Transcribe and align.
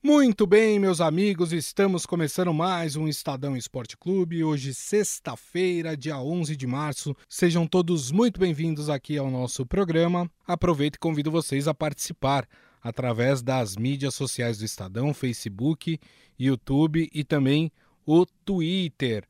Muito 0.00 0.46
bem, 0.46 0.78
meus 0.78 1.00
amigos, 1.00 1.52
estamos 1.52 2.06
começando 2.06 2.54
mais 2.54 2.94
um 2.94 3.08
Estadão 3.08 3.56
Esporte 3.56 3.96
Clube. 3.96 4.44
Hoje, 4.44 4.72
sexta-feira, 4.72 5.96
dia 5.96 6.20
11 6.20 6.54
de 6.54 6.68
março. 6.68 7.16
Sejam 7.28 7.66
todos 7.66 8.12
muito 8.12 8.38
bem-vindos 8.38 8.88
aqui 8.88 9.18
ao 9.18 9.28
nosso 9.28 9.66
programa. 9.66 10.30
Aproveito 10.46 10.94
e 10.94 10.98
convido 11.00 11.32
vocês 11.32 11.66
a 11.66 11.74
participar 11.74 12.46
através 12.80 13.42
das 13.42 13.76
mídias 13.76 14.14
sociais 14.14 14.58
do 14.58 14.64
Estadão, 14.64 15.12
Facebook, 15.12 15.98
YouTube 16.38 17.10
e 17.12 17.24
também 17.24 17.72
o 18.06 18.24
Twitter. 18.44 19.26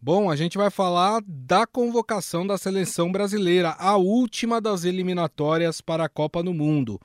Bom, 0.00 0.30
a 0.30 0.36
gente 0.36 0.56
vai 0.56 0.70
falar 0.70 1.24
da 1.26 1.66
convocação 1.66 2.46
da 2.46 2.56
seleção 2.56 3.10
brasileira, 3.10 3.70
a 3.80 3.96
última 3.96 4.60
das 4.60 4.84
eliminatórias 4.84 5.80
para 5.80 6.04
a 6.04 6.08
Copa 6.08 6.40
do 6.40 6.54
Mundo 6.54 7.00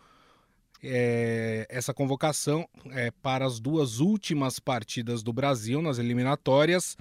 é, 0.83 1.65
essa 1.69 1.93
convocação 1.93 2.67
é, 2.91 3.11
para 3.11 3.45
as 3.45 3.59
duas 3.59 3.99
últimas 3.99 4.59
partidas 4.59 5.21
do 5.21 5.33
Brasil 5.33 5.81
nas 5.81 5.99
eliminatórias 5.99 6.97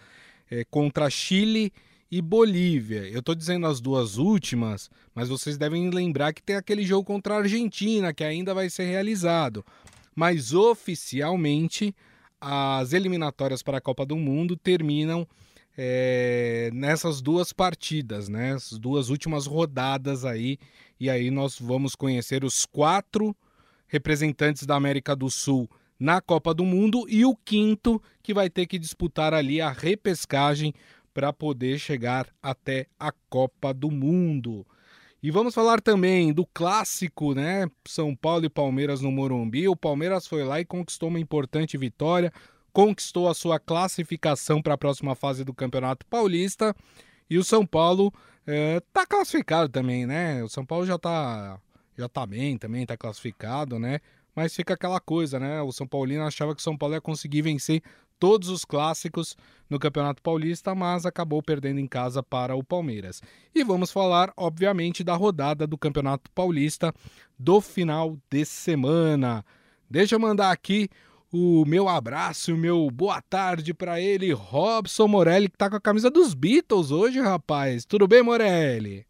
é, 0.50 0.64
contra 0.64 1.08
Chile 1.10 1.72
e 2.10 2.20
Bolívia. 2.22 3.08
Eu 3.08 3.20
estou 3.20 3.34
dizendo 3.34 3.66
as 3.66 3.80
duas 3.80 4.16
últimas, 4.16 4.90
mas 5.14 5.28
vocês 5.28 5.56
devem 5.56 5.90
lembrar 5.90 6.32
que 6.32 6.42
tem 6.42 6.56
aquele 6.56 6.84
jogo 6.84 7.04
contra 7.04 7.34
a 7.34 7.38
Argentina 7.38 8.12
que 8.12 8.24
ainda 8.24 8.54
vai 8.54 8.70
ser 8.70 8.84
realizado. 8.84 9.64
Mas 10.14 10.52
oficialmente 10.52 11.94
as 12.40 12.92
eliminatórias 12.92 13.62
para 13.62 13.78
a 13.78 13.80
Copa 13.80 14.06
do 14.06 14.16
Mundo 14.16 14.56
terminam 14.56 15.26
é, 15.76 16.70
nessas 16.72 17.20
duas 17.20 17.52
partidas, 17.52 18.28
né? 18.28 18.54
As 18.54 18.72
duas 18.72 19.10
últimas 19.10 19.46
rodadas 19.46 20.24
aí. 20.24 20.58
E 20.98 21.08
aí 21.08 21.30
nós 21.30 21.58
vamos 21.58 21.94
conhecer 21.94 22.42
os 22.42 22.66
quatro 22.66 23.36
representantes 23.88 24.64
da 24.64 24.76
América 24.76 25.16
do 25.16 25.30
Sul 25.30 25.68
na 25.98 26.20
Copa 26.20 26.54
do 26.54 26.64
Mundo 26.64 27.06
e 27.08 27.24
o 27.24 27.34
quinto 27.34 28.00
que 28.22 28.32
vai 28.32 28.48
ter 28.48 28.66
que 28.66 28.78
disputar 28.78 29.34
ali 29.34 29.60
a 29.60 29.70
repescagem 29.70 30.72
para 31.12 31.32
poder 31.32 31.78
chegar 31.78 32.28
até 32.40 32.86
a 32.98 33.10
Copa 33.28 33.74
do 33.74 33.90
Mundo. 33.90 34.64
E 35.20 35.32
vamos 35.32 35.52
falar 35.52 35.80
também 35.80 36.32
do 36.32 36.46
clássico, 36.46 37.34
né? 37.34 37.66
São 37.84 38.14
Paulo 38.14 38.44
e 38.44 38.48
Palmeiras 38.48 39.00
no 39.00 39.10
Morumbi. 39.10 39.66
O 39.66 39.74
Palmeiras 39.74 40.28
foi 40.28 40.44
lá 40.44 40.60
e 40.60 40.64
conquistou 40.64 41.08
uma 41.08 41.18
importante 41.18 41.76
vitória, 41.76 42.32
conquistou 42.72 43.28
a 43.28 43.34
sua 43.34 43.58
classificação 43.58 44.62
para 44.62 44.74
a 44.74 44.78
próxima 44.78 45.16
fase 45.16 45.42
do 45.42 45.52
Campeonato 45.52 46.06
Paulista. 46.06 46.72
E 47.28 47.36
o 47.36 47.42
São 47.42 47.66
Paulo 47.66 48.12
está 48.46 49.02
eh, 49.02 49.06
classificado 49.06 49.68
também, 49.68 50.06
né? 50.06 50.44
O 50.44 50.48
São 50.48 50.64
Paulo 50.64 50.86
já 50.86 50.94
está 50.94 51.60
já 51.98 52.08
tá 52.08 52.24
bem 52.24 52.56
também, 52.56 52.86
tá 52.86 52.96
classificado, 52.96 53.78
né? 53.78 54.00
Mas 54.34 54.54
fica 54.54 54.74
aquela 54.74 55.00
coisa, 55.00 55.40
né? 55.40 55.60
O 55.62 55.72
São 55.72 55.86
Paulino 55.86 56.22
achava 56.22 56.54
que 56.54 56.60
o 56.60 56.64
São 56.64 56.76
Paulo 56.76 56.94
ia 56.94 57.00
conseguir 57.00 57.42
vencer 57.42 57.82
todos 58.18 58.48
os 58.48 58.64
clássicos 58.64 59.36
no 59.68 59.78
Campeonato 59.78 60.22
Paulista, 60.22 60.74
mas 60.74 61.06
acabou 61.06 61.42
perdendo 61.42 61.80
em 61.80 61.86
casa 61.86 62.22
para 62.22 62.54
o 62.54 62.62
Palmeiras. 62.62 63.22
E 63.54 63.64
vamos 63.64 63.90
falar, 63.90 64.32
obviamente, 64.36 65.02
da 65.02 65.14
rodada 65.14 65.66
do 65.66 65.78
Campeonato 65.78 66.30
Paulista 66.32 66.92
do 67.38 67.60
final 67.60 68.16
de 68.30 68.44
semana. 68.44 69.44
Deixa 69.90 70.14
eu 70.14 70.20
mandar 70.20 70.50
aqui 70.50 70.88
o 71.32 71.64
meu 71.66 71.88
abraço, 71.88 72.54
o 72.54 72.58
meu 72.58 72.90
boa 72.90 73.20
tarde 73.20 73.74
para 73.74 74.00
ele, 74.00 74.32
Robson 74.32 75.06
Morelli, 75.06 75.48
que 75.48 75.58
tá 75.58 75.68
com 75.68 75.76
a 75.76 75.80
camisa 75.80 76.10
dos 76.10 76.32
Beatles 76.34 76.90
hoje, 76.90 77.20
rapaz. 77.20 77.84
Tudo 77.84 78.08
bem, 78.08 78.22
Morelli? 78.22 79.07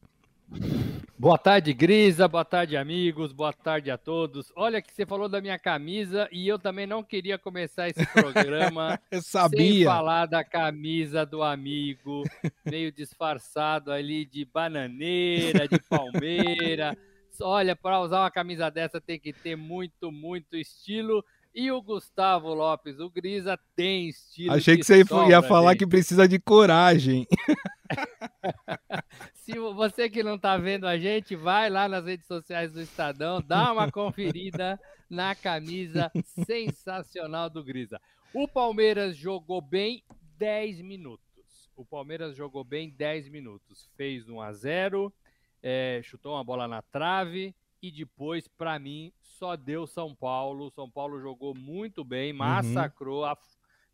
Boa 1.19 1.37
tarde, 1.37 1.73
Grisa. 1.75 2.29
Boa 2.29 2.45
tarde, 2.45 2.77
amigos. 2.77 3.33
Boa 3.33 3.53
tarde 3.53 3.91
a 3.91 3.99
todos. 3.99 4.53
Olha 4.55 4.81
que 4.81 4.93
você 4.93 5.05
falou 5.05 5.29
da 5.29 5.41
minha 5.41 5.59
camisa 5.59 6.29
e 6.31 6.47
eu 6.47 6.59
também 6.59 6.87
não 6.87 7.03
queria 7.03 7.37
começar 7.37 7.89
esse 7.89 8.07
programa 8.07 9.01
sem 9.51 9.85
falar 9.85 10.27
da 10.27 10.45
camisa 10.45 11.27
do 11.27 11.43
amigo, 11.43 12.23
meio 12.65 12.93
disfarçado 12.93 13.91
ali 13.91 14.25
de 14.25 14.45
bananeira, 14.45 15.67
de 15.67 15.81
palmeira. 15.81 16.97
Olha, 17.41 17.77
para 17.77 18.01
usar 18.01 18.21
uma 18.21 18.31
camisa 18.31 18.71
dessa 18.71 19.01
tem 19.01 19.19
que 19.19 19.33
ter 19.33 19.57
muito, 19.57 20.11
muito 20.11 20.57
estilo. 20.57 21.25
E 21.61 21.73
o 21.73 21.83
Gustavo 21.83 22.55
Lopes, 22.55 23.01
o 23.01 23.11
Grisa, 23.11 23.59
tem 23.75 24.09
estilo. 24.09 24.55
Achei 24.55 24.77
que, 24.77 24.85
você 24.85 25.05
sobra, 25.05 25.29
ia 25.29 25.43
falar 25.43 25.73
gente. 25.73 25.81
que 25.81 25.87
precisa 25.89 26.29
de 26.29 26.39
coragem. 26.39 27.27
Se 29.35 29.59
você 29.59 30.09
que 30.09 30.23
não 30.23 30.37
está 30.37 30.57
vendo 30.57 30.87
a 30.87 30.97
gente, 30.97 31.35
vai 31.35 31.69
lá 31.69 31.89
nas 31.89 32.05
redes 32.05 32.29
sociais 32.29 32.73
do 32.73 32.81
Estadão, 32.81 33.43
dá 33.43 33.73
uma 33.73 33.91
conferida 33.93 34.79
na 35.11 35.35
camisa 35.35 36.13
sensacional 36.47 37.51
do 37.51 37.65
Grisa. 37.65 38.01
O 38.33 38.47
Palmeiras 38.47 39.17
jogou 39.17 39.61
bem 39.61 40.05
10 40.39 40.81
minutos. 40.83 41.69
O 41.75 41.85
Palmeiras 41.85 42.37
jogou 42.37 42.63
bem 42.63 42.89
10 42.89 43.29
minutos. 43.31 43.91
Fez 43.97 44.29
1 44.29 44.41
a 44.41 44.53
0 44.53 45.13
é, 45.61 46.01
chutou 46.05 46.35
uma 46.35 46.45
bola 46.45 46.69
na 46.69 46.83
trave 46.83 47.53
e 47.83 47.91
depois, 47.91 48.47
para 48.47 48.79
mim, 48.79 49.13
só 49.39 49.55
deu 49.57 49.87
São 49.87 50.15
Paulo. 50.15 50.71
São 50.71 50.91
Paulo 50.91 51.21
jogou 51.21 51.55
muito 51.55 52.05
bem, 52.05 52.33
uhum. 52.33 52.39
massacrou, 52.39 53.25
uhum. 53.25 53.35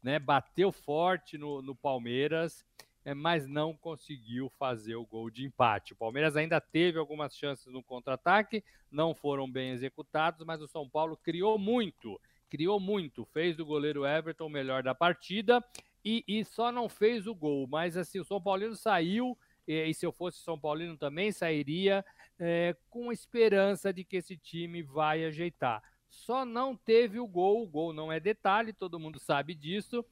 né, 0.03 0.19
bateu 0.19 0.73
forte 0.73 1.37
no, 1.37 1.61
no 1.61 1.75
Palmeiras, 1.75 2.65
é, 3.05 3.13
mas 3.13 3.47
não 3.47 3.77
conseguiu 3.77 4.49
fazer 4.59 4.97
o 4.97 5.05
gol 5.05 5.29
de 5.31 5.45
empate. 5.45 5.93
O 5.93 5.97
Palmeiras 5.97 6.37
ainda 6.37 6.61
teve 6.61 6.99
algumas 6.99 7.37
chances 7.37 7.67
no 7.67 7.83
contra-ataque, 7.83 8.65
não 8.91 9.15
foram 9.15 9.51
bem 9.51 9.71
executados, 9.71 10.45
mas 10.47 10.63
o 10.63 10.69
São 10.69 10.89
Paulo 10.89 11.17
criou 11.17 11.59
muito, 11.59 12.19
criou 12.49 12.81
muito, 12.81 13.27
fez 13.27 13.57
do 13.57 13.67
goleiro 13.67 14.07
Everton 14.07 14.47
o 14.47 14.51
melhor 14.51 14.83
da 14.83 14.95
partida 14.95 15.63
e, 16.03 16.25
e 16.27 16.43
só 16.45 16.73
não 16.73 16.89
fez 16.89 17.27
o 17.27 17.35
gol. 17.35 17.67
Mas 17.67 17.97
assim, 17.99 18.19
o 18.19 18.25
São 18.25 18.41
Paulino 18.41 18.75
saiu 18.75 19.37
e, 19.69 19.91
e 19.91 19.93
se 19.93 20.07
eu 20.07 20.13
fosse 20.13 20.39
São 20.39 20.59
Paulino 20.59 20.97
também 20.97 21.31
sairia 21.31 22.03
é, 22.39 22.77
com 22.91 23.13
esperança 23.13 23.93
de 23.93 24.05
que 24.05 24.17
esse 24.17 24.37
time 24.37 24.83
vai 24.83 25.25
ajeitar. 25.25 25.83
Só 26.09 26.45
não 26.45 26.77
teve 26.77 27.19
o 27.19 27.27
gol, 27.27 27.63
o 27.63 27.67
gol 27.67 27.93
não 27.93 28.13
é 28.13 28.21
detalhe, 28.21 28.73
todo 28.73 29.01
mundo 29.01 29.19
sabe 29.19 29.55
disso, 29.55 30.05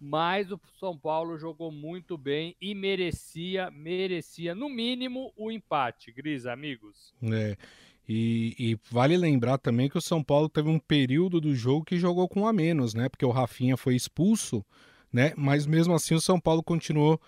mas 0.00 0.50
o 0.50 0.58
São 0.78 0.96
Paulo 0.96 1.38
jogou 1.38 1.70
muito 1.70 2.16
bem 2.16 2.56
e 2.60 2.74
merecia, 2.74 3.70
merecia 3.70 4.54
no 4.54 4.68
mínimo 4.70 5.32
o 5.36 5.50
empate, 5.50 6.10
Gris, 6.10 6.46
amigos. 6.46 7.14
É. 7.22 7.56
E, 8.08 8.56
e, 8.58 8.78
vale 8.90 9.16
lembrar 9.16 9.58
também 9.58 9.88
que 9.88 9.98
o 9.98 10.00
São 10.00 10.24
Paulo 10.24 10.48
teve 10.48 10.68
um 10.68 10.80
período 10.80 11.40
do 11.40 11.54
jogo 11.54 11.84
que 11.84 11.96
jogou 11.96 12.28
com 12.28 12.46
a 12.46 12.52
menos, 12.52 12.92
né? 12.92 13.08
Porque 13.08 13.24
o 13.24 13.30
Rafinha 13.30 13.76
foi 13.76 13.94
expulso, 13.94 14.64
né? 15.12 15.32
Mas 15.36 15.64
mesmo 15.64 15.94
assim 15.94 16.14
o 16.14 16.20
São 16.20 16.40
Paulo 16.40 16.60
continuou 16.60 17.20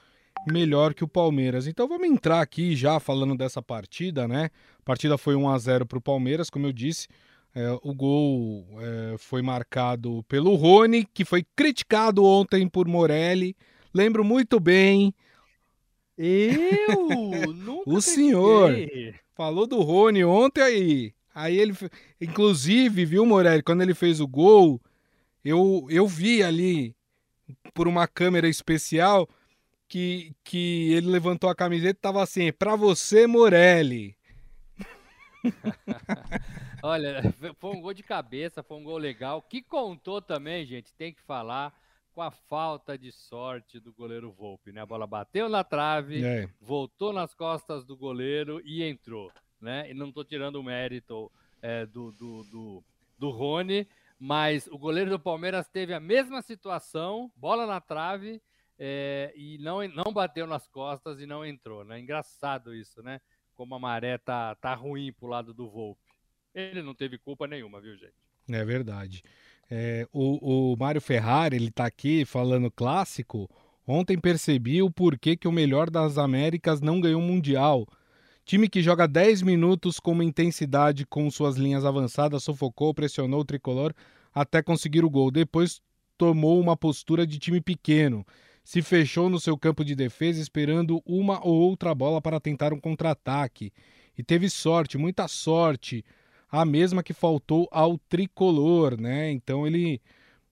melhor 0.47 0.95
que 0.95 1.05
o 1.05 1.09
Palmeiras. 1.09 1.67
Então 1.67 1.89
vamos 1.89 2.09
entrar 2.09 2.41
aqui 2.41 2.75
já 2.75 2.99
falando 2.99 3.37
dessa 3.37 3.63
partida, 3.63 4.27
né? 4.27 4.51
A 4.81 4.85
partida 4.85 5.17
foi 5.17 5.37
1 5.37 5.49
a 5.49 5.59
0 5.59 5.87
para 5.87 5.99
o 5.99 6.03
Palmeiras, 6.03 6.51
como 6.51 6.67
eu 6.67 6.73
disse. 6.73 7.09
É, 7.55 7.71
o 7.83 7.95
gol 7.95 8.67
é, 8.79 9.17
foi 9.19 9.43
marcado 9.43 10.25
pelo 10.25 10.55
Rony, 10.55 11.07
que 11.13 11.25
foi 11.25 11.45
criticado 11.55 12.25
ontem 12.25 12.67
por 12.67 12.89
Morelli. 12.89 13.55
Lembro 13.93 14.25
muito 14.25 14.59
bem. 14.59 15.15
Eu? 16.17 17.09
Nunca 17.53 17.91
o 17.91 18.01
senhor 18.01 18.75
falou 19.35 19.67
do 19.67 19.81
Rony 19.81 20.25
ontem 20.25 20.63
aí. 20.63 21.15
Aí 21.35 21.59
ele, 21.59 21.75
inclusive, 22.21 23.05
viu, 23.05 23.25
Morelli, 23.25 23.63
quando 23.63 23.83
ele 23.83 23.95
fez 23.95 24.21
o 24.21 24.27
gol, 24.27 24.81
eu, 25.45 25.87
eu 25.91 26.07
vi 26.07 26.43
ali 26.43 26.95
por 27.75 27.89
uma 27.89 28.07
câmera 28.07 28.49
especial 28.49 29.29
que, 29.93 30.35
que 30.43 30.91
ele 30.95 31.09
levantou 31.09 31.51
a 31.51 31.55
camiseta 31.55 31.99
e 31.99 32.01
tava 32.01 32.23
assim, 32.23 32.51
para 32.51 32.75
você, 32.75 33.27
Morelli. 33.27 34.17
Olha, 36.83 37.23
foi 37.59 37.71
um 37.77 37.81
gol 37.83 37.93
de 37.93 38.03
cabeça, 38.03 38.63
foi 38.63 38.79
um 38.79 38.85
gol 38.85 38.97
legal, 38.97 39.43
que 39.43 39.61
contou 39.61 40.23
também, 40.23 40.65
gente, 40.65 40.95
tem 40.95 41.13
que 41.13 41.21
falar, 41.21 41.79
com 42.15 42.23
a 42.23 42.31
falta 42.31 42.97
de 42.97 43.13
sorte 43.13 43.79
do 43.79 43.93
goleiro 43.93 44.33
Volpe, 44.33 44.73
né? 44.73 44.81
A 44.81 44.87
bola 44.87 45.07
bateu 45.07 45.47
na 45.47 45.63
trave, 45.63 46.25
é. 46.25 46.49
voltou 46.59 47.13
nas 47.13 47.35
costas 47.35 47.85
do 47.85 47.95
goleiro 47.95 48.63
e 48.65 48.83
entrou, 48.83 49.31
né? 49.61 49.91
E 49.91 49.93
não 49.93 50.11
tô 50.11 50.25
tirando 50.25 50.57
o 50.57 50.63
mérito 50.63 51.31
é, 51.61 51.85
do, 51.85 52.13
do, 52.13 52.45
do, 52.45 52.85
do 53.19 53.29
Rony, 53.29 53.87
mas 54.19 54.67
o 54.69 54.79
goleiro 54.79 55.11
do 55.11 55.19
Palmeiras 55.19 55.69
teve 55.69 55.93
a 55.93 56.01
mesma 56.01 56.41
situação, 56.41 57.31
bola 57.37 57.67
na 57.67 57.79
trave, 57.79 58.41
é, 58.85 59.33
e 59.37 59.59
não, 59.59 59.87
não 59.87 60.13
bateu 60.13 60.45
nas 60.45 60.67
costas 60.67 61.21
e 61.21 61.27
não 61.27 61.47
entrou, 61.47 61.85
né? 61.85 62.01
Engraçado 62.01 62.75
isso, 62.75 63.01
né? 63.01 63.21
Como 63.55 63.77
a 63.77 63.79
maré 63.79 64.19
tá, 64.19 64.57
tá 64.57 64.75
ruim 64.75 65.13
pro 65.13 65.29
lado 65.29 65.55
do 65.55 65.71
Volpe. 65.71 66.03
Ele 66.53 66.83
não 66.83 66.93
teve 66.93 67.17
culpa 67.17 67.47
nenhuma, 67.47 67.81
viu, 67.81 67.97
gente? 67.97 68.13
É 68.51 68.65
verdade. 68.65 69.23
É, 69.71 70.05
o, 70.13 70.73
o 70.73 70.77
Mário 70.77 71.01
Ferrari, 71.01 71.55
ele 71.55 71.71
tá 71.71 71.87
aqui 71.87 72.25
falando 72.25 72.73
clássico. 72.73 73.49
Ontem 73.87 74.19
percebi 74.19 74.83
o 74.83 74.91
porquê 74.91 75.37
que 75.37 75.47
o 75.47 75.53
melhor 75.53 75.89
das 75.89 76.19
Américas 76.19 76.81
não 76.81 77.01
ganhou 77.01 77.21
o 77.21 77.25
Mundial. 77.25 77.87
Time 78.45 78.69
que 78.69 78.83
joga 78.83 79.07
10 79.07 79.43
minutos 79.43 80.01
com 80.01 80.11
uma 80.11 80.25
intensidade 80.25 81.07
com 81.07 81.31
suas 81.31 81.55
linhas 81.55 81.85
avançadas, 81.85 82.43
sufocou, 82.43 82.93
pressionou 82.93 83.43
o 83.43 83.45
tricolor 83.45 83.95
até 84.35 84.61
conseguir 84.61 85.05
o 85.05 85.11
gol. 85.11 85.31
Depois 85.31 85.81
tomou 86.19 86.61
uma 86.61 86.77
postura 86.77 87.25
de 87.25 87.39
time 87.39 87.61
pequeno. 87.61 88.27
Se 88.65 88.81
fechou 88.83 89.29
no 89.29 89.41
seu 89.41 89.59
campo 89.59 89.85
de 89.85 89.95
defesa 89.95 90.41
esperando 90.41 91.03
uma 91.05 91.45
ou 91.45 91.55
outra 91.55 91.95
bola 91.95 92.21
para 92.21 92.41
tentar 92.41 92.73
um 92.73 92.81
contra-ataque. 92.81 93.73
E 94.17 94.23
teve 94.23 94.49
sorte, 94.49 94.99
muita 94.99 95.27
sorte, 95.27 96.05
a 96.51 96.65
mesma 96.65 97.03
que 97.03 97.13
faltou 97.13 97.69
ao 97.73 97.99
tricolor, 97.99 99.01
né? 99.01 99.31
Então 99.31 99.67
ele 99.67 100.01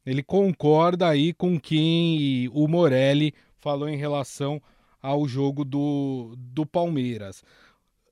ele 0.05 0.23
concorda 0.23 1.09
aí 1.09 1.33
com 1.35 1.61
quem 1.61 2.49
o 2.55 2.67
Morelli 2.67 3.35
falou 3.59 3.89
em 3.89 3.97
relação 3.97 4.61
ao 5.01 5.29
jogo 5.29 5.65
do, 5.65 6.35
do 6.37 6.65
Palmeiras. 6.65 7.45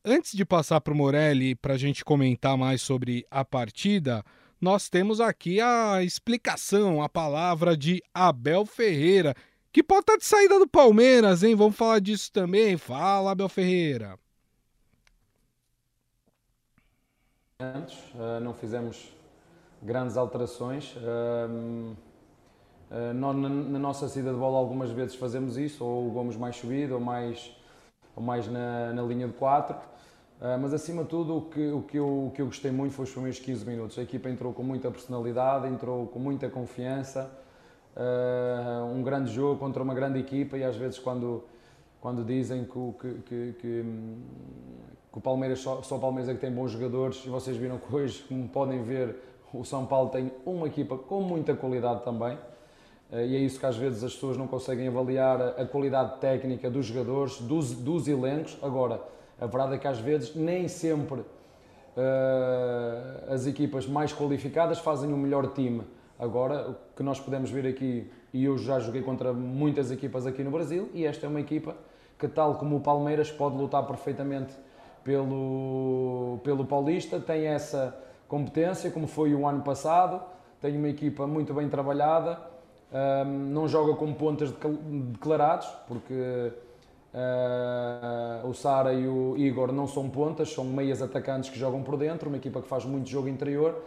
Antes 0.05 0.33
de 0.33 0.45
passar 0.45 0.81
para 0.81 0.93
o 0.93 0.97
Morelli 0.97 1.55
para 1.55 1.75
a 1.75 1.79
gente 1.79 2.05
comentar 2.05 2.56
mais 2.56 2.83
sobre 2.83 3.27
a 3.31 3.45
partida, 3.45 4.25
nós 4.61 4.89
temos 4.89 5.21
aqui 5.21 5.61
a 5.61 6.03
explicação, 6.03 7.03
a 7.03 7.09
palavra 7.09 7.77
de 7.77 8.03
Abel 8.12 8.67
Ferreira, 8.67 9.35
que 9.73 9.82
pode 9.82 10.00
estar 10.00 10.12
tá 10.15 10.19
de 10.19 10.25
saída 10.25 10.59
do 10.59 10.69
Palmeiras, 10.69 11.43
hein? 11.43 11.55
Vamos 11.55 11.76
falar 11.76 12.00
disso 12.00 12.32
também. 12.32 12.76
Fala, 12.76 13.32
Abel 13.32 13.49
Ferreira. 13.49 14.19
Antes, 17.61 17.99
uh, 18.15 18.41
não 18.41 18.55
fizemos 18.55 19.12
grandes 19.82 20.17
alterações. 20.17 20.94
Uh, 20.97 21.97
uh, 22.91 23.15
na, 23.15 23.32
na, 23.32 23.79
nossa 23.79 24.09
saída 24.09 24.32
de 24.32 24.38
bola 24.38 24.59
algumas 24.59 24.91
vezes 24.91 25.17
fazemos 25.17 25.56
isso, 25.56 25.85
ou 25.85 26.06
o 26.09 26.11
Gomes 26.11 26.37
mais 26.37 26.56
subido, 26.56 26.94
ou 26.94 27.00
mais, 27.00 27.50
ou 28.14 28.23
mais 28.23 28.47
na, 28.47 28.93
na 28.93 29.03
linha 29.03 29.26
de 29.26 29.35
4. 29.35 29.75
Uh, 29.76 30.56
mas 30.61 30.73
acima 30.73 31.03
de 31.03 31.09
tudo, 31.09 31.37
o 31.37 31.43
que, 31.43 31.69
o, 31.69 31.82
que 31.82 31.99
eu, 31.99 32.26
o 32.26 32.31
que 32.31 32.41
eu 32.43 32.47
gostei 32.47 32.71
muito 32.71 32.94
foi 32.94 33.05
os 33.05 33.11
primeiros 33.11 33.41
15 33.41 33.67
minutos. 33.67 33.99
A 33.99 34.03
equipa 34.03 34.31
entrou 34.31 34.53
com 34.53 34.62
muita 34.62 34.88
personalidade, 34.88 35.67
entrou 35.67 36.06
com 36.06 36.21
muita 36.21 36.49
confiança. 36.49 37.29
Uh, 37.99 38.95
um 38.95 39.03
grande 39.03 39.33
jogo 39.33 39.59
contra 39.59 39.83
uma 39.83 39.93
grande 39.93 40.21
equipa 40.21 40.56
e 40.56 40.62
às 40.62 40.77
vezes 40.77 41.00
quando, 41.00 41.43
quando 42.00 42.25
dizem 42.25 42.65
que, 42.65 42.71
que, 42.71 43.15
que, 43.23 43.53
que, 43.59 43.85
que 45.11 45.19
o 45.19 45.21
Palmeiras 45.21 45.59
só, 45.59 45.83
só 45.83 45.97
o 45.97 45.99
Palmeiras 45.99 46.29
é 46.29 46.35
que 46.35 46.41
tem 46.41 46.53
bons 46.53 46.71
jogadores 46.71 47.25
e 47.27 47.29
vocês 47.29 47.56
viram 47.56 47.77
que 47.77 47.93
hoje, 47.93 48.23
como 48.29 48.49
podem 48.49 48.85
ver, 48.85 49.17
o 49.53 49.65
São 49.65 49.85
Paulo 49.85 50.11
tem 50.11 50.31
uma 50.47 50.69
equipa 50.69 50.97
com 50.97 51.21
muita 51.21 51.56
qualidade 51.56 52.05
também. 52.05 52.39
Uh, 53.11 53.17
e 53.27 53.35
é 53.35 53.39
isso 53.41 53.59
que 53.59 53.67
às 53.67 53.77
vezes 53.77 54.05
as 54.05 54.15
pessoas 54.15 54.37
não 54.37 54.47
conseguem 54.47 54.87
avaliar 54.87 55.43
a, 55.43 55.49
a 55.62 55.67
qualidade 55.67 56.21
técnica 56.21 56.71
dos 56.71 56.87
jogadores, 56.87 57.41
dos, 57.41 57.73
dos 57.73 58.06
elencos. 58.06 58.56
Agora, 58.62 59.03
a 59.41 59.47
verdade 59.47 59.75
é 59.75 59.79
que 59.79 59.89
às 59.89 59.99
vezes 59.99 60.37
nem 60.37 60.69
sempre 60.69 61.21
uh, 61.21 61.27
as 63.33 63.45
equipas 63.45 63.89
mais 63.89 64.12
qualificadas 64.12 64.79
fazem 64.79 65.12
o 65.12 65.17
melhor 65.17 65.53
time. 65.53 65.83
Agora, 66.19 66.70
o 66.70 66.76
que 66.97 67.03
nós 67.03 67.20
podemos 67.20 67.50
ver 67.50 67.67
aqui, 67.67 68.11
e 68.32 68.44
eu 68.44 68.59
já 68.59 68.81
joguei 68.81 69.03
contra 69.03 69.32
muitas 69.32 69.91
equipas 69.91 70.26
aqui 70.26 70.43
no 70.43 70.50
Brasil, 70.50 70.91
e 70.93 71.06
esta 71.06 71.26
é 71.26 71.29
uma 71.29 71.41
equipa 71.41 71.76
que, 72.19 72.26
tal 72.26 72.56
como 72.56 72.76
o 72.76 72.81
Palmeiras, 72.81 73.31
pode 73.31 73.56
lutar 73.56 73.87
perfeitamente 73.87 74.53
pelo, 75.05 76.41
pelo 76.43 76.65
Paulista, 76.65 77.20
tem 77.20 77.47
essa 77.47 77.97
competência, 78.26 78.91
como 78.91 79.06
foi 79.06 79.32
o 79.32 79.47
ano 79.47 79.62
passado, 79.62 80.20
tem 80.61 80.76
uma 80.76 80.88
equipa 80.88 81.26
muito 81.26 81.55
bem 81.55 81.69
trabalhada, 81.69 82.41
um, 82.93 83.25
não 83.50 83.69
joga 83.69 83.94
com 83.94 84.12
pontas 84.12 84.53
declarados, 85.12 85.69
porque 85.87 86.53
Uh, 87.11 88.47
o 88.47 88.53
Sara 88.53 88.93
e 88.93 89.09
o 89.09 89.35
Igor 89.38 89.73
não 89.73 89.87
são 89.87 90.11
pontas, 90.11 90.53
são 90.53 90.62
meias 90.62 91.00
atacantes 91.00 91.49
que 91.49 91.59
jogam 91.59 91.82
por 91.82 91.97
dentro, 91.97 92.29
uma 92.29 92.37
equipa 92.37 92.61
que 92.61 92.69
faz 92.69 92.85
muito 92.85 93.09
jogo 93.09 93.29
interior. 93.29 93.82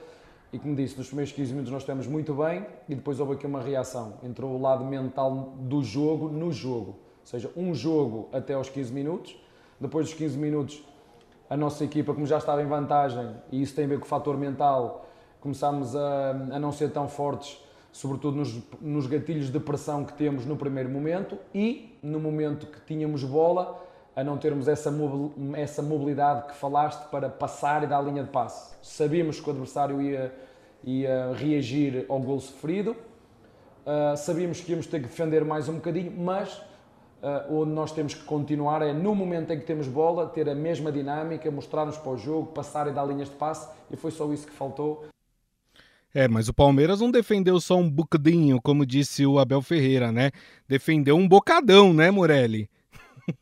E 0.54 0.60
como 0.60 0.76
disse, 0.76 0.98
nos 0.98 1.08
primeiros 1.08 1.32
15 1.34 1.52
minutos 1.52 1.72
nós 1.72 1.82
estamos 1.82 2.08
muito 2.08 2.34
bem 2.34 2.66
e 2.90 2.96
depois 2.96 3.20
houve 3.20 3.34
aqui 3.34 3.46
uma 3.46 3.62
reação. 3.62 4.16
Entrou 4.24 4.52
o 4.52 4.62
lado 4.62 4.84
mental 4.84 5.54
do 5.60 5.84
jogo 5.84 6.30
no 6.30 6.52
jogo. 6.52 6.92
Ou 6.92 7.26
seja, 7.26 7.52
um 7.56 7.74
jogo 7.74 8.28
até 8.34 8.54
aos 8.54 8.70
15 8.70 8.92
minutos. 8.92 9.38
Depois 9.80 10.08
dos 10.08 10.16
15 10.16 10.38
minutos, 10.38 10.84
a 11.50 11.56
nossa 11.56 11.84
equipa, 11.84 12.14
como 12.14 12.26
já 12.26 12.38
estava 12.38 12.62
em 12.62 12.68
vantagem, 12.68 13.36
e 13.52 13.62
isso 13.62 13.74
tem 13.74 13.86
a 13.86 13.88
ver 13.88 14.00
com 14.00 14.06
o 14.06 14.08
fator 14.08 14.38
mental, 14.38 15.10
começámos 15.40 15.96
a, 15.96 16.30
a 16.52 16.60
não 16.60 16.72
ser 16.72 16.92
tão 16.92 17.08
fortes 17.08 17.60
sobretudo 17.92 18.38
nos, 18.38 18.58
nos 18.80 19.08
gatilhos 19.08 19.50
de 19.50 19.60
pressão 19.60 20.06
que 20.06 20.14
temos 20.14 20.46
no 20.46 20.56
primeiro 20.56 20.90
momento 20.90 21.38
e 21.54 21.98
no 22.02 22.20
momento 22.20 22.68
que 22.68 22.80
tínhamos 22.82 23.24
bola, 23.24 23.84
a 24.16 24.24
não 24.24 24.38
termos 24.38 24.68
essa, 24.68 24.92
mobilidade 24.92 26.48
que 26.48 26.56
falaste 26.56 27.10
para 27.10 27.30
passar 27.30 27.84
e 27.84 27.88
dar 27.88 28.00
a 28.00 28.02
linha 28.02 28.24
de 28.24 28.30
passe. 28.30 28.76
Sabíamos 28.82 29.40
que 29.40 29.48
o 29.48 29.52
adversário 29.52 30.02
ia, 30.02 30.34
ia 30.84 31.34
reagir 31.34 32.06
ao 32.10 32.20
gol 32.20 32.40
sofrido, 32.40 32.92
uh, 32.92 34.18
sabíamos 34.18 34.60
que 34.60 34.72
íamos 34.72 34.86
ter 34.88 35.02
que 35.02 35.08
defender 35.08 35.46
mais 35.46 35.70
um 35.70 35.76
bocadinho, 35.76 36.12
mas 36.12 36.58
uh, 37.22 37.54
onde 37.56 37.72
nós 37.72 37.92
temos 37.92 38.14
que 38.14 38.24
continuar 38.24 38.82
é 38.82 38.92
no 38.92 39.16
momento 39.16 39.52
em 39.52 39.60
que 39.60 39.66
temos 39.66 39.88
bola, 39.88 40.28
ter 40.28 40.50
a 40.50 40.56
mesma 40.56 40.92
dinâmica, 40.92 41.50
mostrar-nos 41.50 41.98
para 41.98 42.12
o 42.12 42.18
jogo, 42.18 42.48
passar 42.48 42.88
e 42.88 42.92
dar 42.92 43.06
linhas 43.06 43.30
de 43.30 43.36
passe, 43.36 43.70
e 43.90 43.96
foi 43.96 44.12
só 44.12 44.32
isso 44.34 44.46
que 44.46 44.54
faltou. 44.54 45.06
É, 46.14 46.28
mas 46.28 46.50
o 46.50 46.54
Palmeiras 46.54 47.00
não 47.00 47.10
defendeu 47.10 47.62
só 47.62 47.78
um 47.78 47.90
bocadinho, 47.90 48.60
como 48.62 48.86
disse 48.86 49.26
o 49.26 49.40
Abel 49.40 49.62
Ferreira, 49.62 50.12
né? 50.12 50.32
Defendeu 50.68 51.16
um 51.16 51.26
bocadão, 51.26 51.94
né, 51.94 52.12
Morelli? 52.12 52.70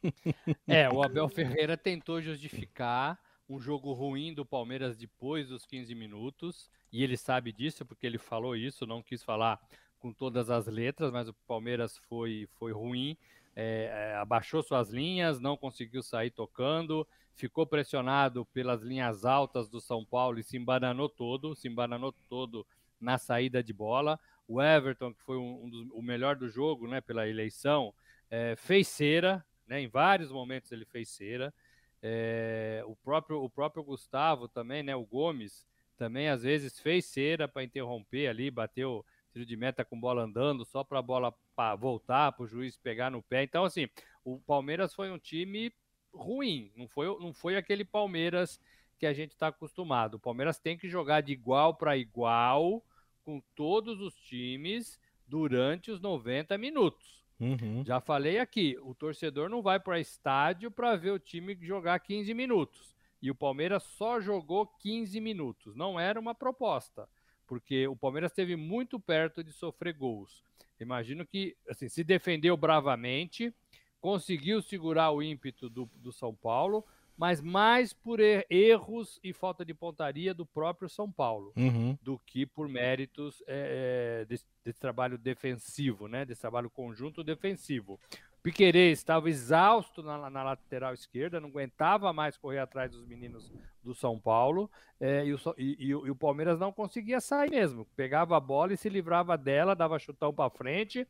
É, 0.68 0.90
o 0.90 1.04
Abel 1.04 1.28
Ferreira 1.30 1.76
tentou 1.78 2.22
justificar 2.22 3.20
um 3.50 3.60
jogo 3.60 3.94
ruim 3.94 4.34
do 4.34 4.46
Palmeiras 4.46 4.96
depois 4.96 5.48
dos 5.48 5.66
15 5.66 5.96
minutos, 5.96 6.70
e 6.92 7.04
ele 7.04 7.18
sabe 7.18 7.52
disso 7.52 7.86
porque 7.86 8.06
ele 8.06 8.20
falou 8.20 8.56
isso, 8.56 8.86
não 8.86 9.02
quis 9.02 9.24
falar 9.24 9.60
com 10.00 10.14
todas 10.14 10.50
as 10.50 10.68
letras, 10.68 11.12
mas 11.12 11.28
o 11.28 11.34
Palmeiras 11.48 11.98
foi, 12.08 12.48
foi 12.58 12.72
ruim, 12.72 13.18
é, 13.56 14.12
é, 14.14 14.16
abaixou 14.16 14.62
suas 14.62 14.90
linhas, 14.90 15.40
não 15.40 15.58
conseguiu 15.58 16.02
sair 16.02 16.30
tocando, 16.30 17.06
ficou 17.34 17.66
pressionado 17.66 18.46
pelas 18.46 18.82
linhas 18.82 19.26
altas 19.26 19.68
do 19.68 19.82
São 19.82 20.06
Paulo 20.06 20.40
e 20.40 20.44
se 20.44 20.56
embananou 20.56 21.10
todo, 21.10 21.56
se 21.56 21.68
embananou 21.68 22.14
todo 22.30 22.66
na 23.00 23.18
saída 23.18 23.64
de 23.64 23.74
bola. 23.74 24.20
O 24.48 24.62
Everton, 24.62 25.14
que 25.14 25.22
foi 25.24 25.38
um, 25.38 25.66
um 25.66 25.70
dos, 25.70 25.88
o 25.92 26.02
melhor 26.02 26.36
do 26.36 26.48
jogo, 26.50 26.88
né, 26.88 27.02
pela 27.02 27.28
eleição, 27.28 27.94
é, 28.30 28.56
fez 28.56 28.88
cera, 28.88 29.44
né, 29.70 29.80
em 29.82 29.88
vários 29.88 30.32
momentos 30.32 30.72
ele 30.72 30.86
fez 30.86 31.10
cera. 31.10 31.54
É, 32.02 32.84
o, 32.86 32.96
próprio, 32.96 33.44
o 33.44 33.50
próprio 33.50 33.84
Gustavo 33.84 34.48
também, 34.48 34.82
né, 34.82 34.96
o 34.96 35.06
Gomes, 35.06 35.68
também 35.96 36.30
às 36.30 36.44
vezes 36.44 36.80
fez 36.80 37.06
cera 37.06 37.48
para 37.48 37.64
interromper 37.64 38.28
ali, 38.28 38.50
bateu 38.50 39.06
tiro 39.32 39.46
de 39.46 39.56
meta 39.56 39.86
com 39.86 40.00
bola 40.00 40.24
andando, 40.24 40.66
só 40.66 40.84
para 40.84 41.00
a 41.00 41.04
bola 41.04 41.34
pra 41.56 41.76
voltar, 41.76 42.32
para 42.32 42.44
o 42.44 42.48
juiz 42.48 42.78
pegar 42.78 43.12
no 43.12 43.22
pé. 43.22 43.44
Então, 43.44 43.64
assim, 43.64 43.88
o 44.24 44.40
Palmeiras 44.40 44.94
foi 44.94 45.12
um 45.12 45.20
time 45.20 45.72
ruim, 46.12 46.72
não 46.76 46.88
foi, 46.88 47.06
não 47.20 47.32
foi 47.32 47.56
aquele 47.56 47.86
Palmeiras 47.86 48.60
que 48.98 49.06
a 49.06 49.14
gente 49.14 49.32
está 49.32 49.48
acostumado. 49.48 50.16
O 50.16 50.20
Palmeiras 50.20 50.60
tem 50.60 50.78
que 50.78 50.90
jogar 50.90 51.22
de 51.22 51.32
igual 51.32 51.76
para 51.76 51.96
igual 51.96 52.84
com 53.24 53.42
todos 53.56 54.02
os 54.02 54.16
times 54.16 55.00
durante 55.28 55.92
os 55.92 56.02
90 56.02 56.58
minutos. 56.58 57.24
Uhum. 57.40 57.84
Já 57.86 58.02
falei 58.02 58.38
aqui, 58.38 58.78
o 58.82 58.94
torcedor 58.94 59.50
não 59.50 59.62
vai 59.62 59.80
para 59.80 60.00
estádio 60.00 60.70
para 60.70 60.96
ver 60.96 61.12
o 61.12 61.20
time 61.20 61.58
jogar 61.62 61.98
15 62.00 62.34
minutos. 62.34 62.96
E 63.22 63.32
o 63.32 63.36
Palmeiras 63.36 63.84
só 63.84 64.20
jogou 64.20 64.66
15 64.66 65.20
minutos. 65.20 65.76
Não 65.76 66.00
era 66.00 66.20
uma 66.20 66.36
proposta, 66.36 67.08
porque 67.48 67.88
o 67.88 67.96
Palmeiras 67.96 68.32
esteve 68.32 68.56
muito 68.56 69.00
perto 69.00 69.44
de 69.44 69.52
sofrer 69.52 69.94
gols. 69.94 70.44
Imagino 70.80 71.26
que 71.26 71.56
assim, 71.70 71.90
se 71.90 72.04
defendeu 72.04 72.56
bravamente, 72.56 73.54
conseguiu 74.00 74.62
segurar 74.62 75.12
o 75.12 75.22
ímpeto 75.22 75.70
do, 75.70 75.90
do 75.96 76.12
São 76.12 76.34
Paulo, 76.34 76.86
mas 77.20 77.42
mais 77.42 77.92
por 77.92 78.22
erros 78.50 79.20
e 79.22 79.34
falta 79.34 79.66
de 79.66 79.74
pontaria 79.74 80.34
do 80.34 80.46
próprio 80.46 80.88
São 80.88 81.12
Paulo 81.12 81.52
uhum. 81.58 81.98
do 82.02 82.18
que 82.26 82.46
por 82.46 82.70
méritos 82.70 83.44
é, 83.46 84.26
desse, 84.26 84.46
desse, 84.64 84.80
trabalho 84.80 85.18
defensivo, 85.18 86.08
né? 86.08 86.24
Desse 86.24 86.40
trabalho 86.40 86.70
conjunto 86.70 87.22
defensivo. 87.22 88.00
Piquerez 88.42 89.00
estava 89.00 89.30
exausto 89.30 90.02
na, 90.02 90.30
na, 90.30 90.44
lateral 90.44 90.94
esquerda, 90.94 91.42
não 91.42 91.50
aguentava 91.50 92.14
mais 92.14 92.38
correr 92.38 92.60
atrás 92.60 92.90
dos 92.90 93.06
meninos 93.06 93.52
do 93.84 93.94
São 93.94 94.18
Paulo 94.18 94.72
é, 94.98 95.26
e, 95.26 95.34
o, 95.34 95.40
e, 95.58 95.88
e, 95.88 95.94
o, 95.94 96.16
Palmeiras 96.16 96.58
não 96.58 96.72
conseguia 96.72 97.20
sair 97.20 97.50
mesmo. 97.50 97.86
Pegava 97.98 98.38
a 98.38 98.40
bola 98.40 98.72
e 98.72 98.78
se 98.78 98.88
livrava 98.88 99.38
dela, 99.38 99.76
dava 99.76 100.00
chutão 100.00 100.34
para 100.34 100.50
frente 100.50 101.06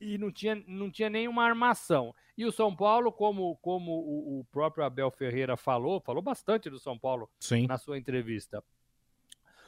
e 0.00 0.16
não 0.16 0.32
tinha, 0.32 0.54
não 0.66 0.90
tinha 0.90 1.10
nenhuma 1.10 1.44
armação. 1.44 2.14
E 2.36 2.46
o 2.46 2.52
São 2.52 2.74
Paulo, 2.74 3.12
como, 3.12 3.56
como 3.56 3.92
o, 3.92 4.40
o 4.40 4.44
próprio 4.44 4.84
Abel 4.84 5.10
Ferreira 5.10 5.56
falou, 5.56 6.00
falou 6.00 6.22
bastante 6.22 6.70
do 6.70 6.78
São 6.78 6.98
Paulo 6.98 7.28
Sim. 7.38 7.66
na 7.66 7.76
sua 7.76 7.98
entrevista. 7.98 8.64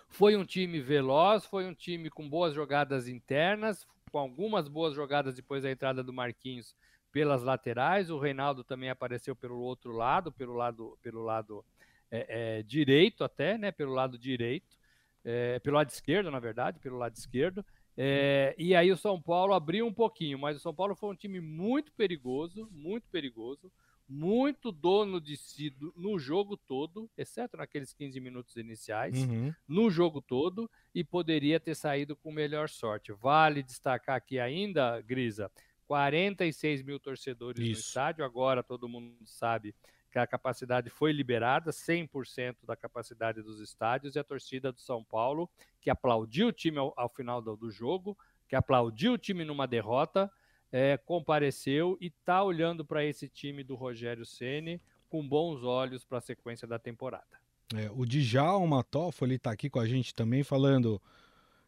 Foi 0.08 0.36
um 0.36 0.44
time 0.44 0.80
veloz, 0.80 1.44
foi 1.44 1.66
um 1.66 1.74
time 1.74 2.10
com 2.10 2.28
boas 2.28 2.54
jogadas 2.54 3.08
internas, 3.08 3.86
com 4.10 4.18
algumas 4.18 4.68
boas 4.68 4.94
jogadas 4.94 5.34
depois 5.34 5.62
da 5.62 5.70
entrada 5.70 6.02
do 6.02 6.12
Marquinhos 6.12 6.74
pelas 7.10 7.42
laterais. 7.42 8.10
O 8.10 8.18
Reinaldo 8.18 8.64
também 8.64 8.90
apareceu 8.90 9.34
pelo 9.36 9.58
outro 9.58 9.92
lado, 9.92 10.30
pelo 10.32 10.54
lado, 10.54 10.98
pelo 11.02 11.22
lado 11.22 11.64
é, 12.10 12.58
é, 12.58 12.62
direito 12.62 13.24
até, 13.24 13.56
né? 13.56 13.70
Pelo 13.70 13.92
lado 13.92 14.18
direito. 14.18 14.76
é, 15.24 15.58
pelo 15.60 15.76
lado 15.76 15.88
esquerdo, 15.90 16.30
na 16.30 16.40
verdade, 16.40 16.78
pelo 16.78 16.98
lado 16.98 17.14
esquerdo. 17.16 17.64
É, 17.96 18.54
e 18.58 18.74
aí 18.74 18.90
o 18.90 18.96
São 18.96 19.20
Paulo 19.20 19.52
abriu 19.52 19.86
um 19.86 19.92
pouquinho, 19.92 20.38
mas 20.38 20.56
o 20.56 20.60
São 20.60 20.74
Paulo 20.74 20.94
foi 20.94 21.10
um 21.10 21.16
time 21.16 21.40
muito 21.40 21.92
perigoso, 21.92 22.68
muito 22.70 23.08
perigoso, 23.08 23.70
muito 24.08 24.70
dono 24.70 25.20
de 25.20 25.36
si 25.36 25.74
no 25.96 26.18
jogo 26.18 26.56
todo, 26.56 27.10
exceto 27.16 27.56
naqueles 27.56 27.92
15 27.92 28.20
minutos 28.20 28.56
iniciais, 28.56 29.22
uhum. 29.22 29.52
no 29.66 29.90
jogo 29.90 30.20
todo, 30.20 30.70
e 30.94 31.02
poderia 31.02 31.58
ter 31.58 31.74
saído 31.74 32.16
com 32.16 32.30
melhor 32.30 32.68
sorte. 32.68 33.12
Vale 33.12 33.62
destacar 33.62 34.16
aqui 34.16 34.38
ainda, 34.38 35.00
Grisa, 35.00 35.50
46 35.86 36.82
mil 36.82 36.98
torcedores 36.98 37.62
Isso. 37.62 37.70
no 37.70 37.78
estádio, 37.78 38.24
agora 38.24 38.62
todo 38.62 38.88
mundo 38.88 39.14
sabe 39.24 39.74
que 40.12 40.18
a 40.18 40.26
capacidade 40.26 40.90
foi 40.90 41.10
liberada, 41.10 41.70
100% 41.70 42.66
da 42.66 42.76
capacidade 42.76 43.40
dos 43.40 43.60
estádios, 43.60 44.14
e 44.14 44.18
a 44.18 44.24
torcida 44.24 44.70
do 44.70 44.78
São 44.78 45.02
Paulo, 45.02 45.48
que 45.80 45.88
aplaudiu 45.88 46.48
o 46.48 46.52
time 46.52 46.76
ao, 46.76 46.92
ao 46.96 47.08
final 47.08 47.40
do, 47.40 47.56
do, 47.56 47.70
jogo, 47.70 48.16
que 48.46 48.54
aplaudiu 48.54 49.14
o 49.14 49.18
time 49.18 49.42
numa 49.42 49.66
derrota, 49.66 50.30
é, 50.70 50.98
compareceu 50.98 51.96
e 51.98 52.08
está 52.08 52.44
olhando 52.44 52.84
para 52.84 53.02
esse 53.02 53.26
time 53.26 53.64
do 53.64 53.74
Rogério 53.74 54.26
Ceni 54.26 54.80
com 55.08 55.26
bons 55.26 55.64
olhos 55.64 56.04
para 56.04 56.18
a 56.18 56.20
sequência 56.20 56.68
da 56.68 56.78
temporada. 56.78 57.40
É, 57.74 57.90
o 57.90 58.04
Djalma 58.04 58.84
Toffoli 58.84 59.36
está 59.36 59.50
aqui 59.50 59.70
com 59.70 59.80
a 59.80 59.86
gente 59.86 60.14
também 60.14 60.42
falando. 60.42 61.00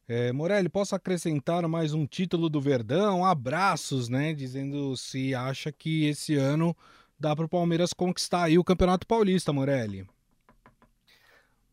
É, 0.06 0.32
Morelli, 0.32 0.68
posso 0.68 0.94
acrescentar 0.94 1.66
mais 1.66 1.94
um 1.94 2.06
título 2.06 2.50
do 2.50 2.60
Verdão? 2.60 3.24
Abraços, 3.24 4.10
né? 4.10 4.34
Dizendo 4.34 4.94
se 4.98 5.34
acha 5.34 5.72
que 5.72 6.04
esse 6.04 6.34
ano 6.34 6.76
dá 7.18 7.34
para 7.34 7.44
o 7.44 7.48
Palmeiras 7.48 7.92
conquistar 7.92 8.44
aí 8.44 8.58
o 8.58 8.64
Campeonato 8.64 9.06
Paulista, 9.06 9.52
Morelli. 9.52 10.06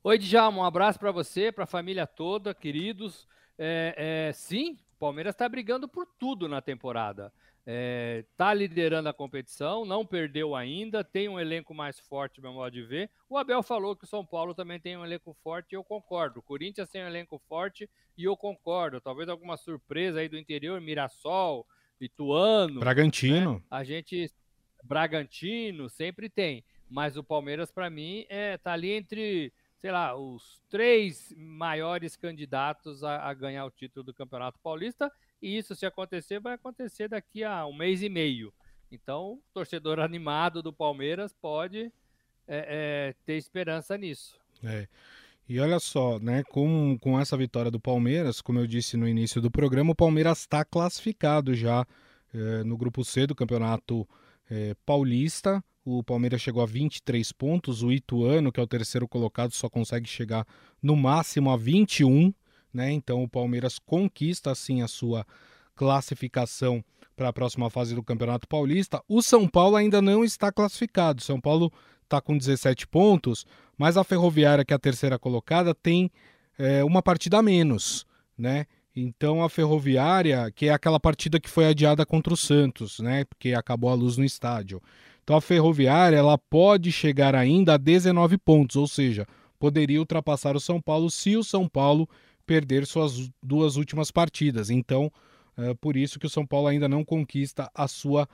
Oi, 0.03 0.17
Djalma, 0.17 0.59
um 0.59 0.65
abraço 0.65 0.97
para 0.97 1.11
você, 1.11 1.51
para 1.51 1.65
a 1.65 1.67
família 1.67 2.07
toda, 2.07 2.53
queridos. 2.53 3.27
É, 3.57 4.29
é, 4.29 4.33
sim, 4.33 4.79
o 4.95 4.99
Palmeiras 4.99 5.35
está 5.35 5.47
brigando 5.47 5.87
por 5.87 6.07
tudo 6.17 6.47
na 6.47 6.61
temporada. 6.61 7.31
Está 7.63 8.51
é, 8.51 8.55
liderando 8.55 9.07
a 9.07 9.13
competição, 9.13 9.85
não 9.85 10.03
perdeu 10.03 10.55
ainda, 10.55 11.03
tem 11.03 11.29
um 11.29 11.39
elenco 11.39 11.75
mais 11.75 11.99
forte, 11.99 12.41
meu 12.41 12.51
modo 12.51 12.71
de 12.71 12.81
ver. 12.81 13.11
O 13.29 13.37
Abel 13.37 13.61
falou 13.61 13.95
que 13.95 14.03
o 14.03 14.07
São 14.07 14.25
Paulo 14.25 14.55
também 14.55 14.79
tem 14.79 14.97
um 14.97 15.05
elenco 15.05 15.37
forte 15.43 15.73
e 15.73 15.75
eu 15.75 15.83
concordo. 15.83 16.39
O 16.39 16.43
Corinthians 16.43 16.89
tem 16.89 17.03
um 17.03 17.07
elenco 17.07 17.39
forte 17.47 17.87
e 18.17 18.23
eu 18.23 18.35
concordo. 18.35 18.99
Talvez 18.99 19.29
alguma 19.29 19.57
surpresa 19.57 20.19
aí 20.19 20.27
do 20.27 20.37
interior, 20.37 20.81
Mirassol, 20.81 21.67
Ituano. 21.99 22.79
Bragantino. 22.79 23.53
Né? 23.53 23.61
A 23.69 23.83
gente 23.83 24.31
Bragantino, 24.83 25.89
sempre 25.89 26.29
tem. 26.29 26.63
Mas 26.89 27.15
o 27.15 27.23
Palmeiras, 27.23 27.71
para 27.71 27.89
mim, 27.89 28.25
é, 28.29 28.57
tá 28.57 28.73
ali 28.73 28.91
entre, 28.91 29.53
sei 29.77 29.91
lá, 29.91 30.15
os 30.15 30.61
três 30.69 31.33
maiores 31.37 32.15
candidatos 32.15 33.03
a, 33.03 33.29
a, 33.29 33.33
ganhar 33.33 33.65
o 33.65 33.71
título 33.71 34.03
do 34.03 34.13
Campeonato 34.13 34.59
Paulista. 34.59 35.11
E 35.41 35.57
isso, 35.57 35.75
se 35.75 35.85
acontecer, 35.85 36.39
vai 36.39 36.53
acontecer 36.53 37.07
daqui 37.07 37.43
a 37.43 37.65
um 37.65 37.73
mês 37.73 38.01
e 38.01 38.09
meio. 38.09 38.53
Então, 38.91 39.33
o 39.33 39.41
torcedor 39.53 39.99
animado 39.99 40.61
do 40.61 40.73
Palmeiras 40.73 41.33
pode 41.33 41.91
é, 42.47 43.13
é, 43.15 43.15
ter 43.25 43.37
esperança 43.37 43.97
nisso. 43.97 44.37
É. 44.61 44.87
E 45.47 45.59
olha 45.59 45.79
só, 45.79 46.19
né, 46.19 46.43
com, 46.43 46.97
com 46.99 47.19
essa 47.19 47.35
vitória 47.35 47.71
do 47.71 47.79
Palmeiras, 47.79 48.41
como 48.41 48.59
eu 48.59 48.67
disse 48.67 48.95
no 48.97 49.07
início 49.07 49.41
do 49.41 49.49
programa, 49.49 49.91
o 49.91 49.95
Palmeiras 49.95 50.39
está 50.39 50.63
classificado 50.63 51.53
já 51.55 51.85
é, 52.33 52.63
no 52.63 52.77
grupo 52.77 53.03
C 53.03 53.25
do 53.25 53.35
Campeonato 53.35 54.07
é, 54.51 54.75
Paulista. 54.85 55.63
O 55.83 56.03
Palmeiras 56.03 56.41
chegou 56.41 56.61
a 56.61 56.65
23 56.65 57.31
pontos. 57.31 57.81
O 57.81 57.91
Ituano, 57.91 58.51
que 58.51 58.59
é 58.59 58.63
o 58.63 58.67
terceiro 58.67 59.07
colocado, 59.07 59.53
só 59.53 59.69
consegue 59.69 60.07
chegar 60.07 60.45
no 60.83 60.95
máximo 60.95 61.49
a 61.49 61.55
21. 61.55 62.33
Né? 62.73 62.91
Então 62.91 63.23
o 63.23 63.29
Palmeiras 63.29 63.79
conquista 63.79 64.51
assim 64.51 64.81
a 64.81 64.87
sua 64.87 65.25
classificação 65.73 66.83
para 67.15 67.29
a 67.29 67.33
próxima 67.33 67.69
fase 67.69 67.95
do 67.95 68.03
Campeonato 68.03 68.47
Paulista. 68.47 69.01
O 69.07 69.21
São 69.21 69.47
Paulo 69.47 69.77
ainda 69.77 70.01
não 70.01 70.23
está 70.23 70.51
classificado. 70.51 71.21
São 71.21 71.39
Paulo 71.39 71.71
está 72.03 72.19
com 72.19 72.37
17 72.37 72.87
pontos, 72.87 73.45
mas 73.77 73.95
a 73.95 74.03
Ferroviária, 74.03 74.65
que 74.65 74.73
é 74.73 74.75
a 74.75 74.79
terceira 74.79 75.17
colocada, 75.17 75.73
tem 75.73 76.11
é, 76.57 76.83
uma 76.83 77.01
partida 77.01 77.37
a 77.37 77.41
menos, 77.41 78.05
né? 78.37 78.65
Então 78.95 79.43
a 79.43 79.49
Ferroviária, 79.49 80.51
que 80.51 80.67
é 80.67 80.73
aquela 80.73 80.99
partida 80.99 81.39
que 81.39 81.49
foi 81.49 81.65
adiada 81.65 82.05
contra 82.05 82.33
o 82.33 82.37
Santos, 82.37 82.99
né? 82.99 83.23
Porque 83.25 83.53
acabou 83.53 83.89
a 83.89 83.93
luz 83.93 84.17
no 84.17 84.25
estádio. 84.25 84.81
Então 85.23 85.35
a 85.35 85.41
Ferroviária 85.41 86.17
ela 86.17 86.37
pode 86.37 86.91
chegar 86.91 87.35
ainda 87.35 87.75
a 87.75 87.77
19 87.77 88.37
pontos, 88.37 88.75
ou 88.75 88.87
seja, 88.87 89.25
poderia 89.59 89.99
ultrapassar 89.99 90.55
o 90.55 90.59
São 90.59 90.81
Paulo 90.81 91.09
se 91.09 91.37
o 91.37 91.43
São 91.43 91.67
Paulo 91.67 92.09
perder 92.45 92.85
suas 92.85 93.29
duas 93.41 93.77
últimas 93.77 94.11
partidas. 94.11 94.69
Então, 94.69 95.11
é 95.57 95.73
por 95.75 95.95
isso 95.95 96.19
que 96.19 96.25
o 96.25 96.29
São 96.29 96.45
Paulo 96.45 96.67
ainda 96.67 96.89
não 96.89 97.05
conquista 97.05 97.69
a 97.73 97.87
sua 97.87 98.27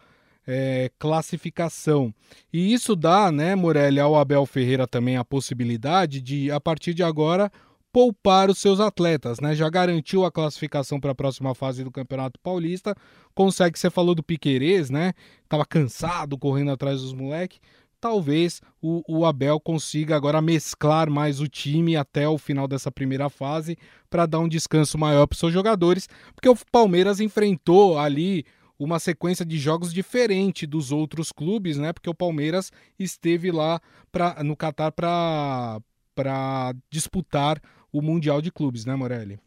é, 0.48 0.90
classificação. 0.98 2.14
E 2.52 2.74
isso 2.74 2.96
dá, 2.96 3.32
né, 3.32 3.54
Morelli, 3.54 4.00
ao 4.00 4.16
Abel 4.16 4.46
Ferreira 4.46 4.88
também 4.88 5.18
a 5.18 5.26
possibilidade 5.26 6.22
de, 6.22 6.50
a 6.50 6.60
partir 6.60 6.94
de 6.94 7.04
agora, 7.04 7.52
poupar 7.98 8.48
os 8.48 8.60
seus 8.60 8.80
atletas, 8.80 9.40
né? 9.40 9.56
Já 9.56 9.68
garantiu 9.72 10.24
a 10.24 10.32
classificação 10.32 11.00
para 11.00 11.14
a 11.14 11.16
próxima 11.16 11.56
fase 11.56 11.84
do 11.84 11.90
Campeonato 11.90 12.40
Paulista. 12.40 12.96
Consegue, 13.34 13.80
você 13.80 13.90
falou 13.90 14.14
do 14.14 14.22
Piquerez, 14.22 14.92
né? 14.92 15.14
Tava 15.50 15.66
cansado 15.66 16.38
correndo 16.38 16.70
atrás 16.70 17.02
dos 17.02 17.12
moleques. 17.12 17.60
Talvez 18.00 18.62
o, 18.80 19.02
o, 19.08 19.26
Abel 19.26 19.60
consiga 19.60 20.16
agora 20.16 20.40
mesclar 20.44 21.10
mais 21.10 21.40
o 21.40 21.48
time 21.48 21.96
até 21.96 22.30
o 22.30 22.38
final 22.38 22.68
dessa 22.68 22.92
primeira 22.92 23.32
fase 23.32 23.76
para 24.12 24.28
dar 24.28 24.42
um 24.42 24.48
descanso 24.48 24.96
maior 24.96 25.26
para 25.26 25.34
os 25.34 25.40
seus 25.40 25.52
jogadores, 25.52 26.08
porque 26.36 26.48
o 26.48 26.56
Palmeiras 26.72 27.20
enfrentou 27.20 27.98
ali 27.98 28.46
uma 28.78 29.00
sequência 29.00 29.44
de 29.44 29.58
jogos 29.58 29.92
diferente 29.92 30.68
dos 30.68 30.92
outros 30.92 31.32
clubes, 31.32 31.80
né? 31.80 31.92
Porque 31.92 32.12
o 32.12 32.14
Palmeiras 32.14 32.72
esteve 33.00 33.50
lá 33.50 33.82
pra, 34.12 34.44
no 34.44 34.56
Catar 34.56 34.92
para 34.92 36.76
disputar 36.92 37.60
o 37.92 38.02
Mundial 38.02 38.42
de 38.42 38.52
Clubes, 38.52 38.86
né, 38.86 38.96
Morelli? 38.96 39.40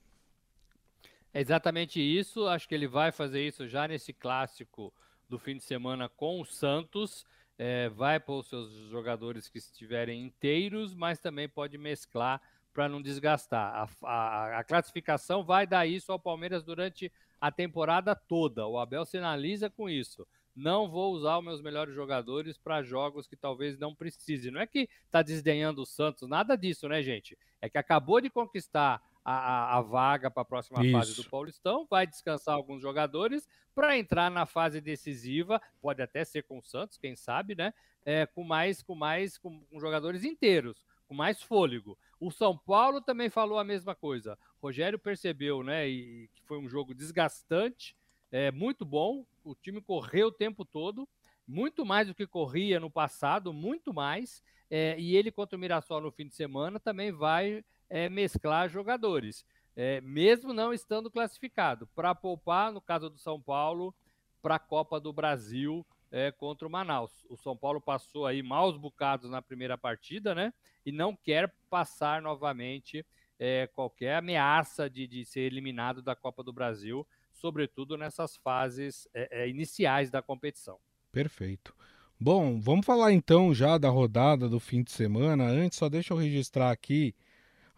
É 1.32 1.40
exatamente 1.40 2.00
isso. 2.00 2.46
Acho 2.46 2.68
que 2.68 2.74
ele 2.74 2.88
vai 2.88 3.12
fazer 3.12 3.46
isso 3.46 3.68
já 3.68 3.86
nesse 3.86 4.12
clássico 4.12 4.92
do 5.28 5.38
fim 5.38 5.56
de 5.56 5.62
semana 5.62 6.08
com 6.08 6.40
o 6.40 6.44
Santos. 6.44 7.24
É, 7.56 7.88
vai 7.90 8.18
pôr 8.18 8.40
os 8.40 8.48
seus 8.48 8.72
jogadores 8.90 9.48
que 9.48 9.58
estiverem 9.58 10.24
inteiros, 10.24 10.94
mas 10.94 11.18
também 11.18 11.48
pode 11.48 11.76
mesclar 11.76 12.40
para 12.72 12.88
não 12.88 13.02
desgastar. 13.02 13.88
A, 14.02 14.08
a, 14.08 14.58
a, 14.60 14.64
classificação 14.64 15.44
vai 15.44 15.66
dar 15.66 15.86
isso 15.86 16.10
ao 16.10 16.18
Palmeiras 16.18 16.62
durante 16.62 17.12
a 17.40 17.50
temporada 17.50 18.14
toda. 18.14 18.66
O 18.66 18.78
Abel 18.78 19.04
sinaliza 19.04 19.68
com 19.68 19.88
isso. 19.88 20.26
Não 20.54 20.88
vou 20.88 21.12
usar 21.12 21.38
os 21.38 21.44
meus 21.44 21.62
melhores 21.62 21.94
jogadores 21.94 22.58
para 22.58 22.82
jogos 22.82 23.26
que 23.26 23.36
talvez 23.36 23.78
não 23.78 23.94
precise. 23.94 24.50
Não 24.50 24.60
é 24.60 24.66
que 24.66 24.88
está 25.06 25.22
desdenhando 25.22 25.82
o 25.82 25.86
Santos, 25.86 26.28
nada 26.28 26.56
disso, 26.56 26.88
né, 26.88 27.02
gente? 27.02 27.38
É 27.60 27.68
que 27.68 27.78
acabou 27.78 28.20
de 28.20 28.28
conquistar 28.28 29.02
a, 29.24 29.32
a, 29.32 29.78
a 29.78 29.80
vaga 29.80 30.30
para 30.30 30.42
a 30.42 30.46
próxima 30.46 30.84
Isso. 30.84 30.92
fase 30.92 31.16
do 31.16 31.30
Paulistão, 31.30 31.86
vai 31.88 32.06
descansar 32.06 32.54
alguns 32.54 32.82
jogadores 32.82 33.48
para 33.74 33.96
entrar 33.96 34.30
na 34.30 34.46
fase 34.46 34.80
decisiva, 34.80 35.60
pode 35.80 36.02
até 36.02 36.24
ser 36.24 36.42
com 36.42 36.58
o 36.58 36.62
Santos, 36.62 36.98
quem 36.98 37.14
sabe, 37.14 37.54
né? 37.54 37.72
É, 38.04 38.26
com 38.26 38.42
mais, 38.42 38.82
com 38.82 38.94
mais, 38.94 39.38
com, 39.38 39.60
com 39.60 39.78
jogadores 39.80 40.24
inteiros, 40.24 40.84
com 41.06 41.14
mais 41.14 41.42
fôlego. 41.42 41.98
O 42.18 42.30
São 42.30 42.56
Paulo 42.56 43.00
também 43.00 43.30
falou 43.30 43.58
a 43.58 43.64
mesma 43.64 43.94
coisa. 43.94 44.38
Rogério 44.62 44.98
percebeu, 44.98 45.62
né, 45.62 45.88
e, 45.88 46.28
que 46.34 46.42
foi 46.44 46.58
um 46.58 46.68
jogo 46.68 46.94
desgastante, 46.94 47.96
é 48.32 48.50
muito 48.50 48.84
bom. 48.84 49.24
O 49.44 49.54
time 49.54 49.80
correu 49.80 50.28
o 50.28 50.32
tempo 50.32 50.64
todo, 50.64 51.08
muito 51.46 51.84
mais 51.84 52.08
do 52.08 52.14
que 52.14 52.26
corria 52.26 52.78
no 52.78 52.90
passado, 52.90 53.52
muito 53.52 53.92
mais. 53.92 54.42
É, 54.70 54.98
e 54.98 55.16
ele 55.16 55.32
contra 55.32 55.56
o 55.56 55.60
Mirassol 55.60 56.00
no 56.00 56.12
fim 56.12 56.28
de 56.28 56.34
semana 56.34 56.78
também 56.78 57.10
vai 57.10 57.64
é, 57.88 58.08
mesclar 58.08 58.68
jogadores, 58.68 59.44
é, 59.74 60.00
mesmo 60.00 60.52
não 60.52 60.72
estando 60.72 61.10
classificado, 61.10 61.88
para 61.88 62.14
poupar, 62.14 62.72
no 62.72 62.80
caso 62.80 63.10
do 63.10 63.18
São 63.18 63.40
Paulo, 63.40 63.92
para 64.40 64.54
a 64.54 64.60
Copa 64.60 65.00
do 65.00 65.12
Brasil 65.12 65.84
é, 66.10 66.30
contra 66.30 66.66
o 66.66 66.70
Manaus. 66.70 67.12
O 67.28 67.36
São 67.36 67.56
Paulo 67.56 67.80
passou 67.80 68.26
aí 68.26 68.42
maus 68.42 68.76
bocados 68.76 69.30
na 69.30 69.42
primeira 69.42 69.76
partida, 69.76 70.34
né? 70.34 70.52
E 70.84 70.92
não 70.92 71.14
quer 71.14 71.52
passar 71.68 72.22
novamente 72.22 73.04
é, 73.38 73.66
qualquer 73.68 74.16
ameaça 74.16 74.88
de, 74.88 75.06
de 75.06 75.24
ser 75.24 75.40
eliminado 75.40 76.02
da 76.02 76.14
Copa 76.14 76.42
do 76.42 76.52
Brasil, 76.52 77.06
sobretudo 77.40 77.96
nessas 77.96 78.36
fases 78.36 79.08
é, 79.14 79.48
iniciais 79.48 80.10
da 80.10 80.20
competição. 80.20 80.78
Perfeito. 81.10 81.74
Bom, 82.18 82.60
vamos 82.60 82.84
falar 82.84 83.12
então 83.12 83.54
já 83.54 83.78
da 83.78 83.88
rodada 83.88 84.46
do 84.46 84.60
fim 84.60 84.82
de 84.82 84.92
semana. 84.92 85.44
Antes, 85.44 85.78
só 85.78 85.88
deixa 85.88 86.12
eu 86.12 86.18
registrar 86.18 86.70
aqui 86.70 87.14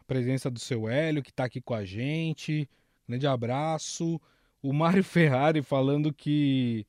a 0.01 0.05
presença 0.05 0.51
do 0.51 0.59
seu 0.59 0.89
Hélio, 0.89 1.23
que 1.23 1.31
está 1.31 1.45
aqui 1.45 1.61
com 1.61 1.75
a 1.75 1.85
gente. 1.85 2.69
Grande 3.09 3.27
abraço. 3.27 4.21
O 4.61 4.73
Mário 4.73 5.05
Ferrari 5.05 5.63
falando 5.63 6.13
que, 6.13 6.85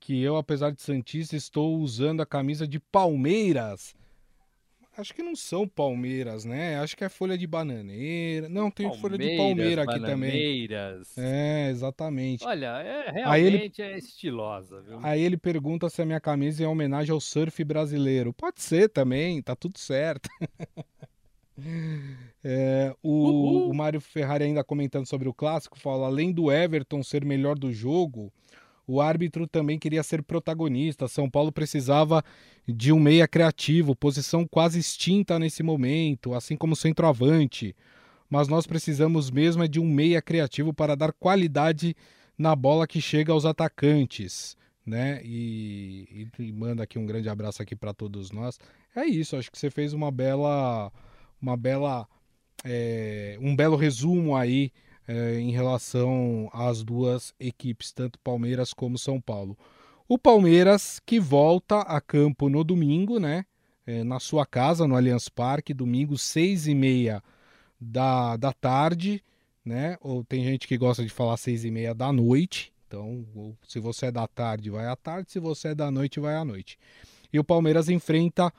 que 0.00 0.22
eu, 0.22 0.36
apesar 0.36 0.70
de 0.70 0.80
Santista, 0.80 1.36
estou 1.36 1.78
usando 1.78 2.22
a 2.22 2.26
camisa 2.26 2.66
de 2.66 2.80
Palmeiras. 2.80 3.94
Acho 4.98 5.14
que 5.14 5.22
não 5.22 5.36
são 5.36 5.66
palmeiras, 5.68 6.44
né? 6.44 6.76
Acho 6.80 6.96
que 6.96 7.04
é 7.04 7.08
folha 7.08 7.38
de 7.38 7.46
bananeira. 7.46 8.48
Não, 8.48 8.68
tem 8.68 8.92
folha 8.98 9.16
de 9.16 9.36
palmeira 9.36 9.84
aqui 9.84 10.00
bananeiras. 10.00 11.14
também. 11.14 11.30
É, 11.30 11.70
exatamente. 11.70 12.44
Olha, 12.44 12.82
é, 12.82 13.10
realmente 13.12 13.80
ele, 13.80 13.92
é 13.92 13.96
estilosa, 13.96 14.80
viu? 14.80 14.98
Aí 15.00 15.22
ele 15.22 15.36
pergunta 15.36 15.88
se 15.88 16.02
a 16.02 16.04
minha 16.04 16.20
camisa 16.20 16.64
é 16.64 16.66
em 16.66 16.68
homenagem 16.68 17.12
ao 17.12 17.20
surf 17.20 17.62
brasileiro. 17.62 18.32
Pode 18.32 18.60
ser 18.60 18.88
também, 18.88 19.40
tá 19.40 19.54
tudo 19.54 19.78
certo. 19.78 20.28
É, 22.44 22.94
o, 23.02 23.68
o 23.68 23.74
Mário 23.74 24.00
Ferrari 24.00 24.44
ainda 24.44 24.62
comentando 24.62 25.06
sobre 25.06 25.28
o 25.28 25.34
clássico, 25.34 25.76
fala: 25.76 26.06
além 26.06 26.30
do 26.30 26.52
Everton 26.52 27.02
ser 27.02 27.24
melhor 27.24 27.58
do 27.58 27.72
jogo, 27.72 28.32
o 28.88 29.02
árbitro 29.02 29.46
também 29.46 29.78
queria 29.78 30.02
ser 30.02 30.22
protagonista. 30.22 31.06
São 31.06 31.28
Paulo 31.28 31.52
precisava 31.52 32.24
de 32.66 32.90
um 32.90 32.98
meia 32.98 33.28
criativo, 33.28 33.94
posição 33.94 34.46
quase 34.46 34.78
extinta 34.78 35.38
nesse 35.38 35.62
momento, 35.62 36.32
assim 36.32 36.56
como 36.56 36.74
centroavante. 36.74 37.76
Mas 38.30 38.48
nós 38.48 38.66
precisamos 38.66 39.30
mesmo 39.30 39.62
é 39.62 39.68
de 39.68 39.78
um 39.78 39.86
meia 39.86 40.22
criativo 40.22 40.72
para 40.72 40.96
dar 40.96 41.12
qualidade 41.12 41.94
na 42.36 42.56
bola 42.56 42.86
que 42.86 42.98
chega 42.98 43.30
aos 43.30 43.44
atacantes, 43.44 44.56
né? 44.86 45.20
E, 45.22 46.28
e 46.38 46.52
manda 46.52 46.82
aqui 46.82 46.98
um 46.98 47.04
grande 47.04 47.28
abraço 47.28 47.62
aqui 47.62 47.76
para 47.76 47.92
todos 47.92 48.30
nós. 48.30 48.58
É 48.96 49.04
isso, 49.04 49.36
acho 49.36 49.50
que 49.50 49.58
você 49.58 49.70
fez 49.70 49.92
uma 49.92 50.10
bela, 50.10 50.90
uma 51.42 51.58
bela, 51.58 52.08
é, 52.64 53.36
um 53.38 53.54
belo 53.54 53.76
resumo 53.76 54.34
aí 54.34 54.72
é, 55.08 55.40
em 55.40 55.50
relação 55.50 56.50
às 56.52 56.84
duas 56.84 57.34
equipes, 57.40 57.90
tanto 57.90 58.18
Palmeiras 58.18 58.74
como 58.74 58.98
São 58.98 59.18
Paulo. 59.18 59.58
O 60.06 60.18
Palmeiras 60.18 61.00
que 61.04 61.18
volta 61.18 61.80
a 61.80 61.98
campo 61.98 62.50
no 62.50 62.62
domingo, 62.62 63.18
né? 63.18 63.46
É, 63.86 64.04
na 64.04 64.20
sua 64.20 64.44
casa, 64.44 64.86
no 64.86 64.94
Allianz 64.94 65.30
Parque, 65.30 65.72
domingo, 65.72 66.18
seis 66.18 66.66
e 66.66 66.74
meia 66.74 67.22
da, 67.80 68.36
da 68.36 68.52
tarde, 68.52 69.24
né? 69.64 69.96
Ou 70.02 70.22
tem 70.22 70.44
gente 70.44 70.68
que 70.68 70.76
gosta 70.76 71.02
de 71.02 71.10
falar 71.10 71.38
seis 71.38 71.64
e 71.64 71.70
meia 71.70 71.94
da 71.94 72.12
noite. 72.12 72.70
Então, 72.86 73.24
se 73.66 73.80
você 73.80 74.06
é 74.06 74.12
da 74.12 74.26
tarde, 74.26 74.70
vai 74.70 74.86
à 74.86 74.96
tarde. 74.96 75.32
Se 75.32 75.38
você 75.38 75.68
é 75.68 75.74
da 75.74 75.90
noite, 75.90 76.20
vai 76.20 76.36
à 76.36 76.44
noite. 76.44 76.78
E 77.32 77.38
o 77.38 77.44
Palmeiras 77.44 77.88
enfrenta 77.88 78.52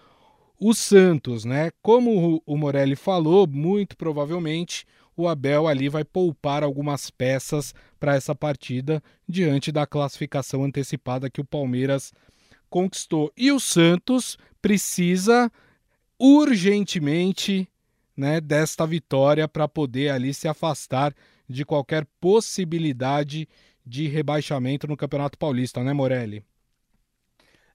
o 0.59 0.73
Santos, 0.73 1.45
né? 1.45 1.71
Como 1.81 2.41
o 2.45 2.57
Morelli 2.57 2.95
falou, 2.95 3.47
muito 3.47 3.95
provavelmente 3.95 4.85
o 5.21 5.27
Abel 5.27 5.67
ali 5.67 5.89
vai 5.89 6.03
poupar 6.03 6.63
algumas 6.63 7.09
peças 7.09 7.73
para 7.99 8.15
essa 8.15 8.33
partida 8.33 9.03
diante 9.27 9.71
da 9.71 9.85
classificação 9.85 10.63
antecipada 10.63 11.29
que 11.29 11.41
o 11.41 11.45
Palmeiras 11.45 12.13
conquistou. 12.69 13.31
E 13.35 13.51
o 13.51 13.59
Santos 13.59 14.37
precisa 14.61 15.51
urgentemente 16.17 17.67
né, 18.15 18.39
desta 18.39 18.85
vitória 18.85 19.47
para 19.47 19.67
poder 19.67 20.09
ali 20.09 20.33
se 20.33 20.47
afastar 20.47 21.13
de 21.47 21.65
qualquer 21.65 22.05
possibilidade 22.19 23.47
de 23.85 24.07
rebaixamento 24.07 24.87
no 24.87 24.97
Campeonato 24.97 25.37
Paulista, 25.37 25.83
né, 25.83 25.93
Morelli? 25.93 26.45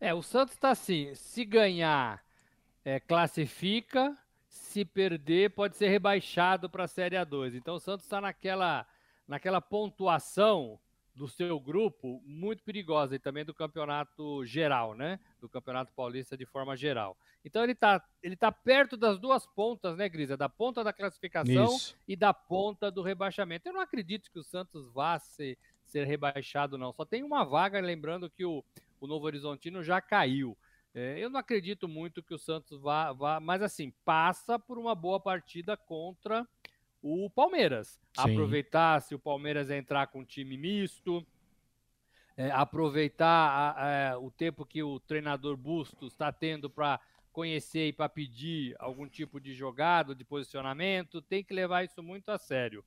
É, 0.00 0.14
o 0.14 0.22
Santos 0.22 0.54
está 0.54 0.70
assim, 0.70 1.14
se 1.14 1.44
ganhar, 1.44 2.22
é, 2.84 3.00
classifica, 3.00 4.16
se 4.54 4.84
perder, 4.84 5.50
pode 5.50 5.76
ser 5.76 5.88
rebaixado 5.88 6.70
para 6.70 6.84
a 6.84 6.88
Série 6.88 7.16
A2. 7.16 7.56
Então 7.56 7.74
o 7.74 7.80
Santos 7.80 8.06
está 8.06 8.20
naquela, 8.20 8.86
naquela 9.26 9.60
pontuação 9.60 10.78
do 11.12 11.28
seu 11.28 11.58
grupo 11.58 12.22
muito 12.24 12.62
perigosa 12.62 13.16
e 13.16 13.18
também 13.18 13.44
do 13.44 13.52
campeonato 13.52 14.44
geral, 14.46 14.94
né? 14.94 15.18
Do 15.40 15.48
campeonato 15.48 15.92
paulista 15.92 16.36
de 16.36 16.46
forma 16.46 16.76
geral. 16.76 17.16
Então 17.44 17.62
ele 17.62 17.72
está 17.72 18.02
ele 18.22 18.36
tá 18.36 18.50
perto 18.50 18.96
das 18.96 19.18
duas 19.18 19.44
pontas, 19.44 19.96
né, 19.96 20.08
Grisa? 20.08 20.36
Da 20.36 20.48
ponta 20.48 20.84
da 20.84 20.92
classificação 20.92 21.74
Isso. 21.74 21.96
e 22.06 22.14
da 22.14 22.32
ponta 22.32 22.92
do 22.92 23.02
rebaixamento. 23.02 23.68
Eu 23.68 23.74
não 23.74 23.80
acredito 23.80 24.30
que 24.30 24.38
o 24.38 24.44
Santos 24.44 24.88
vá 24.88 25.18
ser, 25.18 25.58
ser 25.84 26.06
rebaixado, 26.06 26.78
não. 26.78 26.92
Só 26.92 27.04
tem 27.04 27.24
uma 27.24 27.44
vaga, 27.44 27.80
lembrando 27.80 28.30
que 28.30 28.44
o, 28.44 28.64
o 29.00 29.06
Novo 29.06 29.26
Horizontino 29.26 29.82
já 29.82 30.00
caiu. 30.00 30.56
É, 30.94 31.18
eu 31.18 31.28
não 31.28 31.40
acredito 31.40 31.88
muito 31.88 32.22
que 32.22 32.32
o 32.32 32.38
Santos 32.38 32.80
vá, 32.80 33.12
vá, 33.12 33.40
mas 33.40 33.60
assim, 33.62 33.92
passa 34.04 34.58
por 34.58 34.78
uma 34.78 34.94
boa 34.94 35.18
partida 35.18 35.76
contra 35.76 36.46
o 37.02 37.28
Palmeiras. 37.28 38.00
Sim. 38.14 38.32
Aproveitar 38.32 39.02
se 39.02 39.14
o 39.14 39.18
Palmeiras 39.18 39.70
entrar 39.70 40.06
com 40.06 40.20
um 40.20 40.24
time 40.24 40.56
misto, 40.56 41.26
é, 42.36 42.50
aproveitar 42.52 43.26
a, 43.26 44.12
a, 44.12 44.18
o 44.18 44.30
tempo 44.30 44.64
que 44.64 44.82
o 44.84 45.00
treinador 45.00 45.56
Bustos 45.56 46.12
está 46.12 46.32
tendo 46.32 46.70
para 46.70 47.00
conhecer 47.32 47.88
e 47.88 47.92
para 47.92 48.08
pedir 48.08 48.76
algum 48.78 49.08
tipo 49.08 49.40
de 49.40 49.52
jogada, 49.52 50.14
de 50.14 50.24
posicionamento, 50.24 51.20
tem 51.20 51.42
que 51.42 51.52
levar 51.52 51.84
isso 51.84 52.00
muito 52.00 52.28
a 52.30 52.38
sério. 52.38 52.84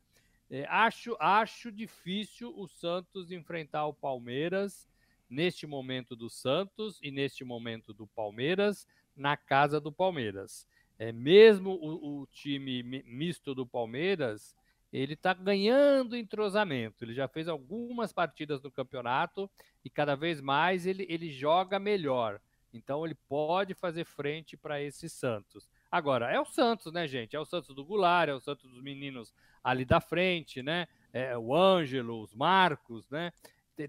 É, 0.49 0.65
acho, 0.69 1.17
acho 1.19 1.69
difícil 1.69 2.53
o 2.57 2.65
Santos 2.69 3.31
enfrentar 3.31 3.85
o 3.85 3.93
Palmeiras 3.93 4.87
neste 5.29 5.67
momento 5.67 6.15
do 6.15 6.29
Santos 6.29 6.99
e 7.01 7.11
neste 7.11 7.43
momento 7.43 7.93
do 7.93 8.07
Palmeiras, 8.07 8.87
na 9.15 9.35
casa 9.35 9.79
do 9.79 9.91
Palmeiras. 9.91 10.67
É, 10.99 11.11
mesmo 11.11 11.71
o, 11.71 12.21
o 12.21 12.27
time 12.27 12.81
misto 12.83 13.53
do 13.53 13.65
Palmeiras, 13.65 14.55
ele 14.91 15.13
está 15.13 15.33
ganhando 15.33 16.15
entrosamento. 16.15 17.03
Ele 17.03 17.13
já 17.13 17.27
fez 17.27 17.47
algumas 17.47 18.11
partidas 18.11 18.61
no 18.61 18.71
campeonato 18.71 19.49
e 19.83 19.89
cada 19.89 20.15
vez 20.15 20.41
mais 20.41 20.85
ele, 20.85 21.05
ele 21.09 21.31
joga 21.31 21.79
melhor. 21.79 22.39
Então 22.73 23.05
ele 23.05 23.15
pode 23.27 23.73
fazer 23.73 24.05
frente 24.05 24.55
para 24.55 24.81
esse 24.81 25.09
Santos. 25.09 25.69
Agora, 25.91 26.31
é 26.31 26.39
o 26.39 26.45
Santos, 26.45 26.91
né, 26.91 27.07
gente? 27.07 27.35
É 27.35 27.39
o 27.39 27.45
Santos 27.45 27.73
do 27.73 27.83
Goulart, 27.83 28.29
é 28.29 28.33
o 28.33 28.39
Santos 28.39 28.69
dos 28.69 28.81
meninos 28.81 29.33
ali 29.63 29.85
da 29.85 29.99
frente, 29.99 30.61
né? 30.61 30.87
É 31.13 31.37
o 31.37 31.55
Ângelo, 31.55 32.21
os 32.21 32.33
Marcos, 32.33 33.09
né? 33.09 33.31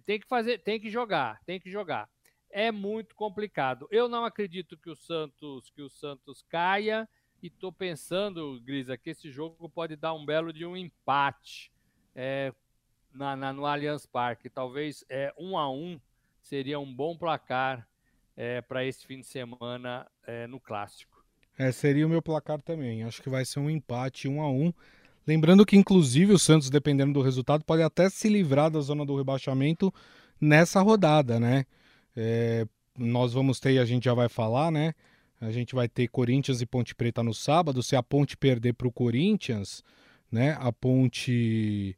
Tem 0.04 0.18
que 0.18 0.26
fazer, 0.26 0.58
tem 0.58 0.80
que 0.80 0.90
jogar, 0.90 1.40
tem 1.46 1.60
que 1.60 1.70
jogar. 1.70 2.08
É 2.50 2.72
muito 2.72 3.14
complicado. 3.14 3.86
Eu 3.90 4.08
não 4.08 4.24
acredito 4.24 4.76
que 4.76 4.90
o 4.90 4.96
Santos, 4.96 5.70
que 5.70 5.82
o 5.82 5.88
Santos 5.88 6.42
caia 6.48 7.08
e 7.42 7.46
estou 7.46 7.72
pensando, 7.72 8.60
Grisa, 8.62 8.96
que 8.96 9.10
esse 9.10 9.30
jogo 9.30 9.68
pode 9.68 9.94
dar 9.94 10.14
um 10.14 10.26
belo 10.26 10.52
de 10.52 10.66
um 10.66 10.76
empate 10.76 11.70
é, 12.14 12.52
na, 13.12 13.36
na, 13.36 13.52
no 13.52 13.64
Allianz 13.64 14.06
Parque. 14.06 14.50
Talvez 14.50 15.04
é, 15.08 15.32
um 15.38 15.56
a 15.56 15.70
um 15.70 16.00
seria 16.42 16.80
um 16.80 16.92
bom 16.92 17.16
placar 17.16 17.88
é, 18.36 18.60
para 18.60 18.84
esse 18.84 19.06
fim 19.06 19.20
de 19.20 19.26
semana 19.26 20.10
é, 20.26 20.46
no 20.46 20.58
clássico. 20.58 21.24
É, 21.58 21.72
seria 21.72 22.06
o 22.06 22.10
meu 22.10 22.22
placar 22.22 22.62
também. 22.62 23.02
Acho 23.02 23.20
que 23.20 23.28
vai 23.28 23.44
ser 23.44 23.60
um 23.60 23.68
empate, 23.68 24.28
um 24.28 24.40
a 24.40 24.48
um. 24.48 24.72
Lembrando 25.28 25.66
que, 25.66 25.76
inclusive, 25.76 26.32
o 26.32 26.38
Santos, 26.38 26.70
dependendo 26.70 27.12
do 27.12 27.20
resultado, 27.20 27.62
pode 27.62 27.82
até 27.82 28.08
se 28.08 28.30
livrar 28.30 28.70
da 28.70 28.80
zona 28.80 29.04
do 29.04 29.14
rebaixamento 29.14 29.92
nessa 30.40 30.80
rodada, 30.80 31.38
né? 31.38 31.66
É, 32.16 32.66
nós 32.96 33.34
vamos 33.34 33.60
ter, 33.60 33.78
a 33.78 33.84
gente 33.84 34.04
já 34.04 34.14
vai 34.14 34.30
falar, 34.30 34.70
né? 34.70 34.94
A 35.38 35.50
gente 35.50 35.74
vai 35.74 35.86
ter 35.86 36.08
Corinthians 36.08 36.62
e 36.62 36.66
Ponte 36.66 36.94
Preta 36.94 37.22
no 37.22 37.34
sábado. 37.34 37.82
Se 37.82 37.94
a 37.94 38.02
Ponte 38.02 38.38
perder 38.38 38.72
para 38.72 38.88
o 38.88 38.90
Corinthians, 38.90 39.84
né? 40.32 40.56
A 40.58 40.72
Ponte. 40.72 41.94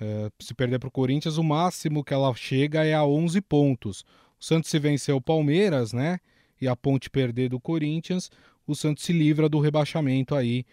É, 0.00 0.28
se 0.40 0.52
perder 0.52 0.80
para 0.80 0.88
o 0.88 0.90
Corinthians, 0.90 1.38
o 1.38 1.44
máximo 1.44 2.02
que 2.02 2.12
ela 2.12 2.34
chega 2.34 2.84
é 2.84 2.94
a 2.94 3.04
11 3.04 3.40
pontos. 3.42 4.04
O 4.40 4.44
Santos, 4.44 4.68
se 4.68 4.80
vencer 4.80 5.14
o 5.14 5.20
Palmeiras, 5.20 5.92
né? 5.92 6.18
E 6.60 6.66
a 6.66 6.74
Ponte 6.74 7.08
perder 7.08 7.50
do 7.50 7.60
Corinthians, 7.60 8.28
o 8.66 8.74
Santos 8.74 9.04
se 9.04 9.12
livra 9.12 9.48
do 9.48 9.60
rebaixamento 9.60 10.34
aí 10.34 10.66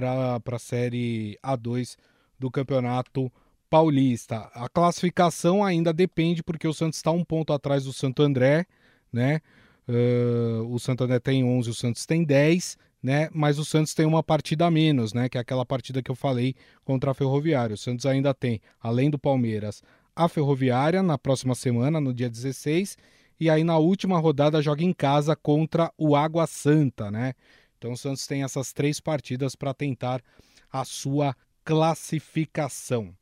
para 0.00 0.56
a 0.56 0.58
Série 0.58 1.38
A2 1.40 1.96
do 2.38 2.50
Campeonato 2.50 3.30
Paulista. 3.70 4.50
A 4.52 4.68
classificação 4.68 5.64
ainda 5.64 5.92
depende, 5.92 6.42
porque 6.42 6.66
o 6.66 6.74
Santos 6.74 6.98
está 6.98 7.12
um 7.12 7.24
ponto 7.24 7.52
atrás 7.52 7.84
do 7.84 7.92
Santo 7.92 8.22
André, 8.22 8.66
né? 9.12 9.40
Uh, 9.88 10.64
o 10.72 10.78
Santo 10.80 11.04
André 11.04 11.20
tem 11.20 11.44
11, 11.44 11.70
o 11.70 11.74
Santos 11.74 12.06
tem 12.06 12.24
10, 12.24 12.76
né? 13.00 13.28
Mas 13.32 13.58
o 13.58 13.64
Santos 13.64 13.94
tem 13.94 14.04
uma 14.04 14.22
partida 14.22 14.66
a 14.66 14.70
menos, 14.70 15.12
né? 15.12 15.28
Que 15.28 15.38
é 15.38 15.40
aquela 15.40 15.64
partida 15.64 16.02
que 16.02 16.10
eu 16.10 16.16
falei 16.16 16.56
contra 16.84 17.12
a 17.12 17.14
Ferroviária. 17.14 17.74
O 17.74 17.78
Santos 17.78 18.04
ainda 18.04 18.34
tem, 18.34 18.60
além 18.80 19.10
do 19.10 19.18
Palmeiras, 19.18 19.82
a 20.16 20.28
Ferroviária 20.28 21.02
na 21.02 21.16
próxima 21.16 21.54
semana, 21.54 22.00
no 22.00 22.12
dia 22.12 22.28
16, 22.28 22.96
e 23.38 23.48
aí 23.50 23.62
na 23.62 23.78
última 23.78 24.18
rodada 24.18 24.62
joga 24.62 24.82
em 24.82 24.92
casa 24.92 25.36
contra 25.36 25.92
o 25.96 26.16
Água 26.16 26.46
Santa, 26.46 27.10
né? 27.10 27.34
Então 27.84 27.92
o 27.92 27.98
Santos 27.98 28.26
tem 28.26 28.42
essas 28.42 28.72
três 28.72 28.98
partidas 28.98 29.54
para 29.54 29.74
tentar 29.74 30.22
a 30.72 30.86
sua 30.86 31.36
classificação. 31.62 33.14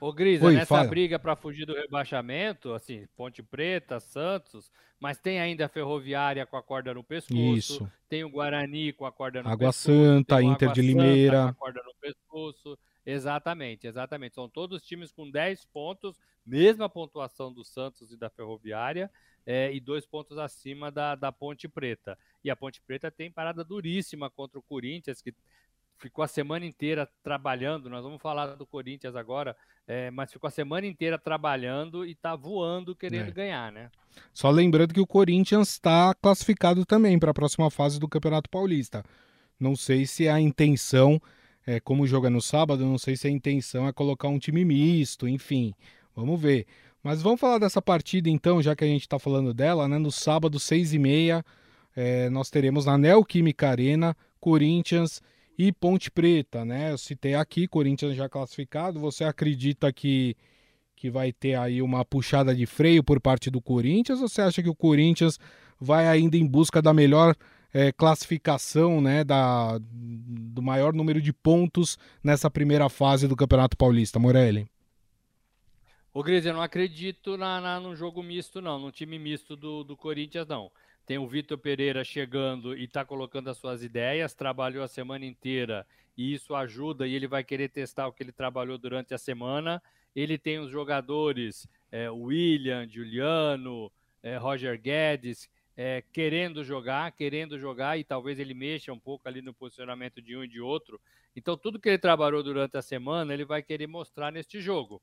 Ô 0.00 0.14
Grisa, 0.14 0.46
Oi, 0.46 0.54
nessa 0.54 0.64
fala. 0.64 0.88
briga 0.88 1.18
para 1.18 1.36
fugir 1.36 1.66
do 1.66 1.74
rebaixamento, 1.74 2.72
assim, 2.72 3.06
Ponte 3.14 3.42
Preta, 3.42 4.00
Santos, 4.00 4.72
mas 4.98 5.18
tem 5.18 5.38
ainda 5.38 5.66
a 5.66 5.68
Ferroviária 5.68 6.46
com 6.46 6.56
a 6.56 6.62
corda 6.62 6.94
no 6.94 7.04
pescoço, 7.04 7.36
Isso. 7.54 7.92
tem 8.08 8.24
o 8.24 8.30
Guarani 8.30 8.94
com 8.94 9.04
a 9.04 9.12
corda 9.12 9.42
no 9.42 9.50
Água 9.50 9.68
pescoço, 9.68 9.92
Santa, 9.92 10.42
Inter 10.42 10.70
Água 10.70 10.74
de 10.74 10.80
Limeira, 10.80 11.36
Santa 11.36 11.52
com 11.52 11.58
a 11.58 11.66
corda 11.66 11.82
no 11.84 11.94
pescoço. 12.00 12.78
Exatamente, 13.04 13.86
exatamente. 13.86 14.36
São 14.36 14.48
todos 14.48 14.82
times 14.82 15.12
com 15.12 15.30
10 15.30 15.66
pontos, 15.66 16.18
mesma 16.46 16.88
pontuação 16.88 17.52
do 17.52 17.62
Santos 17.62 18.10
e 18.10 18.16
da 18.16 18.30
Ferroviária, 18.30 19.10
é, 19.46 19.72
e 19.72 19.80
dois 19.80 20.06
pontos 20.06 20.38
acima 20.38 20.90
da, 20.90 21.14
da 21.14 21.32
Ponte 21.32 21.68
Preta. 21.68 22.18
E 22.44 22.50
a 22.50 22.56
Ponte 22.56 22.80
Preta 22.82 23.10
tem 23.10 23.30
parada 23.30 23.64
duríssima 23.64 24.30
contra 24.30 24.58
o 24.58 24.62
Corinthians, 24.62 25.20
que 25.20 25.34
ficou 26.00 26.24
a 26.24 26.28
semana 26.28 26.64
inteira 26.64 27.08
trabalhando. 27.22 27.90
Nós 27.90 28.02
vamos 28.02 28.20
falar 28.20 28.54
do 28.56 28.66
Corinthians 28.66 29.14
agora, 29.14 29.56
é, 29.86 30.10
mas 30.10 30.32
ficou 30.32 30.48
a 30.48 30.50
semana 30.50 30.86
inteira 30.86 31.18
trabalhando 31.18 32.04
e 32.04 32.12
está 32.12 32.34
voando 32.34 32.96
querendo 32.96 33.28
é. 33.28 33.32
ganhar, 33.32 33.70
né? 33.70 33.90
Só 34.32 34.50
lembrando 34.50 34.94
que 34.94 35.00
o 35.00 35.06
Corinthians 35.06 35.70
está 35.70 36.14
classificado 36.14 36.84
também 36.84 37.18
para 37.18 37.30
a 37.30 37.34
próxima 37.34 37.70
fase 37.70 38.00
do 38.00 38.08
Campeonato 38.08 38.50
Paulista. 38.50 39.04
Não 39.58 39.76
sei 39.76 40.06
se 40.06 40.26
a 40.26 40.40
intenção, 40.40 41.20
é, 41.66 41.78
como 41.78 42.06
é 42.06 42.30
no 42.30 42.40
sábado, 42.40 42.84
não 42.84 42.98
sei 42.98 43.14
se 43.16 43.28
a 43.28 43.30
intenção 43.30 43.86
é 43.86 43.92
colocar 43.92 44.28
um 44.28 44.38
time 44.38 44.64
misto, 44.64 45.28
enfim, 45.28 45.74
vamos 46.16 46.40
ver. 46.40 46.66
Mas 47.02 47.22
vamos 47.22 47.40
falar 47.40 47.58
dessa 47.58 47.80
partida 47.80 48.28
então, 48.28 48.60
já 48.60 48.76
que 48.76 48.84
a 48.84 48.86
gente 48.86 49.02
está 49.02 49.18
falando 49.18 49.54
dela, 49.54 49.88
né? 49.88 49.98
No 49.98 50.12
sábado, 50.12 50.60
seis 50.60 50.92
e 50.92 50.98
meia, 50.98 51.44
é, 51.96 52.28
nós 52.28 52.50
teremos 52.50 52.84
na 52.84 52.98
Neoquímica 52.98 53.68
Arena, 53.68 54.16
Corinthians 54.38 55.22
e 55.58 55.72
Ponte 55.72 56.10
Preta, 56.10 56.64
né? 56.64 56.92
Eu 56.92 56.98
citei 56.98 57.34
aqui, 57.34 57.66
Corinthians 57.66 58.14
já 58.14 58.28
classificado. 58.28 59.00
Você 59.00 59.24
acredita 59.24 59.90
que, 59.92 60.36
que 60.94 61.10
vai 61.10 61.32
ter 61.32 61.54
aí 61.54 61.80
uma 61.80 62.04
puxada 62.04 62.54
de 62.54 62.66
freio 62.66 63.02
por 63.02 63.18
parte 63.18 63.50
do 63.50 63.62
Corinthians? 63.62 64.20
Ou 64.20 64.28
você 64.28 64.42
acha 64.42 64.62
que 64.62 64.68
o 64.68 64.74
Corinthians 64.74 65.38
vai 65.80 66.06
ainda 66.06 66.36
em 66.36 66.46
busca 66.46 66.82
da 66.82 66.92
melhor 66.92 67.34
é, 67.72 67.92
classificação, 67.92 69.00
né? 69.00 69.24
Da, 69.24 69.78
do 69.80 70.60
maior 70.60 70.92
número 70.92 71.20
de 71.20 71.32
pontos 71.32 71.96
nessa 72.22 72.50
primeira 72.50 72.90
fase 72.90 73.26
do 73.26 73.36
Campeonato 73.36 73.76
Paulista, 73.76 74.18
Morelli? 74.18 74.68
Ô, 76.12 76.24
Gris, 76.24 76.44
eu 76.44 76.52
não 76.52 76.60
acredito 76.60 77.36
na, 77.36 77.60
na, 77.60 77.78
no 77.78 77.94
jogo 77.94 78.20
misto, 78.20 78.60
não, 78.60 78.80
no 78.80 78.90
time 78.90 79.16
misto 79.16 79.54
do, 79.54 79.84
do 79.84 79.96
Corinthians, 79.96 80.44
não. 80.44 80.68
Tem 81.06 81.18
o 81.18 81.26
Vitor 81.28 81.56
Pereira 81.56 82.02
chegando 82.02 82.76
e 82.76 82.82
está 82.82 83.04
colocando 83.04 83.48
as 83.48 83.56
suas 83.58 83.84
ideias, 83.84 84.34
trabalhou 84.34 84.82
a 84.82 84.88
semana 84.88 85.24
inteira 85.24 85.86
e 86.18 86.34
isso 86.34 86.52
ajuda 86.52 87.06
e 87.06 87.14
ele 87.14 87.28
vai 87.28 87.44
querer 87.44 87.68
testar 87.68 88.08
o 88.08 88.12
que 88.12 88.24
ele 88.24 88.32
trabalhou 88.32 88.76
durante 88.76 89.14
a 89.14 89.18
semana. 89.18 89.80
Ele 90.14 90.36
tem 90.36 90.58
os 90.58 90.68
jogadores, 90.68 91.68
é, 91.92 92.10
William, 92.10 92.88
Juliano, 92.88 93.90
é, 94.20 94.36
Roger 94.36 94.80
Guedes, 94.80 95.48
é, 95.76 96.02
querendo 96.12 96.64
jogar, 96.64 97.12
querendo 97.12 97.56
jogar 97.56 97.98
e 97.98 98.02
talvez 98.02 98.40
ele 98.40 98.52
mexa 98.52 98.92
um 98.92 98.98
pouco 98.98 99.28
ali 99.28 99.40
no 99.40 99.54
posicionamento 99.54 100.20
de 100.20 100.36
um 100.36 100.42
e 100.42 100.48
de 100.48 100.60
outro. 100.60 101.00
Então, 101.36 101.56
tudo 101.56 101.78
que 101.78 101.88
ele 101.88 101.98
trabalhou 101.98 102.42
durante 102.42 102.76
a 102.76 102.82
semana, 102.82 103.32
ele 103.32 103.44
vai 103.44 103.62
querer 103.62 103.86
mostrar 103.86 104.32
neste 104.32 104.60
jogo 104.60 105.00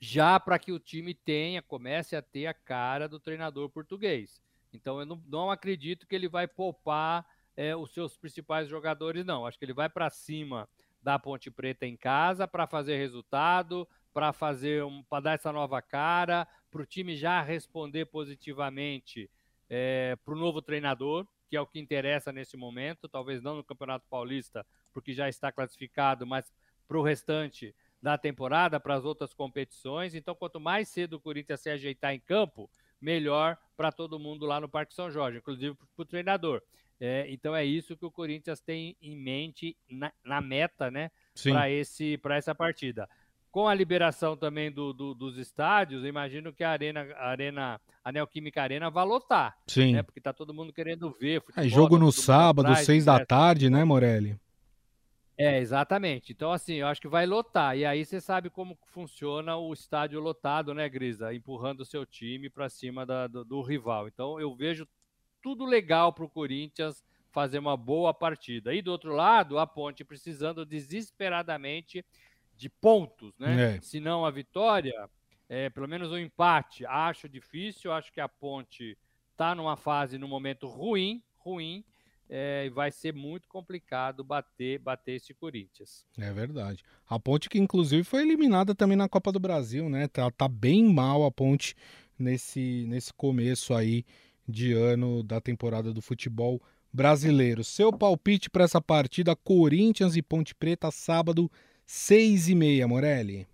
já 0.00 0.40
para 0.40 0.58
que 0.58 0.72
o 0.72 0.80
time 0.80 1.12
tenha, 1.12 1.60
comece 1.60 2.16
a 2.16 2.22
ter 2.22 2.46
a 2.46 2.54
cara 2.54 3.06
do 3.06 3.20
treinador 3.20 3.68
português. 3.68 4.40
Então 4.72 4.98
eu 4.98 5.06
não, 5.06 5.22
não 5.26 5.50
acredito 5.50 6.06
que 6.06 6.14
ele 6.14 6.28
vai 6.28 6.48
poupar 6.48 7.26
é, 7.56 7.76
os 7.76 7.92
seus 7.92 8.16
principais 8.16 8.68
jogadores, 8.68 9.24
não. 9.24 9.44
Acho 9.44 9.58
que 9.58 9.64
ele 9.64 9.74
vai 9.74 9.88
para 9.88 10.08
cima 10.08 10.68
da 11.02 11.18
Ponte 11.18 11.50
Preta 11.50 11.86
em 11.86 11.96
casa 11.96 12.48
para 12.48 12.66
fazer 12.66 12.96
resultado, 12.96 13.86
para 14.12 14.32
fazer 14.32 14.84
um, 14.84 15.02
para 15.02 15.20
dar 15.20 15.34
essa 15.34 15.52
nova 15.52 15.82
cara, 15.82 16.48
para 16.70 16.82
o 16.82 16.86
time 16.86 17.14
já 17.16 17.42
responder 17.42 18.06
positivamente 18.06 19.30
é, 19.68 20.16
para 20.24 20.34
o 20.34 20.38
novo 20.38 20.62
treinador, 20.62 21.26
que 21.48 21.56
é 21.56 21.60
o 21.60 21.66
que 21.66 21.78
interessa 21.78 22.32
nesse 22.32 22.56
momento. 22.56 23.08
Talvez 23.08 23.42
não 23.42 23.56
no 23.56 23.64
Campeonato 23.64 24.06
Paulista, 24.08 24.66
porque 24.92 25.12
já 25.12 25.28
está 25.28 25.52
classificado, 25.52 26.26
mas 26.26 26.50
para 26.88 26.98
o 26.98 27.02
restante 27.02 27.74
da 28.02 28.16
temporada 28.16 28.80
para 28.80 28.94
as 28.94 29.04
outras 29.04 29.34
competições. 29.34 30.14
Então, 30.14 30.34
quanto 30.34 30.58
mais 30.58 30.88
cedo 30.88 31.14
o 31.14 31.20
Corinthians 31.20 31.60
se 31.60 31.70
ajeitar 31.70 32.14
em 32.14 32.20
campo, 32.20 32.70
melhor 33.00 33.56
para 33.76 33.90
todo 33.90 34.18
mundo 34.18 34.46
lá 34.46 34.60
no 34.60 34.68
Parque 34.68 34.94
São 34.94 35.10
Jorge, 35.10 35.38
inclusive 35.38 35.74
para 35.74 36.02
o 36.02 36.04
treinador. 36.04 36.62
É, 37.00 37.26
então 37.30 37.56
é 37.56 37.64
isso 37.64 37.96
que 37.96 38.04
o 38.04 38.10
Corinthians 38.10 38.60
tem 38.60 38.94
em 39.00 39.16
mente 39.16 39.74
na, 39.90 40.12
na 40.22 40.40
meta, 40.42 40.90
né, 40.90 41.10
para 41.42 41.70
esse 41.70 42.18
para 42.18 42.36
essa 42.36 42.54
partida. 42.54 43.08
Com 43.50 43.66
a 43.66 43.74
liberação 43.74 44.36
também 44.36 44.70
do, 44.70 44.92
do, 44.92 45.14
dos 45.14 45.38
estádios, 45.38 46.04
imagino 46.04 46.52
que 46.52 46.62
a 46.62 46.70
arena, 46.70 47.08
a 47.16 47.30
arena, 47.30 47.80
a 48.04 48.12
Neoquímica 48.12 48.62
Arena 48.62 48.90
vai 48.90 49.04
lotar, 49.04 49.56
Sim. 49.66 49.94
Né, 49.94 50.02
porque 50.02 50.20
tá 50.20 50.32
todo 50.32 50.52
mundo 50.52 50.74
querendo 50.74 51.10
ver. 51.18 51.40
Futebol, 51.40 51.64
é, 51.64 51.68
jogo 51.68 51.98
no 51.98 52.12
sábado, 52.12 52.68
atrás, 52.68 52.84
seis 52.84 53.06
da 53.06 53.24
tarde, 53.24 53.70
né, 53.70 53.82
Morelli? 53.82 54.38
É, 55.40 55.58
exatamente. 55.58 56.32
Então, 56.32 56.52
assim, 56.52 56.74
eu 56.74 56.86
acho 56.86 57.00
que 57.00 57.08
vai 57.08 57.24
lotar. 57.24 57.74
E 57.74 57.86
aí 57.86 58.04
você 58.04 58.20
sabe 58.20 58.50
como 58.50 58.78
funciona 58.88 59.56
o 59.56 59.72
estádio 59.72 60.20
lotado, 60.20 60.74
né, 60.74 60.86
Grisa? 60.86 61.32
Empurrando 61.32 61.80
o 61.80 61.86
seu 61.86 62.04
time 62.04 62.50
para 62.50 62.68
cima 62.68 63.06
da, 63.06 63.26
do, 63.26 63.42
do, 63.42 63.62
rival. 63.62 64.06
Então, 64.06 64.38
eu 64.38 64.54
vejo 64.54 64.86
tudo 65.40 65.64
legal 65.64 66.12
para 66.12 66.26
o 66.26 66.28
Corinthians 66.28 67.02
fazer 67.30 67.58
uma 67.58 67.74
boa 67.74 68.12
partida. 68.12 68.74
E 68.74 68.82
do 68.82 68.92
outro 68.92 69.14
lado, 69.14 69.58
a 69.58 69.66
Ponte 69.66 70.04
precisando 70.04 70.66
desesperadamente 70.66 72.04
de 72.54 72.68
pontos, 72.68 73.32
né? 73.38 73.76
É. 73.76 73.80
Se 73.80 73.98
não 73.98 74.26
a 74.26 74.30
vitória, 74.30 75.08
é, 75.48 75.70
pelo 75.70 75.88
menos 75.88 76.10
o 76.10 76.16
um 76.16 76.18
empate. 76.18 76.84
Acho 76.84 77.26
difícil. 77.26 77.90
Acho 77.92 78.12
que 78.12 78.20
a 78.20 78.28
Ponte 78.28 78.94
está 79.32 79.54
numa 79.54 79.74
fase, 79.74 80.18
num 80.18 80.28
momento 80.28 80.66
ruim, 80.66 81.22
ruim 81.38 81.82
é, 82.32 82.70
vai 82.70 82.92
ser 82.92 83.12
muito 83.12 83.48
complicado 83.48 84.22
bater, 84.22 84.78
bater 84.78 85.16
esse 85.16 85.34
Corinthians. 85.34 86.06
É 86.16 86.32
verdade. 86.32 86.84
A 87.08 87.18
Ponte 87.18 87.48
que 87.48 87.58
inclusive 87.58 88.04
foi 88.04 88.22
eliminada 88.22 88.72
também 88.72 88.96
na 88.96 89.08
Copa 89.08 89.32
do 89.32 89.40
Brasil, 89.40 89.90
né? 89.90 90.06
Tá, 90.06 90.30
tá 90.30 90.46
bem 90.46 90.84
mal 90.84 91.24
a 91.24 91.30
Ponte 91.30 91.74
nesse, 92.16 92.86
nesse 92.86 93.12
começo 93.12 93.74
aí 93.74 94.04
de 94.48 94.72
ano 94.72 95.24
da 95.24 95.40
temporada 95.40 95.92
do 95.92 96.00
futebol 96.00 96.62
brasileiro. 96.92 97.64
Seu 97.64 97.92
palpite 97.92 98.48
para 98.48 98.64
essa 98.64 98.80
partida 98.80 99.34
Corinthians 99.34 100.14
e 100.14 100.22
Ponte 100.22 100.54
Preta 100.54 100.88
sábado 100.92 101.50
seis 101.84 102.48
e 102.48 102.54
meia, 102.54 102.86
Morelli. 102.86 103.48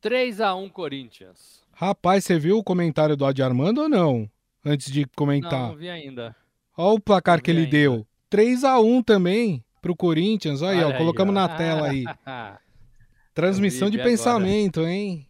3 0.00 0.40
a 0.40 0.54
1 0.54 0.68
Corinthians. 0.70 1.62
Rapaz, 1.70 2.24
você 2.24 2.38
viu 2.38 2.58
o 2.58 2.64
comentário 2.64 3.16
do 3.16 3.24
Adi 3.24 3.42
Armando 3.42 3.82
ou 3.82 3.88
não? 3.88 4.28
Antes 4.64 4.90
de 4.90 5.06
comentar. 5.14 5.52
Não, 5.52 5.68
não 5.68 5.76
vi 5.76 5.88
ainda. 5.88 6.34
Olha 6.76 6.94
o 6.94 7.00
placar 7.00 7.42
que 7.42 7.50
ele 7.50 7.66
deu. 7.66 8.06
3 8.30 8.64
a 8.64 8.80
1 8.80 9.02
também 9.02 9.64
pro 9.80 9.96
Corinthians. 9.96 10.62
Olha 10.62 10.86
aí, 10.86 10.92
ó, 10.94 10.96
colocamos 10.96 11.34
na 11.34 11.48
tela 11.48 11.88
aí. 11.90 12.04
Transmissão 13.34 13.90
de 13.90 13.98
pensamento, 13.98 14.80
agora. 14.80 14.92
hein? 14.92 15.26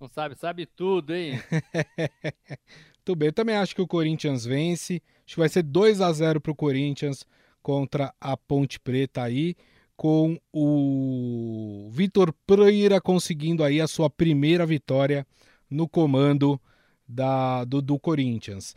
Não 0.00 0.08
sabe, 0.08 0.34
sabe 0.34 0.66
tudo, 0.66 1.14
hein? 1.14 1.40
Tudo 3.04 3.18
bem, 3.18 3.28
eu 3.28 3.32
também 3.32 3.56
acho 3.56 3.74
que 3.74 3.80
o 3.80 3.86
Corinthians 3.86 4.44
vence. 4.44 5.00
Acho 5.24 5.36
que 5.36 5.40
vai 5.40 5.48
ser 5.48 5.62
2 5.62 6.00
a 6.00 6.12
0 6.12 6.40
pro 6.40 6.54
Corinthians 6.54 7.24
contra 7.62 8.12
a 8.20 8.36
Ponte 8.36 8.80
Preta 8.80 9.22
aí, 9.22 9.54
com 9.96 10.38
o 10.52 11.88
Vitor 11.90 12.32
Pereira 12.46 13.00
conseguindo 13.00 13.62
aí 13.62 13.80
a 13.80 13.86
sua 13.86 14.10
primeira 14.10 14.66
vitória 14.66 15.26
no 15.70 15.88
comando 15.88 16.60
da, 17.08 17.64
do, 17.64 17.80
do 17.80 17.98
Corinthians. 17.98 18.74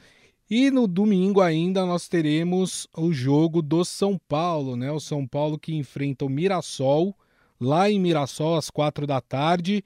E 0.49 0.71
no 0.71 0.88
domingo 0.88 1.41
ainda 1.41 1.85
nós 1.85 2.07
teremos 2.07 2.88
o 2.97 3.13
jogo 3.13 3.62
do 3.62 3.85
São 3.85 4.19
Paulo, 4.27 4.75
né? 4.75 4.91
O 4.91 4.99
São 4.99 5.27
Paulo 5.27 5.59
que 5.59 5.75
enfrenta 5.75 6.25
o 6.25 6.29
Mirassol, 6.29 7.15
lá 7.62 7.88
em 7.88 7.99
Mirassol, 7.99 8.57
às 8.57 8.71
quatro 8.71 9.05
da 9.05 9.21
tarde. 9.21 9.83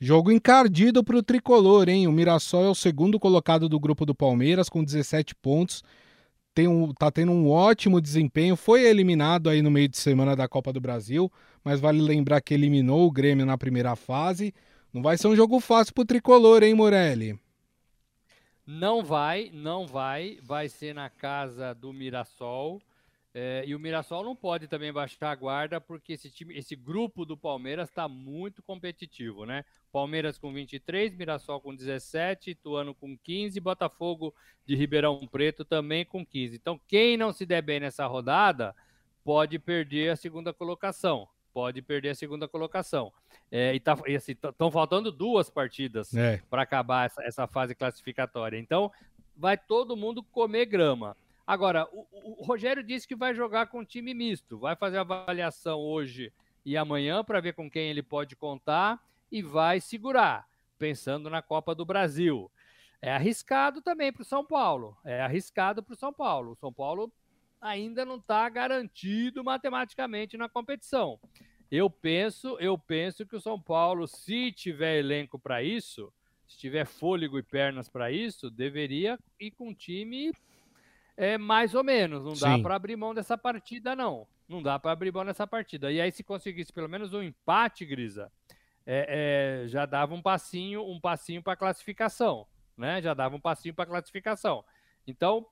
Jogo 0.00 0.30
encardido 0.30 1.02
para 1.02 1.16
o 1.16 1.22
tricolor, 1.24 1.88
hein? 1.88 2.06
O 2.06 2.12
Mirassol 2.12 2.66
é 2.66 2.68
o 2.68 2.74
segundo 2.74 3.18
colocado 3.18 3.68
do 3.68 3.80
grupo 3.80 4.06
do 4.06 4.14
Palmeiras, 4.14 4.68
com 4.68 4.84
17 4.84 5.34
pontos. 5.34 5.82
Tem 6.54 6.68
um, 6.68 6.92
tá 6.92 7.10
tendo 7.10 7.32
um 7.32 7.50
ótimo 7.50 8.00
desempenho. 8.00 8.54
Foi 8.54 8.84
eliminado 8.86 9.50
aí 9.50 9.60
no 9.60 9.72
meio 9.72 9.88
de 9.88 9.98
semana 9.98 10.36
da 10.36 10.46
Copa 10.46 10.72
do 10.72 10.80
Brasil, 10.80 11.32
mas 11.64 11.80
vale 11.80 12.00
lembrar 12.00 12.40
que 12.40 12.54
eliminou 12.54 13.08
o 13.08 13.10
Grêmio 13.10 13.44
na 13.44 13.58
primeira 13.58 13.96
fase. 13.96 14.54
Não 14.92 15.02
vai 15.02 15.18
ser 15.18 15.26
um 15.26 15.34
jogo 15.34 15.58
fácil 15.58 15.92
para 15.94 16.02
o 16.02 16.06
tricolor, 16.06 16.62
hein, 16.62 16.74
Morelli? 16.74 17.36
Não 18.66 19.04
vai, 19.04 19.48
não 19.52 19.86
vai. 19.86 20.38
Vai 20.42 20.68
ser 20.68 20.92
na 20.94 21.08
casa 21.08 21.72
do 21.72 21.92
Mirassol. 21.92 22.82
É, 23.32 23.62
e 23.66 23.74
o 23.74 23.78
Mirassol 23.78 24.24
não 24.24 24.34
pode 24.34 24.66
também 24.66 24.92
baixar 24.92 25.30
a 25.30 25.34
guarda, 25.34 25.80
porque 25.80 26.14
esse 26.14 26.30
time, 26.30 26.56
esse 26.56 26.74
grupo 26.74 27.24
do 27.26 27.36
Palmeiras 27.36 27.90
está 27.90 28.08
muito 28.08 28.62
competitivo, 28.62 29.44
né? 29.44 29.62
Palmeiras 29.92 30.38
com 30.38 30.52
23, 30.52 31.14
Mirassol 31.14 31.60
com 31.60 31.74
17, 31.74 32.52
Ituano 32.52 32.94
com 32.94 33.16
15, 33.16 33.60
Botafogo 33.60 34.34
de 34.64 34.74
Ribeirão 34.74 35.20
Preto 35.28 35.66
também 35.66 36.04
com 36.04 36.24
15. 36.24 36.56
Então, 36.56 36.80
quem 36.88 37.16
não 37.18 37.30
se 37.30 37.44
der 37.44 37.60
bem 37.60 37.78
nessa 37.78 38.06
rodada 38.06 38.74
pode 39.22 39.58
perder 39.58 40.10
a 40.10 40.16
segunda 40.16 40.54
colocação 40.54 41.28
pode 41.56 41.80
perder 41.80 42.10
a 42.10 42.14
segunda 42.14 42.46
colocação. 42.46 43.10
É, 43.50 43.72
e 43.72 43.78
estão 43.78 43.94
assim, 44.14 44.36
faltando 44.70 45.10
duas 45.10 45.48
partidas 45.48 46.14
é. 46.14 46.42
para 46.50 46.60
acabar 46.60 47.06
essa, 47.06 47.22
essa, 47.22 47.46
fase 47.46 47.74
classificatória. 47.74 48.58
Então, 48.58 48.92
vai 49.34 49.56
todo 49.56 49.96
mundo 49.96 50.22
comer 50.22 50.66
grama. 50.66 51.16
Agora, 51.46 51.88
o, 51.90 52.06
o, 52.12 52.44
Rogério 52.44 52.82
disse 52.82 53.08
que 53.08 53.16
vai 53.16 53.34
jogar 53.34 53.68
com 53.68 53.82
time 53.82 54.12
misto, 54.12 54.58
vai 54.58 54.76
fazer 54.76 54.98
avaliação 54.98 55.80
hoje 55.80 56.30
e 56.62 56.76
amanhã 56.76 57.24
para 57.24 57.40
ver 57.40 57.54
com 57.54 57.70
quem 57.70 57.88
ele 57.88 58.02
pode 58.02 58.36
contar 58.36 59.02
e 59.32 59.40
vai 59.40 59.80
segurar, 59.80 60.46
pensando 60.78 61.30
na 61.30 61.40
Copa 61.40 61.74
do 61.74 61.86
Brasil. 61.86 62.50
É 63.00 63.14
arriscado 63.14 63.80
também 63.80 64.12
para 64.12 64.20
o 64.20 64.26
São 64.26 64.44
Paulo. 64.44 64.94
É 65.02 65.22
arriscado 65.22 65.82
para 65.82 65.94
o 65.94 65.96
São 65.96 66.12
Paulo. 66.12 66.52
O 66.52 66.56
São 66.56 66.70
Paulo 66.70 67.10
ainda 67.66 68.04
não 68.04 68.16
está 68.16 68.48
garantido 68.48 69.42
matematicamente 69.42 70.36
na 70.36 70.48
competição. 70.48 71.18
Eu 71.70 71.90
penso, 71.90 72.56
eu 72.60 72.78
penso 72.78 73.26
que 73.26 73.34
o 73.34 73.40
São 73.40 73.60
Paulo, 73.60 74.06
se 74.06 74.52
tiver 74.52 74.98
elenco 74.98 75.38
para 75.38 75.62
isso, 75.62 76.12
se 76.46 76.56
tiver 76.56 76.86
fôlego 76.86 77.38
e 77.38 77.42
pernas 77.42 77.88
para 77.88 78.10
isso, 78.10 78.50
deveria 78.50 79.18
ir 79.40 79.50
com 79.50 79.70
um 79.70 79.74
time 79.74 80.32
é, 81.16 81.36
mais 81.36 81.74
ou 81.74 81.82
menos. 81.82 82.24
Não 82.24 82.34
dá 82.34 82.58
para 82.58 82.76
abrir 82.76 82.94
mão 82.94 83.12
dessa 83.12 83.36
partida, 83.36 83.96
não. 83.96 84.28
Não 84.48 84.62
dá 84.62 84.78
para 84.78 84.92
abrir 84.92 85.12
mão 85.12 85.24
dessa 85.24 85.46
partida. 85.46 85.90
E 85.90 86.00
aí, 86.00 86.12
se 86.12 86.22
conseguisse 86.22 86.72
pelo 86.72 86.88
menos 86.88 87.12
um 87.12 87.22
empate, 87.22 87.84
Grisa, 87.84 88.30
é, 88.86 89.64
é, 89.64 89.68
já 89.68 89.84
dava 89.84 90.14
um 90.14 90.22
passinho, 90.22 90.88
um 90.88 91.00
passinho 91.00 91.42
para 91.42 91.56
classificação, 91.56 92.46
né? 92.76 93.02
Já 93.02 93.12
dava 93.12 93.34
um 93.34 93.40
passinho 93.40 93.74
para 93.74 93.86
classificação. 93.86 94.64
Então, 95.04 95.44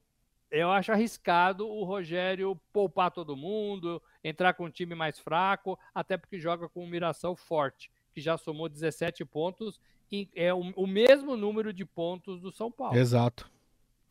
eu 0.51 0.71
acho 0.71 0.93
arriscado 0.93 1.69
o 1.69 1.85
Rogério 1.85 2.61
poupar 2.73 3.11
todo 3.11 3.37
mundo, 3.37 4.01
entrar 4.23 4.55
com 4.55 4.67
um 4.67 4.71
time 4.71 4.95
mais 4.95 5.19
fraco, 5.19 5.79
até 5.95 6.17
porque 6.17 6.39
joga 6.39 6.69
com 6.69 6.85
um 6.85 6.89
Miração 6.89 7.35
forte, 7.35 7.91
que 8.13 8.21
já 8.21 8.37
somou 8.37 8.69
17 8.69 9.25
pontos 9.25 9.81
e 10.11 10.29
é 10.35 10.53
o, 10.55 10.61
o 10.77 10.87
mesmo 10.87 11.37
número 11.37 11.73
de 11.73 11.85
pontos 11.85 12.41
do 12.41 12.53
São 12.53 12.71
Paulo. 12.71 12.97
Exato. 12.97 13.51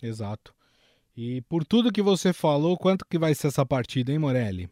Exato. 0.02 0.54
E 1.16 1.42
por 1.42 1.64
tudo 1.64 1.92
que 1.92 2.02
você 2.02 2.34
falou, 2.34 2.78
quanto 2.78 3.06
que 3.06 3.20
vai 3.20 3.34
ser 3.34 3.48
essa 3.48 3.66
partida, 3.66 4.12
hein, 4.12 4.20
Morelli? 4.20 4.70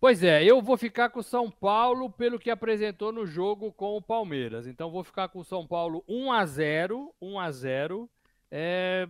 Pois 0.00 0.22
é, 0.22 0.42
eu 0.42 0.62
vou 0.62 0.76
ficar 0.76 1.10
com 1.10 1.20
o 1.20 1.22
São 1.22 1.50
Paulo 1.50 2.10
pelo 2.10 2.38
que 2.38 2.50
apresentou 2.50 3.12
no 3.12 3.26
jogo 3.26 3.70
com 3.72 3.96
o 3.96 4.02
Palmeiras. 4.02 4.66
Então 4.66 4.90
vou 4.90 5.04
ficar 5.04 5.28
com 5.28 5.40
o 5.40 5.44
São 5.44 5.66
Paulo 5.66 6.02
1 6.08 6.32
a 6.32 6.46
0, 6.46 7.14
1 7.20 7.38
a 7.38 7.50
0. 7.50 8.10
É, 8.50 9.08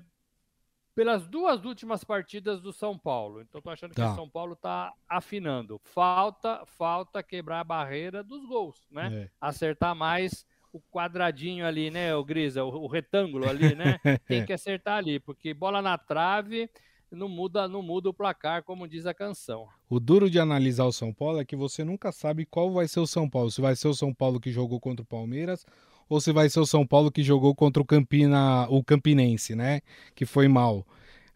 pelas 0.95 1.27
duas 1.27 1.65
últimas 1.65 2.05
partidas 2.05 2.61
do 2.61 2.73
São 2.73 2.99
Paulo. 2.99 3.41
Então 3.41 3.61
tô 3.61 3.71
achando 3.71 3.95
tá. 3.95 4.05
que 4.05 4.13
o 4.13 4.15
São 4.15 4.29
Paulo 4.29 4.57
tá 4.57 4.93
afinando. 5.09 5.81
Falta, 5.85 6.63
falta 6.67 7.23
quebrar 7.23 7.61
a 7.61 7.65
barreira 7.65 8.23
dos 8.23 8.45
gols, 8.45 8.87
né? 8.91 9.25
É. 9.25 9.31
Acertar 9.41 9.95
mais 9.95 10.45
o 10.73 10.81
quadradinho 10.81 11.67
ali, 11.67 11.91
né, 11.91 12.15
o 12.15 12.25
Grisa, 12.25 12.63
o, 12.65 12.69
o 12.69 12.87
retângulo 12.87 13.49
ali, 13.49 13.75
né? 13.75 13.99
Tem 14.27 14.45
que 14.47 14.53
acertar 14.53 14.99
ali, 14.99 15.19
porque 15.19 15.53
bola 15.53 15.83
na 15.83 15.99
trave 15.99 16.71
não 17.11 17.29
muda, 17.29 17.67
não 17.67 17.83
muda 17.83 18.09
o 18.09 18.15
placar, 18.15 18.63
como 18.63 18.87
diz 18.87 19.05
a 19.05 19.13
canção. 19.13 19.67
O 19.89 19.99
duro 19.99 20.31
de 20.31 20.39
analisar 20.39 20.85
o 20.85 20.93
São 20.93 21.13
Paulo 21.13 21.41
é 21.41 21.45
que 21.45 21.57
você 21.57 21.83
nunca 21.83 22.13
sabe 22.13 22.47
qual 22.47 22.73
vai 22.73 22.87
ser 22.87 23.01
o 23.01 23.07
São 23.07 23.29
Paulo. 23.29 23.51
Se 23.51 23.61
vai 23.61 23.75
ser 23.75 23.89
o 23.89 23.95
São 23.95 24.15
Paulo 24.15 24.39
que 24.39 24.53
jogou 24.53 24.79
contra 24.79 25.03
o 25.03 25.07
Palmeiras 25.07 25.67
ou 26.11 26.21
se 26.21 26.33
vai 26.33 26.51
ser 26.51 26.59
o 26.59 26.67
São 26.67 26.85
Paulo 26.85 27.11
que 27.11 27.23
jogou 27.23 27.55
contra 27.55 27.81
o 27.81 27.87
Campina, 27.87 28.67
o 28.69 28.83
Campinense, 28.83 29.55
né? 29.55 29.81
Que 30.13 30.27
foi 30.27 30.49
mal. 30.49 30.85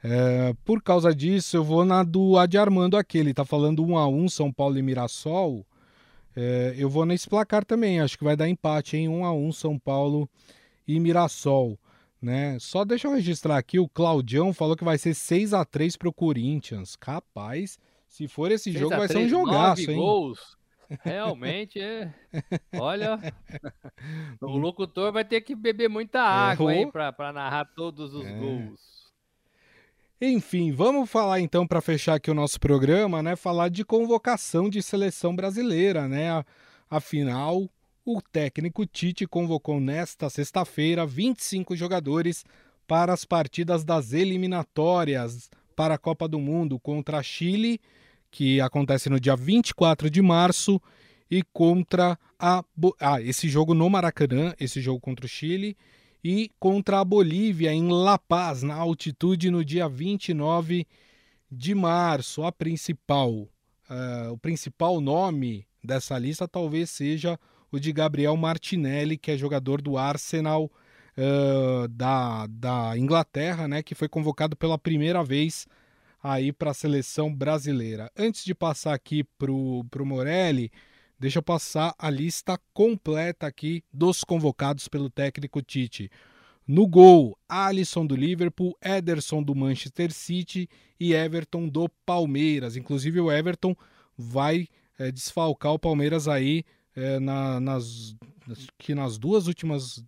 É, 0.02 0.52
por 0.64 0.82
causa 0.82 1.14
disso, 1.14 1.56
eu 1.56 1.62
vou 1.62 1.84
na 1.84 2.02
do 2.02 2.36
Adi 2.36 2.58
Armando 2.58 2.96
aqui. 2.96 3.16
Ele 3.16 3.32
tá 3.32 3.44
falando 3.44 3.84
1 3.84 3.96
a 3.96 4.08
1 4.08 4.28
São 4.28 4.52
Paulo 4.52 4.76
e 4.76 4.82
Mirassol. 4.82 5.64
É, 6.34 6.74
eu 6.76 6.90
vou 6.90 7.06
nesse 7.06 7.28
placar 7.28 7.64
também. 7.64 8.00
Acho 8.00 8.18
que 8.18 8.24
vai 8.24 8.36
dar 8.36 8.48
empate 8.48 8.96
em 8.96 9.08
1 9.08 9.24
a 9.24 9.32
1 9.32 9.52
São 9.52 9.78
Paulo 9.78 10.28
e 10.86 10.98
Mirassol. 10.98 11.78
Né? 12.20 12.58
Só 12.58 12.84
deixa 12.84 13.06
eu 13.06 13.12
registrar 13.12 13.58
aqui, 13.58 13.78
o 13.78 13.88
Claudião 13.88 14.52
falou 14.52 14.74
que 14.74 14.82
vai 14.82 14.96
ser 14.98 15.14
6 15.14 15.52
a 15.52 15.64
3 15.64 15.96
pro 15.96 16.12
Corinthians. 16.12 16.96
Capaz, 16.96 17.78
se 18.08 18.26
for 18.26 18.50
esse 18.50 18.72
jogo 18.72 18.96
vai 18.96 19.06
3, 19.06 19.10
ser 19.12 19.26
um 19.26 19.28
jogaço, 19.28 19.90
hein? 19.90 19.98
Gols. 19.98 20.56
Realmente 21.02 21.80
é. 21.80 22.12
Olha, 22.74 23.18
o 24.40 24.56
locutor 24.56 25.12
vai 25.12 25.24
ter 25.24 25.40
que 25.40 25.54
beber 25.54 25.88
muita 25.88 26.20
água 26.20 26.74
é, 26.74 26.86
para 26.86 27.32
narrar 27.32 27.64
todos 27.74 28.14
os 28.14 28.26
é. 28.26 28.32
gols. 28.32 28.94
Enfim, 30.20 30.72
vamos 30.72 31.10
falar 31.10 31.40
então 31.40 31.66
para 31.66 31.80
fechar 31.80 32.14
aqui 32.14 32.30
o 32.30 32.34
nosso 32.34 32.58
programa, 32.58 33.22
né? 33.22 33.36
Falar 33.36 33.68
de 33.68 33.84
convocação 33.84 34.70
de 34.70 34.82
seleção 34.82 35.34
brasileira, 35.34 36.08
né? 36.08 36.44
Afinal, 36.88 37.68
o 38.04 38.22
técnico 38.22 38.86
Tite 38.86 39.26
convocou 39.26 39.80
nesta 39.80 40.30
sexta-feira 40.30 41.04
25 41.04 41.74
jogadores 41.74 42.44
para 42.86 43.12
as 43.12 43.24
partidas 43.24 43.84
das 43.84 44.12
eliminatórias 44.12 45.50
para 45.74 45.94
a 45.94 45.98
Copa 45.98 46.28
do 46.28 46.38
Mundo 46.38 46.78
contra 46.78 47.22
Chile 47.22 47.80
que 48.34 48.60
acontece 48.60 49.08
no 49.08 49.20
dia 49.20 49.36
24 49.36 50.10
de 50.10 50.20
março, 50.20 50.82
e 51.30 51.44
contra 51.52 52.18
a. 52.36 52.64
Ah, 53.00 53.22
esse 53.22 53.48
jogo 53.48 53.74
no 53.74 53.88
Maracanã, 53.88 54.52
esse 54.58 54.80
jogo 54.80 55.00
contra 55.00 55.24
o 55.24 55.28
Chile, 55.28 55.76
e 56.22 56.50
contra 56.58 56.98
a 56.98 57.04
Bolívia 57.04 57.72
em 57.72 57.88
La 57.88 58.18
Paz, 58.18 58.64
na 58.64 58.74
altitude, 58.74 59.52
no 59.52 59.64
dia 59.64 59.88
29 59.88 60.84
de 61.48 61.76
março. 61.76 62.42
A 62.42 62.50
principal, 62.50 63.30
uh, 63.30 64.32
o 64.32 64.38
principal 64.38 65.00
nome 65.00 65.64
dessa 65.82 66.18
lista 66.18 66.48
talvez 66.48 66.90
seja 66.90 67.38
o 67.70 67.78
de 67.78 67.92
Gabriel 67.92 68.36
Martinelli, 68.36 69.16
que 69.16 69.30
é 69.30 69.36
jogador 69.36 69.80
do 69.80 69.96
Arsenal 69.96 70.64
uh, 71.16 71.86
da, 71.86 72.48
da 72.48 72.98
Inglaterra, 72.98 73.68
né, 73.68 73.80
que 73.80 73.94
foi 73.94 74.08
convocado 74.08 74.56
pela 74.56 74.76
primeira 74.76 75.22
vez 75.22 75.68
aí 76.24 76.50
para 76.50 76.70
a 76.70 76.74
seleção 76.74 77.32
brasileira. 77.32 78.10
Antes 78.16 78.46
de 78.46 78.54
passar 78.54 78.94
aqui 78.94 79.22
para 79.22 79.52
o 79.52 79.84
Morelli, 80.06 80.72
deixa 81.18 81.38
eu 81.38 81.42
passar 81.42 81.94
a 81.98 82.08
lista 82.08 82.58
completa 82.72 83.46
aqui 83.46 83.84
dos 83.92 84.24
convocados 84.24 84.88
pelo 84.88 85.10
técnico 85.10 85.60
Tite. 85.60 86.10
No 86.66 86.86
gol, 86.86 87.38
Alisson 87.46 88.06
do 88.06 88.16
Liverpool, 88.16 88.74
Ederson 88.82 89.42
do 89.42 89.54
Manchester 89.54 90.10
City 90.10 90.66
e 90.98 91.12
Everton 91.12 91.68
do 91.68 91.90
Palmeiras. 92.06 92.74
Inclusive 92.74 93.20
o 93.20 93.30
Everton 93.30 93.76
vai 94.16 94.66
é, 94.98 95.12
desfalcar 95.12 95.74
o 95.74 95.78
Palmeiras 95.78 96.26
aí 96.26 96.64
é, 96.96 97.18
na, 97.20 97.60
nas 97.60 98.16
que 98.78 98.94
nas 98.94 99.18
duas 99.18 99.46
últimas 99.46 100.02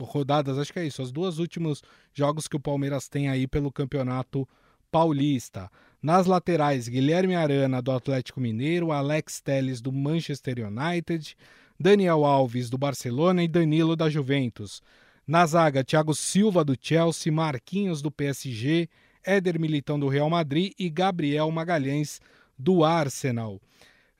rodadas, 0.00 0.58
acho 0.58 0.72
que 0.72 0.78
é 0.78 0.86
isso, 0.86 1.02
os 1.02 1.12
dois 1.12 1.38
últimos 1.38 1.82
jogos 2.14 2.48
que 2.48 2.56
o 2.56 2.60
Palmeiras 2.60 3.08
tem 3.08 3.28
aí 3.28 3.46
pelo 3.46 3.70
campeonato 3.70 4.48
Paulista. 4.92 5.70
Nas 6.02 6.26
laterais, 6.26 6.86
Guilherme 6.86 7.34
Arana, 7.34 7.80
do 7.80 7.90
Atlético 7.90 8.38
Mineiro, 8.38 8.92
Alex 8.92 9.40
Telles, 9.40 9.80
do 9.80 9.90
Manchester 9.90 10.58
United, 10.58 11.34
Daniel 11.80 12.26
Alves, 12.26 12.68
do 12.68 12.76
Barcelona 12.76 13.42
e 13.42 13.48
Danilo, 13.48 13.96
da 13.96 14.10
Juventus. 14.10 14.82
Na 15.26 15.46
zaga, 15.46 15.82
Thiago 15.82 16.14
Silva, 16.14 16.62
do 16.62 16.76
Chelsea, 16.78 17.32
Marquinhos, 17.32 18.02
do 18.02 18.10
PSG, 18.10 18.86
Éder 19.24 19.58
Militão, 19.58 19.98
do 19.98 20.08
Real 20.08 20.28
Madrid 20.28 20.72
e 20.78 20.90
Gabriel 20.90 21.50
Magalhães, 21.50 22.20
do 22.58 22.84
Arsenal. 22.84 23.60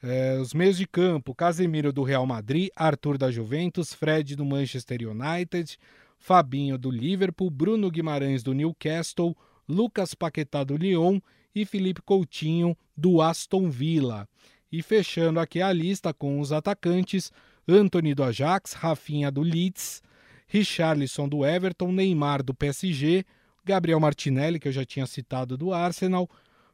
É, 0.03 0.39
os 0.41 0.55
meios 0.55 0.79
de 0.79 0.87
campo, 0.87 1.35
Casemiro, 1.35 1.93
do 1.93 2.03
Real 2.03 2.25
Madrid, 2.25 2.71
Arthur, 2.75 3.19
da 3.19 3.31
Juventus, 3.31 3.93
Fred, 3.93 4.35
do 4.35 4.45
Manchester 4.45 5.01
United, 5.07 5.77
Fabinho, 6.19 6.79
do 6.79 6.91
Liverpool, 6.91 7.51
Bruno 7.51 7.91
Guimarães, 7.91 8.43
do 8.43 8.55
Newcastle, 8.55 9.37
Lucas 9.73 10.15
Paquetá 10.15 10.63
do 10.63 10.77
Lyon 10.77 11.19
e 11.55 11.65
Felipe 11.65 12.03
Coutinho 12.03 12.77
do 12.97 13.23
Aston 13.23 13.71
Villa. 13.71 14.29
E 14.71 14.83
fechando 14.83 15.41
aqui 15.41 15.61
a 15.63 15.73
lista 15.73 16.13
com 16.13 16.41
os 16.41 16.53
atacantes, 16.53 17.33
Anthony 17.67 18.15
do 18.15 18.23
Ajax, 18.23 18.75
Rafinha 18.75 19.31
do 19.31 19.41
Leeds, 19.41 20.03
Richarlison 20.47 21.29
do 21.29 21.45
Everton, 21.45 21.91
Neymar 21.91 22.43
do 22.43 22.55
PSG, 22.55 23.25
Gabriel 23.65 24.01
Martinelli, 24.01 24.61
que 24.61 24.69
eu 24.69 24.73
já 24.73 24.85
tinha 24.85 25.07
citado 25.07 25.57
do 25.57 25.73
Arsenal, 25.73 26.29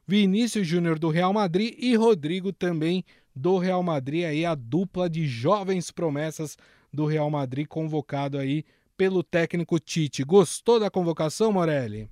Vinícius 0.05 0.67
Júnior 0.67 0.97
do 0.97 1.09
Real 1.09 1.31
Madrid 1.31 1.75
e 1.77 1.95
Rodrigo 1.95 2.51
também 2.51 3.03
do 3.35 3.57
Real 3.57 3.83
Madrid, 3.83 4.25
aí 4.25 4.45
a 4.45 4.55
dupla 4.55 5.09
de 5.09 5.27
jovens 5.27 5.91
promessas 5.91 6.57
do 6.91 7.05
Real 7.05 7.29
Madrid 7.29 7.67
convocado 7.67 8.37
aí 8.37 8.65
pelo 8.97 9.23
técnico 9.23 9.79
Tite. 9.79 10.23
Gostou 10.23 10.79
da 10.79 10.89
convocação, 10.89 11.53
Morelli? 11.53 12.09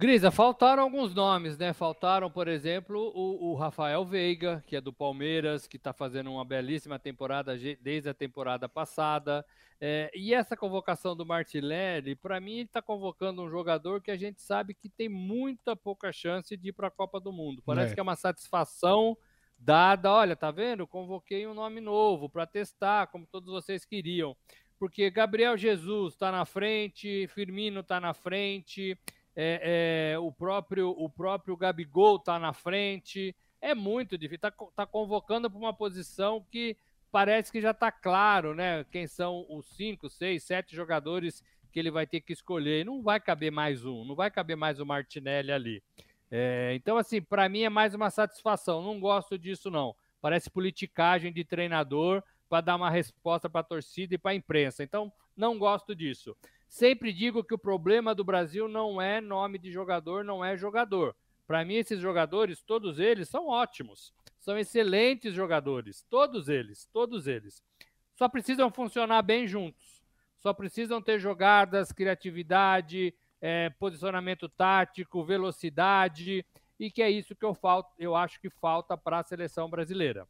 Grisa, 0.00 0.30
faltaram 0.30 0.82
alguns 0.82 1.12
nomes, 1.12 1.58
né? 1.58 1.74
Faltaram, 1.74 2.30
por 2.30 2.48
exemplo, 2.48 3.12
o, 3.14 3.50
o 3.50 3.54
Rafael 3.54 4.02
Veiga, 4.02 4.64
que 4.66 4.74
é 4.74 4.80
do 4.80 4.94
Palmeiras, 4.94 5.66
que 5.66 5.76
está 5.76 5.92
fazendo 5.92 6.32
uma 6.32 6.42
belíssima 6.42 6.98
temporada 6.98 7.54
desde 7.78 8.08
a 8.08 8.14
temporada 8.14 8.66
passada. 8.66 9.44
É, 9.78 10.10
e 10.14 10.32
essa 10.32 10.56
convocação 10.56 11.14
do 11.14 11.26
Martinelli, 11.26 12.14
para 12.14 12.40
mim, 12.40 12.52
ele 12.52 12.62
está 12.62 12.80
convocando 12.80 13.42
um 13.42 13.50
jogador 13.50 14.00
que 14.00 14.10
a 14.10 14.16
gente 14.16 14.40
sabe 14.40 14.72
que 14.72 14.88
tem 14.88 15.06
muita 15.06 15.76
pouca 15.76 16.10
chance 16.10 16.56
de 16.56 16.70
ir 16.70 16.72
para 16.72 16.88
a 16.88 16.90
Copa 16.90 17.20
do 17.20 17.30
Mundo. 17.30 17.62
Parece 17.66 17.92
é. 17.92 17.94
que 17.94 18.00
é 18.00 18.02
uma 18.02 18.16
satisfação 18.16 19.14
dada. 19.58 20.10
Olha, 20.10 20.34
tá 20.34 20.50
vendo? 20.50 20.86
Convoquei 20.86 21.46
um 21.46 21.52
nome 21.52 21.78
novo 21.78 22.26
para 22.26 22.46
testar, 22.46 23.08
como 23.08 23.26
todos 23.26 23.52
vocês 23.52 23.84
queriam. 23.84 24.34
Porque 24.78 25.10
Gabriel 25.10 25.58
Jesus 25.58 26.14
está 26.14 26.32
na 26.32 26.46
frente, 26.46 27.28
Firmino 27.28 27.80
está 27.80 28.00
na 28.00 28.14
frente 28.14 28.98
é, 29.36 30.12
é, 30.12 30.18
o, 30.18 30.32
próprio, 30.32 30.90
o 30.90 31.08
próprio 31.08 31.56
Gabigol 31.56 32.16
está 32.16 32.38
na 32.38 32.52
frente. 32.52 33.34
é 33.60 33.74
muito 33.74 34.18
difícil. 34.18 34.48
Está 34.48 34.50
tá 34.74 34.86
convocando 34.86 35.50
para 35.50 35.58
uma 35.58 35.72
posição 35.72 36.44
que 36.50 36.76
parece 37.10 37.50
que 37.50 37.60
já 37.60 37.70
está 37.70 37.90
claro, 37.90 38.54
né? 38.54 38.84
Quem 38.90 39.06
são 39.06 39.46
os 39.48 39.66
cinco, 39.76 40.08
seis, 40.08 40.44
sete 40.44 40.74
jogadores 40.74 41.42
que 41.72 41.78
ele 41.78 41.90
vai 41.90 42.06
ter 42.06 42.20
que 42.20 42.32
escolher. 42.32 42.84
Não 42.84 43.02
vai 43.02 43.20
caber 43.20 43.50
mais 43.50 43.84
um, 43.84 44.04
não 44.04 44.14
vai 44.14 44.30
caber 44.30 44.56
mais 44.56 44.80
o 44.80 44.86
Martinelli 44.86 45.52
ali. 45.52 45.82
É, 46.30 46.72
então, 46.74 46.96
assim, 46.96 47.20
para 47.20 47.48
mim 47.48 47.62
é 47.62 47.68
mais 47.68 47.94
uma 47.94 48.10
satisfação. 48.10 48.82
Não 48.82 49.00
gosto 49.00 49.38
disso, 49.38 49.70
não. 49.70 49.94
Parece 50.20 50.50
politicagem 50.50 51.32
de 51.32 51.44
treinador 51.44 52.22
para 52.48 52.60
dar 52.60 52.76
uma 52.76 52.90
resposta 52.90 53.48
para 53.48 53.60
a 53.60 53.64
torcida 53.64 54.14
e 54.14 54.18
para 54.18 54.32
a 54.32 54.34
imprensa. 54.34 54.82
Então, 54.82 55.12
não 55.36 55.58
gosto 55.58 55.94
disso. 55.94 56.36
Sempre 56.70 57.12
digo 57.12 57.42
que 57.42 57.52
o 57.52 57.58
problema 57.58 58.14
do 58.14 58.22
Brasil 58.22 58.68
não 58.68 59.02
é 59.02 59.20
nome 59.20 59.58
de 59.58 59.72
jogador, 59.72 60.22
não 60.22 60.44
é 60.44 60.56
jogador. 60.56 61.16
Para 61.44 61.64
mim, 61.64 61.74
esses 61.74 61.98
jogadores, 61.98 62.62
todos 62.62 63.00
eles, 63.00 63.28
são 63.28 63.48
ótimos. 63.48 64.14
São 64.38 64.56
excelentes 64.56 65.34
jogadores. 65.34 66.06
Todos 66.08 66.48
eles, 66.48 66.88
todos 66.92 67.26
eles. 67.26 67.60
Só 68.14 68.28
precisam 68.28 68.70
funcionar 68.70 69.20
bem 69.22 69.48
juntos. 69.48 70.00
Só 70.38 70.54
precisam 70.54 71.02
ter 71.02 71.18
jogadas, 71.18 71.90
criatividade, 71.90 73.12
é, 73.40 73.70
posicionamento 73.70 74.48
tático, 74.48 75.24
velocidade. 75.24 76.46
E 76.78 76.88
que 76.88 77.02
é 77.02 77.10
isso 77.10 77.34
que 77.34 77.44
eu, 77.44 77.52
falto, 77.52 77.90
eu 77.98 78.14
acho 78.14 78.40
que 78.40 78.48
falta 78.48 78.96
para 78.96 79.18
a 79.18 79.24
seleção 79.24 79.68
brasileira. 79.68 80.24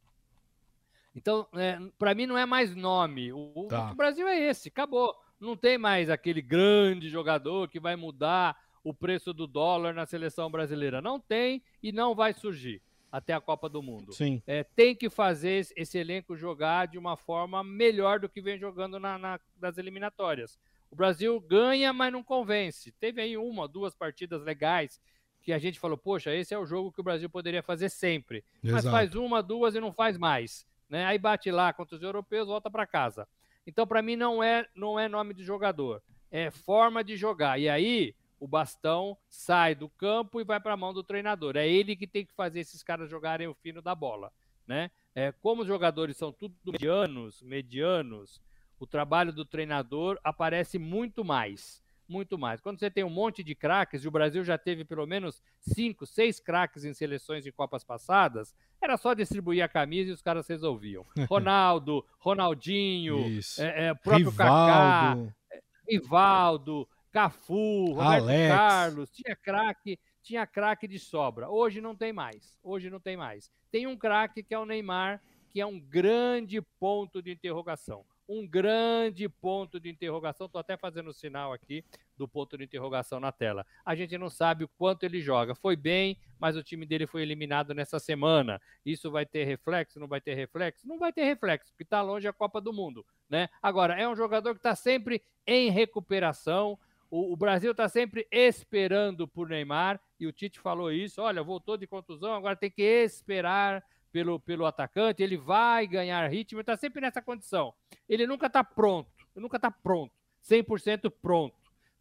Então, 1.15 1.47
é, 1.53 1.77
para 1.99 2.15
mim, 2.15 2.25
não 2.25 2.35
é 2.35 2.47
mais 2.47 2.75
nome. 2.75 3.31
O, 3.31 3.67
tá. 3.69 3.91
o 3.91 3.95
Brasil 3.95 4.27
é 4.27 4.39
esse, 4.39 4.69
acabou. 4.69 5.15
Não 5.41 5.57
tem 5.57 5.77
mais 5.77 6.09
aquele 6.09 6.41
grande 6.41 7.09
jogador 7.09 7.67
que 7.67 7.79
vai 7.79 7.95
mudar 7.95 8.55
o 8.83 8.93
preço 8.93 9.33
do 9.33 9.47
dólar 9.47 9.93
na 9.93 10.05
seleção 10.05 10.49
brasileira. 10.51 11.01
Não 11.01 11.19
tem 11.19 11.63
e 11.81 11.91
não 11.91 12.13
vai 12.13 12.31
surgir 12.33 12.81
até 13.11 13.33
a 13.33 13.41
Copa 13.41 13.67
do 13.67 13.81
Mundo. 13.81 14.13
Sim. 14.13 14.41
É, 14.47 14.63
tem 14.63 14.95
que 14.95 15.09
fazer 15.09 15.67
esse 15.75 15.97
elenco 15.97 16.37
jogar 16.37 16.87
de 16.87 16.97
uma 16.97 17.17
forma 17.17 17.63
melhor 17.63 18.19
do 18.19 18.29
que 18.29 18.41
vem 18.41 18.57
jogando 18.57 18.99
na, 18.99 19.17
na, 19.17 19.39
nas 19.59 19.77
eliminatórias. 19.77 20.57
O 20.89 20.95
Brasil 20.95 21.39
ganha, 21.39 21.91
mas 21.91 22.11
não 22.11 22.23
convence. 22.23 22.91
Teve 22.93 23.21
aí 23.21 23.35
uma, 23.35 23.67
duas 23.67 23.95
partidas 23.95 24.43
legais 24.43 25.01
que 25.41 25.51
a 25.51 25.57
gente 25.57 25.79
falou, 25.79 25.97
poxa, 25.97 26.35
esse 26.35 26.53
é 26.53 26.59
o 26.59 26.65
jogo 26.65 26.91
que 26.91 27.01
o 27.01 27.03
Brasil 27.03 27.29
poderia 27.29 27.63
fazer 27.63 27.89
sempre. 27.89 28.43
Exato. 28.63 28.83
Mas 28.83 28.85
faz 28.85 29.15
uma, 29.15 29.41
duas 29.41 29.73
e 29.73 29.79
não 29.79 29.91
faz 29.91 30.17
mais. 30.17 30.65
Né? 30.87 31.05
Aí 31.05 31.17
bate 31.17 31.49
lá 31.49 31.73
contra 31.73 31.95
os 31.95 32.03
europeus, 32.03 32.47
volta 32.47 32.69
para 32.69 32.85
casa. 32.85 33.27
Então, 33.65 33.85
para 33.85 34.01
mim, 34.01 34.15
não 34.15 34.43
é, 34.43 34.67
não 34.75 34.99
é 34.99 35.07
nome 35.07 35.33
de 35.33 35.43
jogador, 35.43 36.01
é 36.29 36.49
forma 36.49 37.03
de 37.03 37.15
jogar. 37.15 37.59
E 37.59 37.69
aí, 37.69 38.15
o 38.39 38.47
bastão 38.47 39.15
sai 39.29 39.75
do 39.75 39.87
campo 39.87 40.41
e 40.41 40.43
vai 40.43 40.59
para 40.59 40.73
a 40.73 40.77
mão 40.77 40.93
do 40.93 41.03
treinador. 41.03 41.55
É 41.55 41.67
ele 41.67 41.95
que 41.95 42.07
tem 42.07 42.25
que 42.25 42.33
fazer 42.33 42.59
esses 42.59 42.81
caras 42.81 43.09
jogarem 43.09 43.47
o 43.47 43.53
fino 43.53 43.81
da 43.81 43.93
bola, 43.93 44.31
né? 44.65 44.89
É, 45.13 45.31
como 45.31 45.61
os 45.61 45.67
jogadores 45.67 46.17
são 46.17 46.31
tudo 46.31 46.55
medianos, 46.65 47.41
medianos, 47.43 48.41
o 48.79 48.87
trabalho 48.87 49.31
do 49.31 49.45
treinador 49.45 50.19
aparece 50.23 50.79
muito 50.79 51.23
mais, 51.23 51.80
muito 52.11 52.37
mais. 52.37 52.59
Quando 52.59 52.77
você 52.77 52.91
tem 52.91 53.03
um 53.03 53.09
monte 53.09 53.41
de 53.43 53.55
craques, 53.55 54.03
e 54.03 54.07
o 54.07 54.11
Brasil 54.11 54.43
já 54.43 54.57
teve 54.57 54.83
pelo 54.83 55.07
menos 55.07 55.41
cinco, 55.59 56.05
seis 56.05 56.39
craques 56.39 56.83
em 56.83 56.93
seleções 56.93 57.43
de 57.43 57.51
Copas 57.51 57.83
passadas, 57.83 58.53
era 58.81 58.97
só 58.97 59.13
distribuir 59.13 59.63
a 59.63 59.69
camisa 59.69 60.09
e 60.09 60.13
os 60.13 60.21
caras 60.21 60.47
resolviam. 60.47 61.05
Ronaldo, 61.29 62.05
Ronaldinho, 62.19 63.17
é, 63.57 63.87
é, 63.87 63.93
próprio 63.93 64.29
Rivaldo. 64.29 64.35
Kaká, 64.35 65.35
é, 65.51 65.61
Rivaldo, 65.89 66.89
Cafu, 67.11 67.93
Roberto 67.93 68.23
Alex. 68.23 68.55
Carlos, 68.55 69.11
tinha 69.11 69.35
craque, 69.35 69.99
tinha 70.21 70.45
craque 70.45 70.87
de 70.87 70.99
sobra. 70.99 71.49
Hoje 71.49 71.79
não 71.79 71.95
tem 71.95 72.11
mais. 72.11 72.59
Hoje 72.61 72.89
não 72.89 72.99
tem 72.99 73.15
mais. 73.15 73.49
Tem 73.71 73.87
um 73.87 73.97
craque 73.97 74.43
que 74.43 74.53
é 74.53 74.59
o 74.59 74.65
Neymar, 74.65 75.21
que 75.49 75.61
é 75.61 75.65
um 75.65 75.79
grande 75.79 76.61
ponto 76.79 77.21
de 77.21 77.31
interrogação. 77.31 78.05
Um 78.31 78.47
grande 78.47 79.27
ponto 79.27 79.79
de 79.79 79.89
interrogação. 79.89 80.45
Estou 80.45 80.59
até 80.59 80.77
fazendo 80.77 81.09
o 81.09 81.13
sinal 81.13 81.51
aqui 81.51 81.83
do 82.17 82.27
ponto 82.27 82.57
de 82.57 82.63
interrogação 82.63 83.19
na 83.19 83.31
tela. 83.31 83.65
A 83.85 83.95
gente 83.95 84.17
não 84.17 84.29
sabe 84.29 84.63
o 84.63 84.67
quanto 84.67 85.03
ele 85.03 85.19
joga. 85.19 85.53
Foi 85.55 85.75
bem, 85.75 86.17
mas 86.39 86.55
o 86.55 86.63
time 86.63 86.85
dele 86.85 87.05
foi 87.05 87.21
eliminado 87.23 87.73
nessa 87.73 87.99
semana. 87.99 88.61
Isso 88.85 89.11
vai 89.11 89.25
ter 89.25 89.43
reflexo? 89.43 89.99
Não 89.99 90.07
vai 90.07 90.21
ter 90.21 90.35
reflexo? 90.35 90.87
Não 90.87 90.97
vai 90.97 91.11
ter 91.11 91.25
reflexo, 91.25 91.71
porque 91.71 91.83
está 91.83 92.01
longe 92.01 92.27
a 92.27 92.33
Copa 92.33 92.61
do 92.61 92.71
Mundo. 92.71 93.05
Né? 93.29 93.49
Agora, 93.61 93.99
é 93.99 94.07
um 94.07 94.15
jogador 94.15 94.53
que 94.53 94.59
está 94.59 94.75
sempre 94.75 95.21
em 95.45 95.69
recuperação 95.69 96.79
o, 97.11 97.33
o 97.33 97.35
Brasil 97.35 97.71
está 97.71 97.89
sempre 97.89 98.25
esperando 98.31 99.27
por 99.27 99.49
Neymar, 99.49 99.99
e 100.17 100.25
o 100.25 100.31
Tite 100.31 100.61
falou 100.61 100.89
isso: 100.89 101.21
olha, 101.21 101.43
voltou 101.43 101.75
de 101.75 101.85
contusão, 101.85 102.33
agora 102.33 102.55
tem 102.55 102.71
que 102.71 102.81
esperar 102.81 103.83
pelo, 104.11 104.39
pelo 104.39 104.65
atacante, 104.65 105.23
ele 105.23 105.37
vai 105.37 105.87
ganhar 105.87 106.29
ritmo, 106.29 106.59
está 106.59 106.75
sempre 106.75 107.01
nessa 107.01 107.21
condição. 107.21 107.73
Ele 108.07 108.27
nunca 108.27 108.47
está 108.47 108.63
pronto, 108.63 109.09
nunca 109.35 109.57
está 109.57 109.71
pronto, 109.71 110.13
100% 110.43 111.11
pronto. 111.21 111.55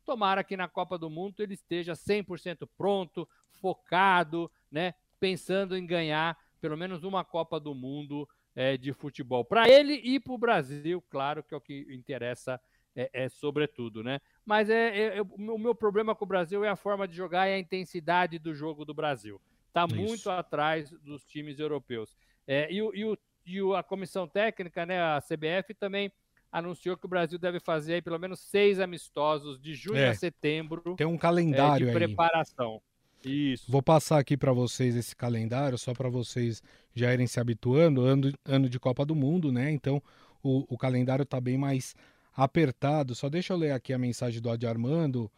Tomara 0.05 0.43
que 0.43 0.57
na 0.57 0.69
Copa 0.69 0.99
do 0.99 1.09
Mundo 1.09 1.41
ele 1.41 1.55
esteja 1.55 1.93
100% 1.93 2.69
pronto, 2.77 3.29
focado, 3.61 4.51
né, 4.71 4.95
pensando 5.19 5.77
em 5.77 5.87
ganhar 5.87 6.37
pelo 6.61 6.77
menos 6.77 7.05
uma 7.05 7.25
Copa 7.25 7.59
do 7.59 7.75
Mundo 7.75 8.29
é, 8.55 8.77
de 8.77 8.93
futebol. 8.93 9.45
Para 9.45 9.69
ele 9.69 9.95
e 9.95 10.19
para 10.19 10.33
o 10.33 10.39
Brasil, 10.39 11.03
claro 11.09 11.43
que 11.43 11.55
é 11.55 11.57
o 11.57 11.61
que 11.61 11.87
interessa 11.91 12.61
é, 12.95 13.11
é 13.13 13.29
sobretudo, 13.29 14.03
né? 14.03 14.21
Mas 14.45 14.69
é, 14.69 14.89
é, 14.89 15.19
é, 15.19 15.23
o 15.23 15.59
meu 15.59 15.75
problema 15.75 16.15
com 16.15 16.25
o 16.25 16.29
Brasil 16.29 16.65
é 16.65 16.69
a 16.69 16.77
forma 16.77 17.07
de 17.07 17.17
jogar 17.17 17.49
e 17.49 17.55
a 17.55 17.59
intensidade 17.59 18.39
do 18.39 18.55
jogo 18.55 18.85
do 18.85 18.93
Brasil. 18.93 19.41
Está 19.71 19.87
muito 19.87 20.29
atrás 20.29 20.91
dos 20.91 21.25
times 21.25 21.61
europeus. 21.61 22.17
É, 22.47 22.71
e, 22.73 22.83
o, 22.83 22.93
e, 22.93 23.05
o, 23.05 23.17
e 23.47 23.77
a 23.77 23.83
comissão 23.83 24.27
técnica, 24.27 24.85
né, 24.85 25.01
a 25.01 25.21
CBF, 25.21 25.73
também 25.75 26.13
anunciou 26.51 26.97
que 26.97 27.07
o 27.07 27.09
Brasil 27.09 27.39
deve 27.39 27.61
fazer 27.61 27.95
aí, 27.95 28.03
pelo 28.03 28.19
menos 28.19 28.41
seis 28.41 28.81
amistosos 28.81 29.61
de 29.61 29.73
junho 29.75 29.99
é, 29.99 30.09
a 30.09 30.15
setembro. 30.15 30.97
Tem 30.97 31.07
um 31.07 31.17
calendário 31.17 31.89
é, 31.89 31.93
de 31.93 31.97
preparação. 31.97 32.83
Isso. 33.25 33.71
Vou 33.71 33.83
passar 33.83 34.19
aqui 34.19 34.37
para 34.37 34.53
vocês 34.53 34.97
esse 34.97 35.15
calendário, 35.15 35.79
só 35.79 35.95
para 35.95 36.09
vocês 36.09 36.61
já 36.93 37.13
irem 37.15 37.29
se 37.29 37.39
habituando. 37.39 38.03
Ano, 38.03 38.33
ano 38.45 38.69
de 38.69 38.81
Copa 38.81 39.05
do 39.05 39.15
Mundo, 39.15 39.53
né? 39.53 39.71
Então 39.71 40.03
o, 40.43 40.67
o 40.75 40.77
calendário 40.77 41.23
está 41.23 41.41
bem 41.41 41.57
mais 41.57 41.95
apertado. 42.35 43.15
Só 43.15 43.29
deixa 43.29 43.53
eu 43.53 43.57
ler 43.57 43.71
aqui 43.71 43.93
a 43.93 43.99
mensagem 43.99 44.41
do 44.41 44.51
Adi 44.51 44.67
Armando, 44.67 45.31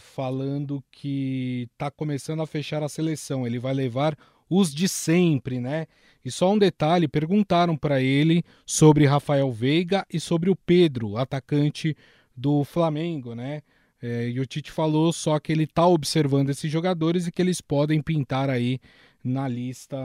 falando 0.00 0.82
que 0.90 1.68
está 1.72 1.90
começando 1.90 2.42
a 2.42 2.46
fechar 2.46 2.82
a 2.82 2.88
seleção. 2.88 3.46
Ele 3.46 3.58
vai 3.58 3.72
levar 3.72 4.16
os 4.48 4.74
de 4.74 4.88
sempre, 4.88 5.58
né? 5.60 5.86
E 6.24 6.30
só 6.30 6.52
um 6.52 6.58
detalhe: 6.58 7.08
perguntaram 7.08 7.76
para 7.76 8.00
ele 8.00 8.42
sobre 8.66 9.06
Rafael 9.06 9.50
Veiga 9.52 10.06
e 10.12 10.20
sobre 10.20 10.50
o 10.50 10.56
Pedro, 10.56 11.16
atacante 11.16 11.96
do 12.36 12.64
Flamengo, 12.64 13.34
né? 13.34 13.62
É, 14.02 14.28
e 14.28 14.38
o 14.38 14.46
Tite 14.46 14.70
falou 14.70 15.12
só 15.12 15.38
que 15.38 15.50
ele 15.50 15.64
está 15.64 15.86
observando 15.86 16.50
esses 16.50 16.70
jogadores 16.70 17.26
e 17.26 17.32
que 17.32 17.40
eles 17.40 17.60
podem 17.60 18.02
pintar 18.02 18.50
aí 18.50 18.78
na 19.22 19.48
lista 19.48 19.96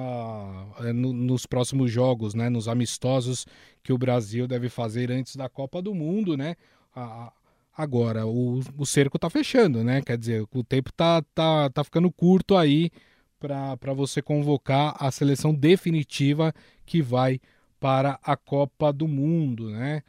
é, 0.79 0.93
no, 0.93 1.11
nos 1.11 1.45
próximos 1.45 1.91
jogos, 1.91 2.33
né, 2.33 2.47
nos 2.47 2.69
amistosos 2.69 3.45
que 3.83 3.91
o 3.91 3.97
Brasil 3.97 4.47
deve 4.47 4.69
fazer 4.69 5.11
antes 5.11 5.35
da 5.35 5.49
Copa 5.49 5.81
do 5.81 5.93
Mundo, 5.93 6.37
né? 6.37 6.55
A, 6.95 7.33
agora 7.79 8.27
o, 8.27 8.59
o 8.77 8.85
cerco 8.85 9.15
está 9.15 9.29
fechando, 9.29 9.83
né? 9.83 10.01
Quer 10.01 10.17
dizer, 10.17 10.45
o 10.53 10.63
tempo 10.63 10.91
tá, 10.91 11.23
tá, 11.33 11.69
tá 11.69 11.83
ficando 11.83 12.11
curto 12.11 12.57
aí 12.57 12.91
para 13.39 13.93
você 13.93 14.21
convocar 14.21 14.95
a 14.99 15.09
seleção 15.11 15.53
definitiva 15.53 16.53
que 16.85 17.01
vai 17.01 17.39
para 17.79 18.19
a 18.21 18.35
Copa 18.35 18.91
do 18.91 19.07
Mundo, 19.07 19.69
né? 19.69 20.03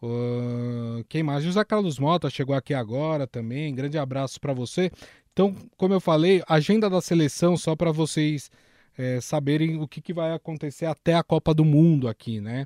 Uh, 0.00 1.04
quem 1.08 1.24
mais? 1.24 1.42
José 1.42 1.64
Carlos 1.64 1.98
Mota 1.98 2.30
chegou 2.30 2.54
aqui 2.54 2.72
agora 2.72 3.26
também. 3.26 3.74
Grande 3.74 3.98
abraço 3.98 4.40
para 4.40 4.52
você. 4.52 4.92
Então, 5.32 5.56
como 5.76 5.94
eu 5.94 6.00
falei, 6.00 6.40
agenda 6.48 6.88
da 6.88 7.00
seleção, 7.00 7.56
só 7.56 7.74
para 7.74 7.90
vocês 7.90 8.48
é, 8.96 9.20
saberem 9.20 9.80
o 9.80 9.88
que, 9.88 10.00
que, 10.00 10.12
vai 10.12 10.32
acontecer 10.32 10.86
até 10.86 11.14
a 11.14 11.22
Copa 11.24 11.52
do 11.52 11.64
Mundo 11.64 12.06
aqui, 12.06 12.40
né? 12.40 12.64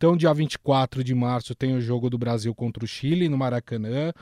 Então, 0.00 0.16
dia 0.16 0.32
24 0.32 1.04
de 1.04 1.14
março 1.14 1.54
tem 1.54 1.74
o 1.74 1.80
jogo 1.82 2.08
do 2.08 2.16
Brasil 2.16 2.54
contra 2.54 2.82
o 2.82 2.88
Chile 2.88 3.28
no 3.28 3.36
Maracanã. 3.36 4.14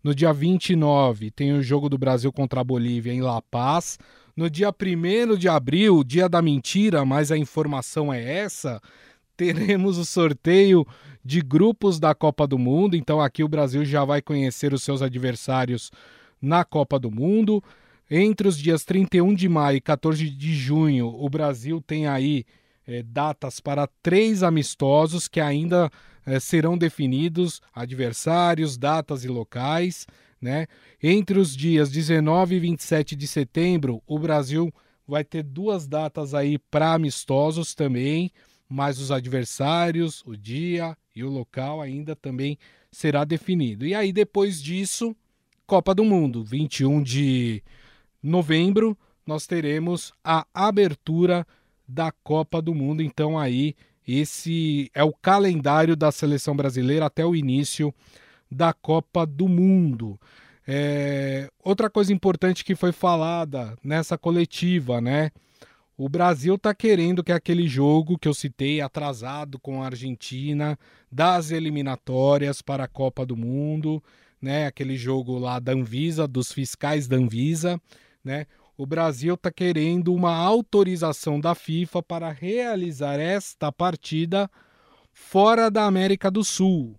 No 0.00 0.14
dia 0.14 0.32
29 0.32 1.32
tem 1.32 1.52
o 1.52 1.60
jogo 1.60 1.88
do 1.88 1.98
Brasil 1.98 2.32
contra 2.32 2.60
a 2.60 2.64
Bolívia 2.64 3.12
em 3.12 3.20
La 3.20 3.42
Paz. 3.42 3.98
No 4.36 4.48
dia 4.48 4.70
1 4.70 5.36
de 5.36 5.48
abril, 5.48 6.04
dia 6.04 6.28
da 6.28 6.40
mentira, 6.40 7.04
mas 7.04 7.32
a 7.32 7.36
informação 7.36 8.12
é 8.12 8.22
essa, 8.22 8.80
teremos 9.36 9.98
o 9.98 10.04
sorteio 10.04 10.86
de 11.24 11.40
grupos 11.40 11.98
da 11.98 12.14
Copa 12.14 12.46
do 12.46 12.56
Mundo. 12.56 12.94
Então 12.94 13.20
aqui 13.20 13.42
o 13.42 13.48
Brasil 13.48 13.84
já 13.84 14.04
vai 14.04 14.22
conhecer 14.22 14.72
os 14.72 14.84
seus 14.84 15.02
adversários 15.02 15.90
na 16.40 16.64
Copa 16.64 16.96
do 16.96 17.10
Mundo. 17.10 17.60
Entre 18.08 18.46
os 18.46 18.56
dias 18.56 18.84
31 18.84 19.34
de 19.34 19.48
maio 19.48 19.78
e 19.78 19.80
14 19.80 20.30
de 20.30 20.54
junho, 20.54 21.08
o 21.08 21.28
Brasil 21.28 21.80
tem 21.84 22.06
aí 22.06 22.46
é, 22.86 23.02
datas 23.02 23.60
para 23.60 23.88
três 24.02 24.42
amistosos 24.42 25.28
que 25.28 25.40
ainda 25.40 25.90
é, 26.26 26.38
serão 26.40 26.76
definidos, 26.76 27.60
adversários, 27.72 28.76
datas 28.76 29.24
e 29.24 29.28
locais. 29.28 30.06
Né? 30.40 30.66
Entre 31.02 31.38
os 31.38 31.56
dias 31.56 31.90
19 31.90 32.56
e 32.56 32.60
27 32.60 33.16
de 33.16 33.26
setembro, 33.26 34.02
o 34.06 34.18
Brasil 34.18 34.72
vai 35.06 35.24
ter 35.24 35.42
duas 35.42 35.86
datas 35.86 36.34
aí 36.34 36.58
para 36.58 36.94
amistosos 36.94 37.74
também, 37.74 38.30
mas 38.68 38.98
os 38.98 39.10
adversários, 39.10 40.22
o 40.26 40.36
dia 40.36 40.96
e 41.14 41.22
o 41.22 41.30
local 41.30 41.80
ainda 41.80 42.16
também 42.16 42.58
será 42.90 43.24
definido. 43.24 43.86
E 43.86 43.94
aí 43.94 44.12
depois 44.12 44.62
disso, 44.62 45.14
Copa 45.66 45.94
do 45.94 46.04
Mundo, 46.04 46.44
21 46.44 47.02
de 47.02 47.62
novembro, 48.22 48.96
nós 49.26 49.46
teremos 49.46 50.12
a 50.22 50.46
abertura 50.52 51.46
da 51.86 52.10
Copa 52.10 52.60
do 52.60 52.74
Mundo. 52.74 53.02
Então 53.02 53.38
aí 53.38 53.74
esse 54.06 54.90
é 54.94 55.02
o 55.02 55.12
calendário 55.12 55.96
da 55.96 56.12
seleção 56.12 56.54
brasileira 56.54 57.06
até 57.06 57.24
o 57.24 57.34
início 57.34 57.94
da 58.50 58.72
Copa 58.72 59.24
do 59.26 59.48
Mundo. 59.48 60.18
É, 60.66 61.48
outra 61.62 61.90
coisa 61.90 62.12
importante 62.12 62.64
que 62.64 62.74
foi 62.74 62.92
falada 62.92 63.76
nessa 63.82 64.16
coletiva, 64.16 65.00
né? 65.00 65.30
O 65.96 66.08
Brasil 66.08 66.56
está 66.56 66.74
querendo 66.74 67.22
que 67.22 67.30
aquele 67.30 67.68
jogo 67.68 68.18
que 68.18 68.26
eu 68.26 68.34
citei, 68.34 68.80
atrasado 68.80 69.60
com 69.60 69.82
a 69.82 69.86
Argentina, 69.86 70.78
das 71.10 71.50
eliminatórias 71.50 72.60
para 72.60 72.84
a 72.84 72.88
Copa 72.88 73.24
do 73.24 73.36
Mundo, 73.36 74.02
né? 74.40 74.66
Aquele 74.66 74.96
jogo 74.96 75.38
lá 75.38 75.58
da 75.58 75.72
Anvisa, 75.72 76.26
dos 76.26 76.52
fiscais 76.52 77.06
da 77.06 77.16
Anvisa, 77.16 77.80
né? 78.24 78.46
O 78.76 78.86
Brasil 78.86 79.34
está 79.34 79.52
querendo 79.52 80.12
uma 80.12 80.34
autorização 80.34 81.38
da 81.38 81.54
FIFA 81.54 82.02
para 82.02 82.30
realizar 82.30 83.20
esta 83.20 83.70
partida 83.70 84.50
fora 85.12 85.70
da 85.70 85.84
América 85.84 86.30
do 86.30 86.42
Sul, 86.42 86.98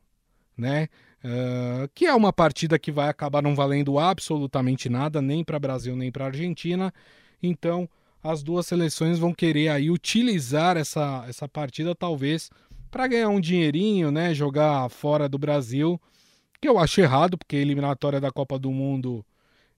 né? 0.57 0.87
Uh, 1.23 1.89
que 1.93 2.05
é 2.05 2.13
uma 2.13 2.31
partida 2.31 2.77
que 2.77 2.91
vai 2.91 3.09
acabar 3.09 3.41
não 3.41 3.55
valendo 3.55 3.97
absolutamente 3.97 4.87
nada, 4.87 5.21
nem 5.21 5.43
para 5.43 5.59
Brasil 5.59 5.95
nem 5.95 6.11
para 6.11 6.27
Argentina. 6.27 6.93
Então, 7.41 7.89
as 8.23 8.41
duas 8.41 8.67
seleções 8.67 9.19
vão 9.19 9.33
querer 9.33 9.69
aí 9.69 9.89
utilizar 9.89 10.77
essa, 10.77 11.25
essa 11.27 11.47
partida, 11.47 11.93
talvez, 11.93 12.49
para 12.89 13.07
ganhar 13.07 13.29
um 13.29 13.41
dinheirinho, 13.41 14.11
né? 14.11 14.33
Jogar 14.33 14.87
fora 14.89 15.27
do 15.27 15.37
Brasil, 15.37 15.99
que 16.61 16.69
eu 16.69 16.79
acho 16.79 17.01
errado, 17.01 17.37
porque 17.37 17.57
a 17.57 17.59
eliminatória 17.59 18.21
da 18.21 18.31
Copa 18.31 18.57
do 18.57 18.71
Mundo 18.71 19.25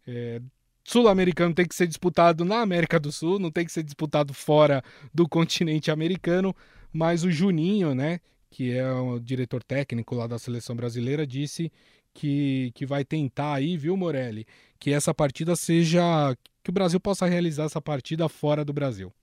é, 0.06 0.42
sul-americano 0.88 1.54
tem 1.54 1.68
que 1.68 1.76
ser 1.76 1.86
disputado 1.86 2.46
na 2.46 2.62
América 2.62 2.98
do 2.98 3.12
Sul, 3.12 3.38
não 3.38 3.52
tem 3.52 3.66
que 3.66 3.72
ser 3.72 3.84
disputado 3.84 4.34
fora 4.34 4.82
do 5.14 5.28
continente 5.28 5.92
americano. 5.92 6.56
Mas 6.94 7.26
o 7.26 7.30
Juninho, 7.30 7.94
né? 7.94 8.22
que 8.50 8.76
é 8.76 8.90
o 8.90 9.20
diretor 9.20 9.62
técnico 9.62 10.16
lá 10.16 10.26
da 10.26 10.40
seleção 10.40 10.76
brasileira, 10.76 11.28
disse 11.28 11.72
que, 12.14 12.72
que 12.74 12.86
vai 12.86 13.04
tentar 13.04 13.54
aí, 13.54 13.78
viu, 13.78 13.96
Morelli, 13.98 14.48
que 14.80 14.92
essa 14.94 15.14
partida 15.14 15.56
seja. 15.56 16.36
que 16.64 16.70
o 16.70 16.74
Brasil 16.74 17.00
possa 17.00 17.26
realizar 17.26 17.66
essa 17.66 17.82
partida 17.82 18.28
fora 18.30 18.64
do 18.64 18.74
Brasil. 18.74 19.14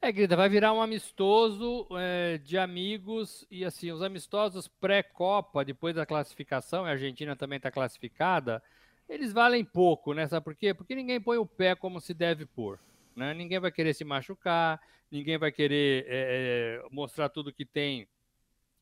É, 0.00 0.12
Grida, 0.12 0.36
vai 0.36 0.48
virar 0.48 0.72
um 0.72 0.80
amistoso 0.80 1.86
é, 1.98 2.38
de 2.38 2.56
amigos 2.56 3.44
e 3.50 3.64
assim, 3.64 3.90
os 3.90 4.00
amistosos 4.00 4.68
pré-Copa, 4.68 5.64
depois 5.64 5.94
da 5.94 6.06
classificação, 6.06 6.84
a 6.84 6.90
Argentina 6.90 7.34
também 7.34 7.56
está 7.56 7.68
classificada, 7.70 8.62
eles 9.08 9.32
valem 9.32 9.64
pouco, 9.64 10.12
né? 10.12 10.26
Sabe 10.26 10.44
por 10.44 10.54
quê? 10.54 10.74
Porque 10.74 10.94
ninguém 10.94 11.20
põe 11.20 11.38
o 11.38 11.46
pé 11.46 11.74
como 11.74 12.00
se 12.00 12.12
deve 12.12 12.44
pôr. 12.44 12.78
Né? 13.16 13.32
Ninguém 13.34 13.58
vai 13.58 13.72
querer 13.72 13.94
se 13.94 14.04
machucar, 14.04 14.80
ninguém 15.10 15.38
vai 15.38 15.50
querer 15.50 16.04
é, 16.08 16.82
mostrar 16.90 17.28
tudo 17.28 17.52
que 17.52 17.64
tem 17.64 18.06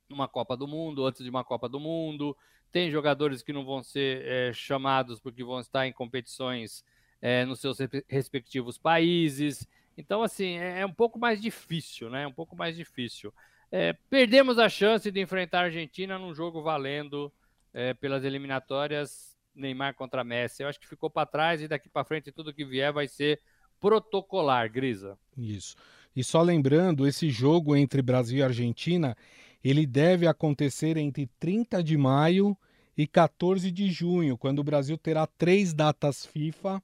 numa 0.08 0.28
Copa 0.28 0.56
do 0.56 0.66
Mundo, 0.66 1.06
antes 1.06 1.22
de 1.22 1.30
uma 1.30 1.44
Copa 1.44 1.68
do 1.68 1.80
Mundo. 1.80 2.36
Tem 2.72 2.90
jogadores 2.90 3.42
que 3.42 3.52
não 3.52 3.64
vão 3.64 3.82
ser 3.82 4.24
é, 4.26 4.52
chamados 4.52 5.20
porque 5.20 5.42
vão 5.42 5.60
estar 5.60 5.86
em 5.86 5.92
competições 5.92 6.84
é, 7.22 7.44
nos 7.44 7.60
seus 7.60 7.78
respectivos 8.08 8.76
países. 8.76 9.66
Então, 9.96 10.22
assim, 10.22 10.58
é, 10.58 10.80
é, 10.80 10.86
um 10.86 10.92
pouco 10.92 11.18
mais 11.18 11.40
difícil, 11.40 12.10
né? 12.10 12.26
Um 12.26 12.32
pouco 12.32 12.56
mais 12.56 12.76
difícil. 12.76 13.32
É, 13.70 13.94
perdemos 14.10 14.58
a 14.58 14.68
chance 14.68 15.10
de 15.10 15.20
enfrentar 15.20 15.60
a 15.60 15.64
Argentina 15.64 16.18
num 16.18 16.34
jogo 16.34 16.62
valendo 16.62 17.32
é, 17.72 17.94
pelas 17.94 18.24
eliminatórias 18.24 19.35
Neymar 19.56 19.94
contra 19.94 20.22
Messi. 20.22 20.62
Eu 20.62 20.68
acho 20.68 20.78
que 20.78 20.86
ficou 20.88 21.10
para 21.10 21.26
trás 21.26 21.62
e 21.62 21.68
daqui 21.68 21.88
para 21.88 22.04
frente 22.04 22.30
tudo 22.30 22.52
que 22.52 22.64
vier 22.64 22.92
vai 22.92 23.08
ser 23.08 23.40
protocolar, 23.80 24.70
Grisa. 24.70 25.18
Isso. 25.36 25.74
E 26.14 26.24
só 26.24 26.42
lembrando, 26.42 27.06
esse 27.06 27.28
jogo 27.28 27.76
entre 27.76 28.00
Brasil 28.00 28.38
e 28.38 28.42
Argentina, 28.42 29.16
ele 29.62 29.86
deve 29.86 30.26
acontecer 30.26 30.96
entre 30.96 31.28
30 31.38 31.82
de 31.82 31.96
maio 31.96 32.56
e 32.96 33.06
14 33.06 33.70
de 33.70 33.90
junho, 33.90 34.38
quando 34.38 34.60
o 34.60 34.64
Brasil 34.64 34.96
terá 34.96 35.26
três 35.26 35.74
datas 35.74 36.24
FIFA 36.24 36.82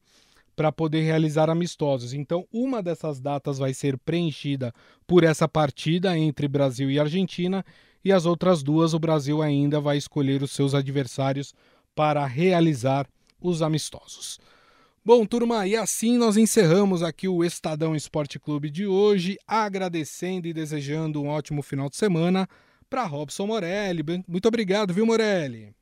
para 0.55 0.70
poder 0.70 1.01
realizar 1.01 1.49
amistosos. 1.49 2.12
Então, 2.12 2.47
uma 2.53 2.83
dessas 2.83 3.20
datas 3.20 3.59
vai 3.59 3.73
ser 3.73 3.97
preenchida 3.99 4.75
por 5.07 5.25
essa 5.25 5.49
partida 5.49 6.16
entre 6.16 6.47
Brasil 6.47 6.91
e 6.91 7.01
Argentina, 7.01 7.64
e 8.05 8.12
as 8.12 8.27
outras 8.27 8.62
duas 8.62 8.93
o 8.93 8.99
Brasil 8.99 9.41
ainda 9.41 9.81
vai 9.81 9.97
escolher 9.97 10.43
os 10.43 10.51
seus 10.51 10.75
adversários 10.75 11.55
para 11.95 12.24
realizar 12.26 13.07
os 13.40 13.62
amistosos. 13.62 14.40
Bom, 15.05 15.26
turma, 15.26 15.66
e 15.66 15.74
assim 15.74 16.16
nós 16.16 16.36
encerramos 16.36 17.03
aqui 17.03 17.26
o 17.26 17.43
Estadão 17.43 17.97
Esporte 17.97 18.38
Clube 18.38 18.70
de 18.70 18.86
hoje, 18.86 19.36
agradecendo 19.47 20.47
e 20.47 20.53
desejando 20.53 21.20
um 21.20 21.28
ótimo 21.28 21.61
final 21.61 21.88
de 21.88 21.97
semana 21.97 22.49
para 22.88 23.05
Robson 23.05 23.47
Morelli. 23.47 24.05
Muito 24.28 24.47
obrigado, 24.47 24.95
viu, 24.95 25.05
Morelli? 25.05 25.74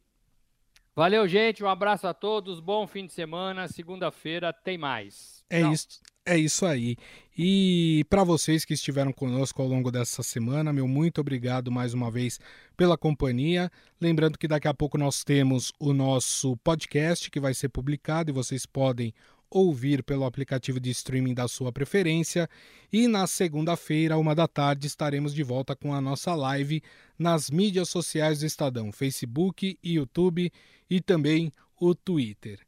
Valeu, 1.01 1.27
gente. 1.27 1.65
Um 1.65 1.67
abraço 1.67 2.07
a 2.07 2.13
todos. 2.13 2.61
Bom 2.61 2.87
fim 2.87 3.07
de 3.07 3.15
semana. 3.15 3.67
Segunda-feira 3.67 4.53
tem 4.53 4.77
mais. 4.77 5.43
É 5.49 5.63
isso. 5.63 5.99
É 6.27 6.37
isso 6.37 6.67
aí. 6.67 6.95
E 7.39 8.05
para 8.11 8.23
vocês 8.23 8.67
que 8.67 8.75
estiveram 8.75 9.11
conosco 9.11 9.63
ao 9.63 9.67
longo 9.67 9.91
dessa 9.91 10.23
semana, 10.23 10.75
meu 10.75 10.87
muito 10.87 11.19
obrigado 11.19 11.73
mais 11.73 11.95
uma 11.95 12.11
vez 12.11 12.39
pela 12.77 12.99
companhia. 12.99 13.73
Lembrando 13.99 14.37
que 14.37 14.47
daqui 14.47 14.69
a 14.69 14.75
pouco 14.75 14.99
nós 14.99 15.25
temos 15.25 15.73
o 15.81 15.95
nosso 15.95 16.55
podcast 16.59 17.31
que 17.31 17.41
vai 17.41 17.55
ser 17.55 17.71
publicado 17.71 18.31
e 18.31 18.35
vocês 18.35 18.67
podem 18.67 19.15
ouvir 19.51 20.03
pelo 20.03 20.25
aplicativo 20.25 20.79
de 20.79 20.91
streaming 20.91 21.35
da 21.35 21.49
sua 21.49 21.73
preferência. 21.73 22.49
E 22.93 23.09
na 23.09 23.27
segunda-feira, 23.27 24.17
uma 24.17 24.35
da 24.35 24.47
tarde, 24.47 24.87
estaremos 24.87 25.35
de 25.35 25.43
volta 25.43 25.75
com 25.75 25.93
a 25.95 26.01
nossa 26.01 26.35
live 26.35 26.83
nas 27.19 27.51
mídias 27.51 27.89
sociais 27.89 28.41
do 28.41 28.47
Estadão: 28.47 28.93
Facebook, 28.93 29.79
YouTube 29.83 30.53
e 30.89 31.01
também 31.01 31.53
o 31.81 31.95
Twitter. 31.95 32.61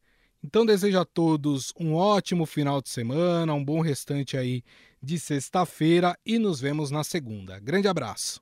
Então 0.45 0.67
desejo 0.67 0.99
a 0.99 1.05
todos 1.05 1.73
um 1.79 1.95
ótimo 1.95 2.45
final 2.47 2.83
de 2.83 2.89
semana, 2.89 3.55
um 3.55 3.65
bom 3.65 3.81
restante 3.81 4.37
aí 4.37 4.65
de 5.01 5.19
sexta-feira 5.19 6.19
e 6.27 6.37
nos 6.37 6.61
vemos 6.61 6.91
na 6.91 7.05
segunda. 7.05 7.61
Grande 7.61 7.87
abraço. 7.87 8.42